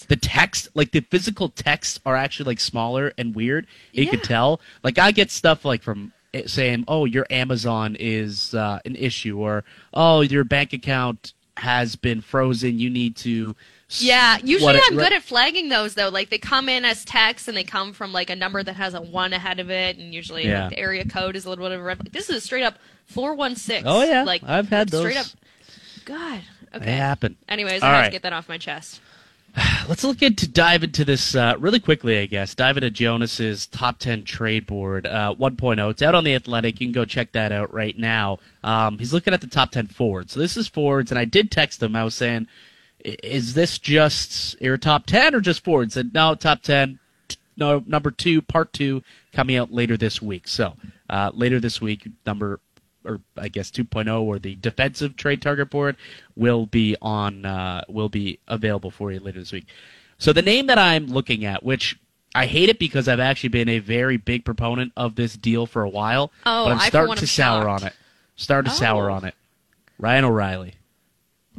The, 0.08 0.16
text, 0.16 0.70
like 0.74 0.92
the 0.92 1.02
physical 1.02 1.50
texts, 1.50 2.00
are 2.06 2.16
actually 2.16 2.46
like 2.46 2.60
smaller 2.60 3.14
and 3.18 3.34
weird. 3.36 3.68
You 3.92 4.06
can 4.08 4.20
Yeah. 4.20 4.26
tell. 4.26 4.62
Like 4.84 4.98
I 5.00 5.12
get 5.12 5.32
stuff 5.32 5.66
like 5.66 5.82
from 5.84 6.14
saying, 6.46 6.86
"Oh, 6.88 7.06
your 7.06 7.26
Amazon 7.30 7.96
is 8.00 8.54
uh, 8.54 8.80
an 8.86 8.96
issue," 8.96 9.38
or 9.40 9.64
"Oh, 9.94 10.22
your 10.22 10.44
bank 10.44 10.74
account 10.74 11.34
has 11.58 11.96
been 11.96 12.22
frozen. 12.22 12.80
You 12.80 12.90
need 12.90 13.16
to." 13.18 13.56
Yeah, 14.00 14.40
usually 14.44 14.80
I'm 14.90 14.96
good 14.98 15.14
at 15.14 15.22
flagging 15.22 15.70
those 15.70 15.94
though. 15.94 16.10
Like 16.10 16.32
they 16.32 16.40
come 16.40 16.68
in 16.68 16.84
as 16.84 17.06
text 17.06 17.48
and 17.48 17.56
they 17.56 17.64
come 17.64 17.94
from 17.94 18.12
like 18.12 18.32
a 18.32 18.36
number 18.36 18.64
that 18.64 18.74
has 18.76 18.96
a 18.96 19.02
one 19.02 19.34
ahead 19.34 19.60
of 19.60 19.70
it, 19.70 19.98
and 19.98 20.14
usually 20.14 20.48
Yeah. 20.48 20.64
like, 20.64 20.70
the 20.72 20.80
area 20.80 21.06
code 21.06 21.36
is 21.36 21.46
a 21.46 21.50
little 21.50 21.66
bit 21.66 21.74
of 21.74 21.80
a 21.82 21.84
red. 21.84 22.00
Like, 22.00 22.12
this 22.12 22.28
is 22.30 22.38
a 22.38 22.42
straight 22.42 22.64
up 22.64 22.80
four 23.06 23.36
one 23.36 23.56
six. 23.56 23.84
Oh, 23.86 24.04
yeah, 24.04 24.24
like 24.24 24.42
I've 24.44 24.70
had 24.70 24.90
straight 24.90 25.18
up. 25.18 25.26
those. 25.28 25.36
God. 26.06 26.42
Okay. 26.74 26.86
They 26.86 26.94
happen. 26.94 27.38
Anyways, 27.48 27.84
All 27.84 27.90
I 27.90 27.92
have 27.94 28.02
right. 28.02 28.06
to 28.08 28.12
get 28.12 28.24
that 28.24 28.34
off 28.34 28.50
my 28.50 28.58
chest. 28.58 29.00
Let's 29.88 30.04
look 30.04 30.22
into 30.22 30.48
dive 30.48 30.84
into 30.84 31.06
this 31.06 31.36
uh, 31.36 31.56
really 31.60 31.80
quickly, 31.80 32.18
I 32.20 32.26
guess. 32.26 32.56
Dive 32.56 32.78
into 32.78 32.90
Jonas's 32.90 33.68
top 33.68 34.00
ten 34.00 34.24
trade 34.24 34.66
board 34.66 35.06
uh, 35.06 35.36
1.0. 35.38 35.90
It's 35.92 36.02
out 36.02 36.16
on 36.16 36.24
the 36.24 36.36
Athletic. 36.36 36.80
You 36.82 36.88
can 36.88 36.92
go 36.94 37.06
check 37.06 37.32
that 37.34 37.52
out 37.52 37.74
right 37.74 37.98
now. 37.98 38.40
Um, 38.64 38.98
he's 38.98 39.14
looking 39.14 39.34
at 39.34 39.42
the 39.42 39.48
top 39.48 39.72
ten 39.72 39.88
forwards. 39.88 40.34
So 40.34 40.40
this 40.40 40.58
is 40.58 40.68
forwards, 40.68 41.12
and 41.12 41.20
I 41.20 41.26
did 41.26 41.52
text 41.52 41.84
him. 41.84 41.96
I 41.96 42.04
was 42.04 42.16
saying, 42.16 42.48
"Is 43.04 43.54
this 43.54 43.78
just 43.78 44.60
your 44.62 44.78
top 44.78 45.06
ten 45.06 45.36
or 45.36 45.42
just 45.42 45.64
forwards?" 45.64 45.98
And 45.98 46.14
no, 46.14 46.34
top 46.36 46.62
ten. 46.64 47.00
t- 47.28 47.38
No, 47.56 47.84
number 47.86 48.10
two, 48.10 48.42
part 48.42 48.74
two, 48.74 49.04
coming 49.34 49.56
out 49.58 49.72
later 49.72 49.98
this 49.98 50.22
week. 50.22 50.48
So 50.48 50.74
uh, 51.10 51.30
later 51.34 51.60
this 51.60 51.80
week, 51.80 52.08
number 52.26 52.60
or 53.06 53.22
I 53.38 53.48
guess 53.50 53.70
2.0 53.72 54.22
or 54.22 54.40
the 54.40 54.56
defensive 54.56 55.16
trade 55.16 55.42
target 55.42 55.70
board 55.70 55.96
will 56.36 56.66
be 56.66 56.96
on 57.02 57.46
uh, 57.46 57.84
will 57.88 58.10
be 58.10 58.40
available 58.48 58.92
for 58.92 59.12
you 59.12 59.20
later 59.20 59.40
this 59.40 59.52
week. 59.52 59.66
So 60.18 60.32
the 60.34 60.42
name 60.42 60.68
that 60.68 60.78
I'm 60.78 61.08
looking 61.08 61.44
at, 61.46 61.64
which 61.64 61.98
I 62.36 62.46
hate 62.46 62.70
it 62.70 62.80
because 62.80 63.08
I've 63.08 63.20
actually 63.20 63.50
been 63.50 63.70
a 63.70 63.80
very 63.80 64.18
big 64.18 64.46
proponent 64.46 64.92
of 64.98 65.16
this 65.16 65.36
deal 65.36 65.66
for 65.66 65.84
a 65.84 65.90
while, 65.90 66.32
Oh, 66.46 66.66
but 66.66 66.72
I'm 66.74 66.80
starting 66.80 67.16
to 67.16 67.28
sour 67.28 67.64
shocked. 67.64 67.82
on 67.84 67.88
it. 67.88 67.94
Starting 68.36 68.72
to 68.72 68.76
sour 68.78 69.12
Oh. 69.12 69.16
on 69.16 69.26
it. 69.26 69.36
Ryan 70.00 70.26
O'Reilly. 70.26 70.76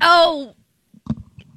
Oh. 0.01 0.55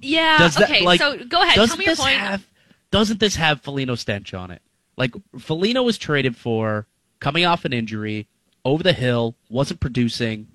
Yeah. 0.02 0.38
Does 0.38 0.56
that 0.56 0.70
okay. 0.70 0.84
like 0.86 1.00
so 1.00 1.18
go 1.26 1.42
ahead. 1.42 1.56
Tell 1.56 1.78
me 1.78 1.86
your 1.86 1.96
point. 1.96 2.18
have 2.18 2.46
doesn't 2.92 3.20
this 3.20 3.36
have 3.36 3.62
Foligno 3.62 3.96
stench 3.96 4.34
on 4.34 4.52
it? 4.52 4.62
Like 4.96 5.14
Foligno 5.38 5.84
was 5.84 5.98
traded 5.98 6.36
for 6.36 6.86
coming 7.20 7.46
off 7.46 7.66
an 7.66 7.74
injury, 7.74 8.28
over 8.68 8.84
the 8.84 8.92
hill, 8.92 9.34
wasn't 9.50 9.80
producing, 9.80 10.46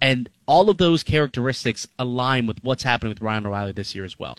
and 0.00 0.30
all 0.46 0.70
of 0.70 0.78
those 0.78 1.02
characteristics 1.02 1.86
align 1.98 2.46
with 2.46 2.64
what's 2.64 2.82
happening 2.82 3.10
with 3.10 3.20
Ryan 3.20 3.46
O'Reilly 3.46 3.72
this 3.72 3.94
year 3.94 4.06
as 4.06 4.18
well. 4.18 4.38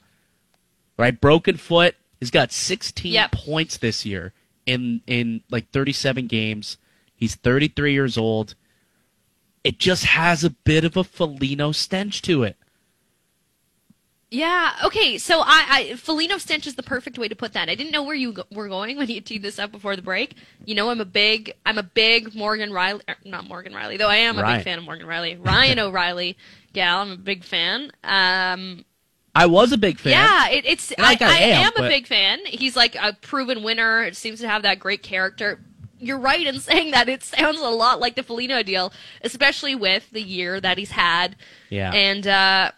Right, 0.97 1.19
broken 1.21 1.57
foot. 1.57 1.95
He's 2.19 2.31
got 2.31 2.51
16 2.51 3.13
Yep. 3.13 3.31
points 3.33 3.77
this 3.77 4.03
year 4.03 4.33
in 4.65 5.01
in 5.05 5.43
like 5.51 5.69
37 5.69 6.25
games. 6.25 6.77
He's 7.15 7.35
33 7.35 7.93
years 7.93 8.17
old. 8.17 8.55
It 9.63 9.77
just 9.77 10.05
has 10.05 10.43
a 10.43 10.49
bit 10.49 10.83
of 10.83 10.97
a 10.97 11.03
Foligno 11.03 11.71
stench 11.73 12.23
to 12.23 12.41
it. 12.41 12.57
Yeah. 14.29 14.73
Okay. 14.85 15.17
So 15.17 15.39
I, 15.39 15.65
I 15.69 15.95
Foligno 15.95 16.37
stench 16.37 16.67
is 16.67 16.75
the 16.75 16.83
perfect 16.83 17.17
way 17.17 17.27
to 17.27 17.35
put 17.35 17.53
that. 17.53 17.69
I 17.69 17.75
didn't 17.75 17.91
know 17.91 18.03
where 18.03 18.15
you 18.15 18.33
go, 18.33 18.43
were 18.51 18.67
going 18.67 18.97
when 18.97 19.07
you 19.09 19.21
teed 19.21 19.41
this 19.41 19.57
up 19.57 19.71
before 19.71 19.95
the 19.95 20.01
break. 20.01 20.35
You 20.65 20.75
know, 20.75 20.89
I'm 20.89 20.99
a 20.99 21.05
big, 21.05 21.53
I'm 21.65 21.77
a 21.77 21.83
big 21.83 22.35
Morgan 22.35 22.71
Rielly, 22.71 23.01
er, 23.09 23.15
not 23.23 23.47
Morgan 23.47 23.73
Rielly, 23.73 23.97
though 23.97 24.09
I 24.09 24.17
am 24.17 24.37
a 24.37 24.41
Ryan. 24.41 24.57
big 24.57 24.63
fan 24.65 24.77
of 24.79 24.83
Morgan 24.83 25.07
Rielly. 25.07 25.45
Ryan 25.45 25.79
O'Reilly, 25.79 26.37
gal. 26.73 26.99
I'm 27.01 27.11
a 27.11 27.17
big 27.17 27.45
fan. 27.45 27.91
Um, 28.03 28.83
I 29.33 29.45
was 29.45 29.71
a 29.71 29.77
big 29.77 29.99
fan. 29.99 30.11
yeah, 30.11 30.49
it, 30.49 30.65
it's. 30.65 30.91
I, 30.97 31.13
I 31.13 31.17
I 31.21 31.37
am, 31.37 31.73
am, 31.77 31.85
a 31.85 31.87
big 31.87 32.07
fan. 32.07 32.39
He's 32.45 32.75
like 32.75 32.95
a 32.95 33.13
proven 33.13 33.63
winner. 33.63 34.03
It 34.03 34.17
seems 34.17 34.41
to 34.41 34.49
have 34.49 34.63
that 34.63 34.79
great 34.79 35.03
character. 35.03 35.61
You're 35.99 36.19
right 36.19 36.45
in 36.45 36.59
saying 36.59 36.91
that. 36.91 37.07
It 37.07 37.23
sounds 37.23 37.59
a 37.59 37.69
lot 37.69 37.99
like 38.01 38.15
the 38.15 38.23
Foligno 38.23 38.63
deal, 38.63 38.91
especially 39.21 39.75
with 39.75 40.09
the 40.11 40.21
year 40.21 40.59
that 40.59 40.77
he's 40.77 40.91
had. 40.91 41.35
Yeah. 41.69 41.91
And 41.93 42.25
uh, 42.27 42.71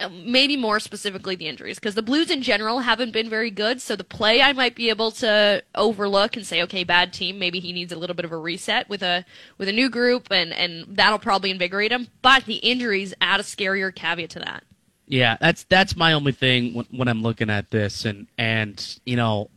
Uh, 0.00 0.08
maybe 0.08 0.56
more 0.56 0.80
specifically 0.80 1.36
the 1.36 1.46
injuries, 1.46 1.78
because 1.78 1.94
the 1.94 2.02
Blues 2.02 2.30
in 2.30 2.40
general 2.40 2.80
haven't 2.80 3.12
been 3.12 3.28
very 3.28 3.50
good. 3.50 3.82
So 3.82 3.94
the 3.94 4.02
play 4.02 4.40
I 4.40 4.54
might 4.54 4.74
be 4.74 4.88
able 4.88 5.10
to 5.12 5.62
overlook 5.74 6.36
and 6.36 6.46
say, 6.46 6.62
okay, 6.62 6.84
bad 6.84 7.12
team. 7.12 7.38
Maybe 7.38 7.60
he 7.60 7.70
needs 7.70 7.92
a 7.92 7.96
little 7.96 8.16
bit 8.16 8.24
of 8.24 8.32
a 8.32 8.38
reset 8.38 8.88
with 8.88 9.02
a 9.02 9.26
with 9.58 9.68
a 9.68 9.72
new 9.72 9.90
group, 9.90 10.28
and 10.30 10.54
and 10.54 10.96
that'll 10.96 11.18
probably 11.18 11.50
invigorate 11.50 11.92
him. 11.92 12.08
But 12.22 12.46
the 12.46 12.56
injuries 12.56 13.12
add 13.20 13.40
a 13.40 13.42
scarier 13.42 13.94
caveat 13.94 14.30
to 14.30 14.38
that. 14.38 14.64
Yeah, 15.06 15.36
that's 15.38 15.64
that's 15.64 15.94
my 15.94 16.14
only 16.14 16.32
thing 16.32 16.72
when, 16.72 16.86
when 16.90 17.08
I'm 17.08 17.22
looking 17.22 17.50
at 17.50 17.70
this, 17.70 18.06
and 18.06 18.26
and 18.38 18.98
you 19.04 19.16
know, 19.16 19.50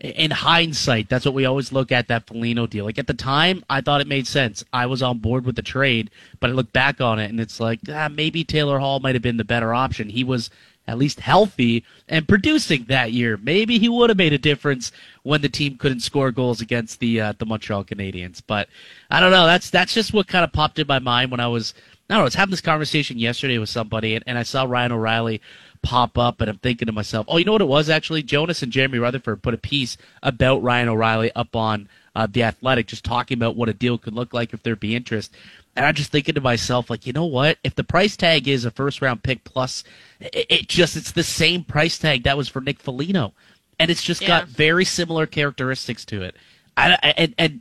in 0.00 0.30
hindsight, 0.30 1.08
that's 1.08 1.24
what 1.26 1.34
we 1.34 1.44
always 1.44 1.72
look 1.72 1.92
at 1.92 2.08
that 2.08 2.26
Foligno 2.26 2.66
deal. 2.66 2.86
Like 2.86 2.98
at 2.98 3.06
the 3.06 3.14
time, 3.14 3.62
I 3.68 3.80
thought 3.80 4.00
it 4.00 4.06
made 4.06 4.26
sense. 4.26 4.64
I 4.72 4.86
was 4.86 5.02
on 5.02 5.18
board 5.18 5.44
with 5.44 5.56
the 5.56 5.62
trade, 5.62 6.10
but 6.40 6.50
I 6.50 6.54
look 6.54 6.72
back 6.72 7.00
on 7.00 7.18
it, 7.18 7.30
and 7.30 7.38
it's 7.38 7.60
like 7.60 7.80
ah, 7.88 8.08
maybe 8.10 8.42
Taylor 8.42 8.78
Hall 8.78 9.00
might 9.00 9.14
have 9.14 9.22
been 9.22 9.36
the 9.36 9.44
better 9.44 9.74
option. 9.74 10.08
He 10.08 10.24
was 10.24 10.50
at 10.88 10.98
least 10.98 11.20
healthy 11.20 11.84
and 12.08 12.26
producing 12.26 12.84
that 12.84 13.12
year. 13.12 13.36
Maybe 13.36 13.78
he 13.78 13.88
would 13.88 14.10
have 14.10 14.16
made 14.16 14.32
a 14.32 14.38
difference 14.38 14.90
when 15.22 15.42
the 15.42 15.48
team 15.48 15.76
couldn't 15.76 16.00
score 16.00 16.32
goals 16.32 16.60
against 16.60 16.98
the 17.00 17.20
uh, 17.20 17.32
the 17.38 17.46
Montreal 17.46 17.84
Canadiens. 17.84 18.42
But 18.46 18.68
I 19.10 19.20
don't 19.20 19.30
know. 19.30 19.46
That's 19.46 19.70
that's 19.70 19.92
just 19.92 20.14
what 20.14 20.28
kind 20.28 20.44
of 20.44 20.52
popped 20.52 20.78
in 20.78 20.86
my 20.86 20.98
mind 20.98 21.30
when 21.30 21.40
I 21.40 21.48
was 21.48 21.74
I 22.08 22.14
don't 22.14 22.18
know. 22.18 22.22
I 22.22 22.24
was 22.24 22.34
having 22.34 22.50
this 22.50 22.60
conversation 22.60 23.18
yesterday 23.18 23.58
with 23.58 23.68
somebody, 23.68 24.16
and, 24.16 24.24
and 24.26 24.36
I 24.36 24.42
saw 24.42 24.64
Ryan 24.64 24.92
O'Reilly 24.92 25.40
pop 25.82 26.18
up, 26.18 26.40
and 26.40 26.50
I'm 26.50 26.58
thinking 26.58 26.86
to 26.86 26.92
myself, 26.92 27.26
oh, 27.28 27.36
you 27.38 27.44
know 27.44 27.52
what 27.52 27.60
it 27.62 27.68
was 27.68 27.88
actually? 27.90 28.22
Jonas 28.22 28.62
and 28.62 28.70
Jeremy 28.72 28.98
Rutherford 28.98 29.42
put 29.42 29.54
a 29.54 29.58
piece 29.58 29.96
about 30.22 30.62
Ryan 30.62 30.88
O'Reilly 30.88 31.32
up 31.34 31.56
on 31.56 31.88
uh, 32.14 32.26
the 32.30 32.42
Athletic, 32.42 32.86
just 32.86 33.04
talking 33.04 33.38
about 33.38 33.56
what 33.56 33.68
a 33.68 33.72
deal 33.74 33.96
could 33.98 34.14
look 34.14 34.34
like 34.34 34.52
if 34.52 34.62
there'd 34.62 34.80
be 34.80 34.94
interest. 34.96 35.32
And 35.76 35.86
I'm 35.86 35.94
just 35.94 36.10
thinking 36.10 36.34
to 36.34 36.40
myself, 36.40 36.90
like, 36.90 37.06
you 37.06 37.12
know 37.12 37.24
what? 37.26 37.56
If 37.62 37.76
the 37.76 37.84
price 37.84 38.16
tag 38.16 38.48
is 38.48 38.64
a 38.64 38.70
first 38.70 39.00
round 39.00 39.22
pick 39.22 39.44
plus, 39.44 39.84
it, 40.20 40.46
it 40.50 40.68
just 40.68 40.96
it's 40.96 41.12
the 41.12 41.22
same 41.22 41.62
price 41.64 41.98
tag 41.98 42.24
that 42.24 42.36
was 42.36 42.48
for 42.48 42.60
Nick 42.60 42.80
Foligno, 42.80 43.32
and 43.78 43.90
it's 43.90 44.02
just 44.02 44.20
got 44.26 44.48
very 44.48 44.84
similar 44.84 45.26
characteristics 45.26 46.04
to 46.06 46.22
it. 46.22 46.34
I, 46.76 46.98
I- 47.02 47.14
and 47.16 47.34
and 47.38 47.60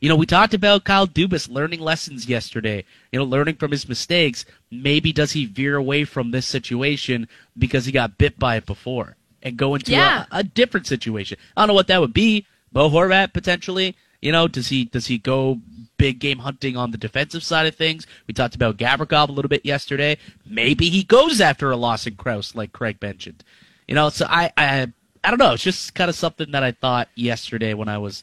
you 0.00 0.08
know, 0.08 0.16
we 0.16 0.26
talked 0.26 0.54
about 0.54 0.84
Kyle 0.84 1.06
Dubas 1.06 1.50
learning 1.50 1.80
lessons 1.80 2.28
yesterday. 2.28 2.84
You 3.12 3.18
know, 3.18 3.24
learning 3.24 3.56
from 3.56 3.70
his 3.70 3.88
mistakes. 3.88 4.44
Maybe 4.70 5.12
does 5.12 5.32
he 5.32 5.46
veer 5.46 5.76
away 5.76 6.04
from 6.04 6.30
this 6.30 6.46
situation 6.46 7.28
because 7.58 7.84
he 7.86 7.92
got 7.92 8.18
bit 8.18 8.38
by 8.38 8.56
it 8.56 8.66
before 8.66 9.16
and 9.42 9.56
go 9.56 9.74
into 9.74 9.92
Yeah. 9.92 10.24
a, 10.30 10.38
a 10.38 10.42
different 10.42 10.86
situation? 10.86 11.38
I 11.56 11.60
don't 11.62 11.68
know 11.68 11.74
what 11.74 11.86
that 11.88 12.00
would 12.00 12.14
be. 12.14 12.46
Bo 12.72 12.88
Horvat 12.88 13.32
potentially. 13.32 13.96
You 14.22 14.32
know, 14.32 14.48
does 14.48 14.68
he 14.68 14.84
does 14.84 15.06
he 15.06 15.18
go 15.18 15.60
big 15.96 16.18
game 16.18 16.38
hunting 16.38 16.76
on 16.76 16.92
the 16.92 16.98
defensive 16.98 17.42
side 17.42 17.66
of 17.66 17.74
things? 17.74 18.06
We 18.26 18.32
talked 18.34 18.54
about 18.54 18.76
Gavrikov 18.78 19.28
a 19.28 19.32
little 19.32 19.48
bit 19.48 19.64
yesterday. 19.66 20.16
Maybe 20.46 20.88
he 20.88 21.02
goes 21.02 21.40
after 21.40 21.70
a 21.70 21.76
Lawson 21.76 22.14
Crouse 22.16 22.54
like 22.54 22.72
Craig 22.72 22.98
mentioned. 23.02 23.44
You 23.88 23.94
know, 23.94 24.08
so 24.08 24.26
I 24.28 24.50
I 24.56 24.86
I 25.24 25.30
don't 25.30 25.38
know. 25.38 25.52
It's 25.54 25.62
just 25.62 25.94
kind 25.94 26.08
of 26.08 26.14
something 26.16 26.50
that 26.52 26.62
I 26.62 26.72
thought 26.72 27.08
yesterday 27.14 27.74
when 27.74 27.88
I 27.88 27.98
was 27.98 28.22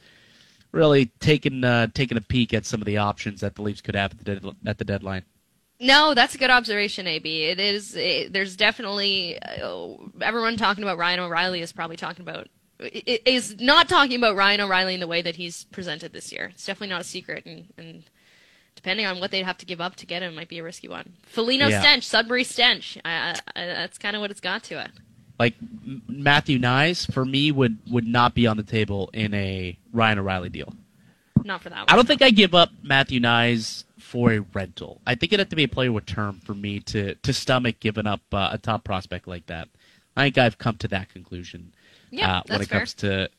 really 0.78 1.07
taking 1.19 1.63
uh, 1.63 1.88
taking 1.93 2.17
a 2.17 2.21
peek 2.21 2.53
at 2.53 2.65
some 2.65 2.82
of 2.82 2.86
the 2.86 2.97
options 2.97 3.41
that 3.41 3.55
the 3.55 3.61
Leafs 3.63 3.82
could 3.82 3.95
have 3.95 4.11
at 4.11 4.17
the, 4.19 4.23
dead, 4.23 4.55
at 4.65 4.78
the 4.78 4.86
deadline. 4.86 5.23
No, 5.80 6.13
that's 6.13 6.34
a 6.34 6.38
good 6.38 6.49
observation, 6.49 7.05
AB. 7.07 7.43
It 7.45 7.59
is. 7.59 7.95
It, 7.95 8.32
there's 8.32 8.55
definitely 8.55 9.39
uh, 9.41 9.95
everyone 10.21 10.57
talking 10.57 10.84
about 10.84 10.97
Ryan 10.97 11.19
O'Reilly 11.19 11.61
is 11.61 11.73
probably 11.73 11.97
talking 11.97 12.21
about 12.21 12.47
is 12.80 13.59
not 13.59 13.89
talking 13.89 14.17
about 14.17 14.36
Ryan 14.36 14.61
O'Reilly 14.61 14.93
in 14.93 14.99
the 14.99 15.07
way 15.07 15.21
that 15.21 15.36
he's 15.36 15.65
presented 15.65 16.13
this 16.13 16.32
year. 16.32 16.51
It's 16.53 16.65
definitely 16.65 16.89
not 16.93 17.01
a 17.01 17.05
secret, 17.05 17.45
and, 17.45 17.65
and 17.78 18.03
depending 18.75 19.05
on 19.05 19.19
what 19.19 19.32
they'd 19.32 19.43
have 19.43 19.57
to 19.57 19.65
give 19.65 19.82
up 19.82 19.95
to 19.97 20.05
get 20.05 20.21
him, 20.21 20.36
might 20.36 20.47
be 20.49 20.59
a 20.59 20.63
risky 20.63 20.88
one. 20.88 21.13
Foligno 21.25 21.67
Yeah. 21.67 21.80
stench, 21.82 22.03
Sudbury 22.05 22.43
stench. 22.43 22.97
I, 23.03 23.39
I, 23.55 23.65
that's 23.65 23.97
kind 23.97 24.15
of 24.15 24.21
what 24.21 24.30
it's 24.32 24.39
got 24.39 24.63
to 24.65 24.80
it. 24.80 24.91
Like 25.39 25.55
Matthew 26.07 26.57
Knies 26.57 27.11
for 27.11 27.23
me 27.23 27.51
would 27.51 27.77
would 27.91 28.07
not 28.07 28.33
be 28.33 28.47
on 28.47 28.57
the 28.57 28.63
table 28.63 29.09
in 29.13 29.33
a 29.33 29.77
Ryan 29.93 30.19
O'Reilly 30.19 30.49
deal. 30.49 30.73
Not 31.43 31.61
for 31.61 31.69
that. 31.69 31.77
One. 31.77 31.85
I 31.88 31.95
don't 31.95 32.07
think 32.07 32.21
I 32.21 32.31
give 32.31 32.55
up 32.55 32.71
Matthew 32.81 33.19
Knies 33.19 33.83
for 33.99 34.31
a 34.31 34.39
rental. 34.39 35.01
I 35.05 35.15
think 35.15 35.33
it'd 35.33 35.39
have 35.39 35.49
to 35.49 35.55
be 35.55 35.63
a 35.63 35.67
player 35.67 35.91
with 35.91 36.05
term 36.05 36.39
for 36.39 36.53
me 36.53 36.79
to 36.81 37.15
to 37.15 37.33
stomach 37.33 37.79
giving 37.79 38.07
up 38.07 38.21
uh, 38.31 38.49
a 38.51 38.57
top 38.57 38.83
prospect 38.83 39.27
like 39.27 39.45
that. 39.47 39.69
I 40.15 40.23
think 40.23 40.38
I've 40.39 40.57
come 40.57 40.77
to 40.77 40.88
that 40.89 41.09
conclusion. 41.09 41.73
Yeah, 42.09 42.38
uh, 42.38 42.41
when 42.47 42.61
it 42.61 42.69
comes 42.69 42.93
to 42.95 43.29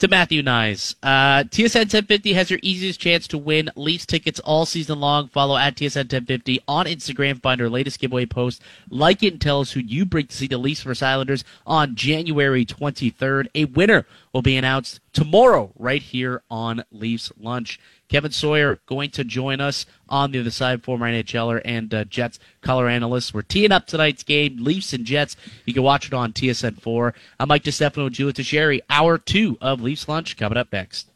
to 0.00 0.08
Matthew 0.08 0.42
Knies. 0.42 0.94
Uh, 1.02 1.44
TSN 1.44 1.92
1050 1.92 2.32
has 2.32 2.50
your 2.50 2.58
easiest 2.62 2.98
chance 2.98 3.28
to 3.28 3.36
win 3.36 3.70
Leafs 3.76 4.06
tickets 4.06 4.40
all 4.40 4.64
season 4.64 4.98
long. 4.98 5.28
Follow 5.28 5.58
at 5.58 5.76
TSN 5.76 6.10
1050 6.10 6.60
on 6.66 6.86
Instagram. 6.86 7.40
Find 7.40 7.60
our 7.60 7.68
latest 7.68 8.00
giveaway 8.00 8.24
post. 8.24 8.62
Like 8.88 9.22
it 9.22 9.34
and 9.34 9.40
tell 9.40 9.60
us 9.60 9.72
who 9.72 9.80
you 9.80 10.06
bring 10.06 10.26
to 10.26 10.36
see 10.36 10.46
the 10.46 10.56
Leafs 10.56 10.82
vs 10.82 11.02
Islanders 11.02 11.44
on 11.66 11.94
January 11.94 12.64
23rd. 12.64 13.48
A 13.54 13.66
winner 13.66 14.06
will 14.32 14.42
be 14.42 14.56
announced 14.56 15.00
tomorrow 15.12 15.70
right 15.78 16.02
here 16.02 16.42
on 16.50 16.82
Leafs 16.90 17.30
Lunch. 17.38 17.78
Kevin 18.10 18.32
Sawyer 18.32 18.80
going 18.86 19.10
to 19.10 19.24
join 19.24 19.60
us 19.60 19.86
on 20.08 20.32
the 20.32 20.40
other 20.40 20.50
side, 20.50 20.82
former 20.82 21.10
NHLer 21.10 21.62
and 21.64 21.94
uh, 21.94 22.04
Jets 22.04 22.40
color 22.60 22.88
analyst. 22.88 23.32
We're 23.32 23.42
teeing 23.42 23.70
up 23.70 23.86
tonight's 23.86 24.24
game, 24.24 24.56
Leafs 24.60 24.92
and 24.92 25.04
Jets. 25.04 25.36
You 25.64 25.72
can 25.72 25.84
watch 25.84 26.08
it 26.08 26.12
on 26.12 26.32
TSN 26.32 26.82
4. 26.82 27.14
I'm 27.38 27.48
Mike 27.48 27.62
DeStefano, 27.62 28.10
Julia 28.10 28.32
Teixeira. 28.32 28.80
Hour 28.90 29.16
two 29.16 29.56
of 29.60 29.80
Leafs 29.80 30.08
Lunch 30.08 30.36
coming 30.36 30.58
up 30.58 30.72
next. 30.72 31.09